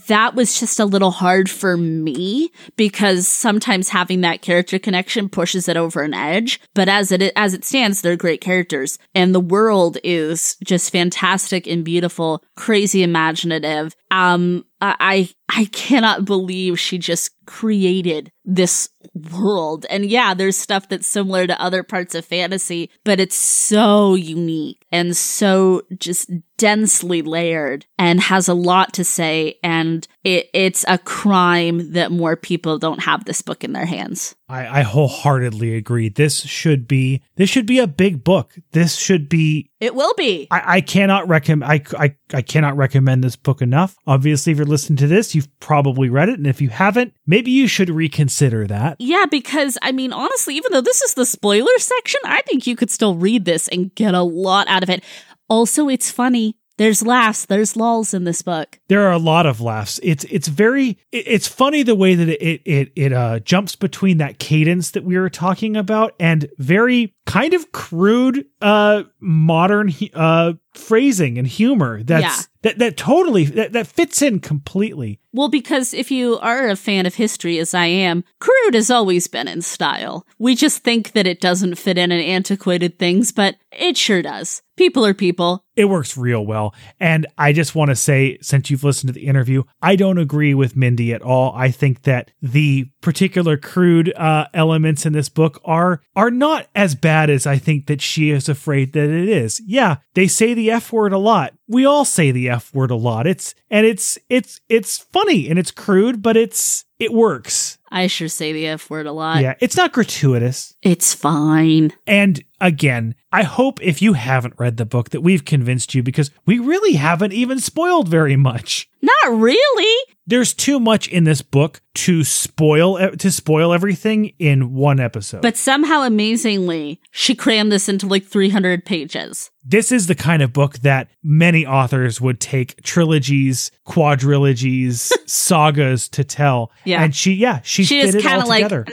[0.09, 5.69] that was just a little hard for me because sometimes having that character connection pushes
[5.69, 6.61] it over an edge.
[6.75, 11.67] But as it as it stands, they're great characters and the world is just fantastic
[11.67, 13.95] and beautiful, crazy imaginative.
[14.11, 19.87] Um I I cannot believe she just created this world.
[19.89, 24.82] And yeah, there's stuff that's similar to other parts of fantasy, but it's so unique
[24.93, 29.59] and so just densely layered and has a lot to say.
[29.65, 34.37] And it, it's a crime that more people don't have this book in their hands.
[34.49, 36.09] I, I wholeheartedly agree.
[36.09, 38.55] This should be this should be a big book.
[38.71, 40.47] This should be it will be.
[40.51, 43.97] I, I cannot recommend I, I I cannot recommend this book enough.
[44.07, 47.51] Obviously, if you're listening to this, you've probably read it, and if you haven't, maybe
[47.51, 48.97] you should reconsider that.
[49.01, 52.77] Yeah, because I mean, honestly, even though this is the spoiler section, I think you
[52.77, 55.03] could still read this and get a lot out of it.
[55.49, 56.57] Also, it's funny.
[56.79, 58.79] There's laughs, there's lulls in this book.
[58.89, 60.01] There are a lot of laughs.
[60.03, 64.19] It's it's very it, it's funny the way that it it it uh, jumps between
[64.19, 70.53] that cadence that we were talking about and very kind of crude uh modern uh
[70.75, 72.43] phrasing and humor that's yeah.
[72.63, 75.21] that that totally that, that fits in completely.
[75.33, 79.29] Well because if you are a fan of history as i am crude has always
[79.29, 80.27] been in style.
[80.39, 84.63] We just think that it doesn't fit in in antiquated things but it sure does.
[84.77, 85.65] People are people.
[85.77, 86.75] It works real well.
[86.99, 90.55] And i just want to say since you've listened to the interview i don't agree
[90.55, 91.53] with mindy at all.
[91.55, 96.95] I think that the particular crude uh, elements in this book are are not as
[96.95, 100.71] bad as i think that she is afraid that it is yeah they say the
[100.71, 101.55] F word a lot.
[101.69, 103.27] We all say the F word a lot.
[103.27, 107.79] It's and it's it's it's funny and it's crude, but it's it works.
[107.91, 109.43] I sure say the F word a lot.
[109.43, 110.75] Yeah, it's not gratuitous.
[110.83, 111.93] It's fine.
[112.07, 116.31] And again, I hope if you haven't read the book that we've convinced you because
[116.47, 118.89] we really haven't even spoiled very much.
[119.03, 120.05] Not really.
[120.27, 125.43] There's too much in this book to spoil to spoil everything in one episode.
[125.43, 129.51] But somehow, amazingly, she crammed this into like 300 pages.
[129.65, 136.23] this is the kind of book that many authors would take trilogies, quadrilogies, sagas to
[136.23, 136.71] tell.
[136.85, 137.03] Yeah.
[137.03, 138.85] And she, yeah, she, She fit is it kind all of like, nah.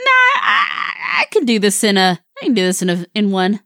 [0.42, 3.60] I, I can do this in a, I can do this in a, in one.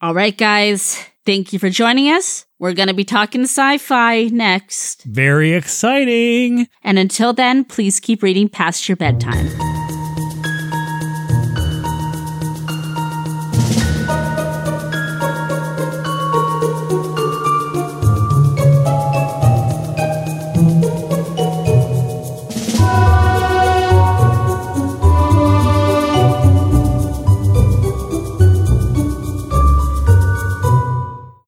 [0.00, 1.02] All right, guys.
[1.26, 2.46] Thank you for joining us.
[2.58, 5.04] We're going to be talking sci-fi next.
[5.04, 6.66] Very exciting.
[6.82, 9.48] And until then, please keep reading past your bedtime.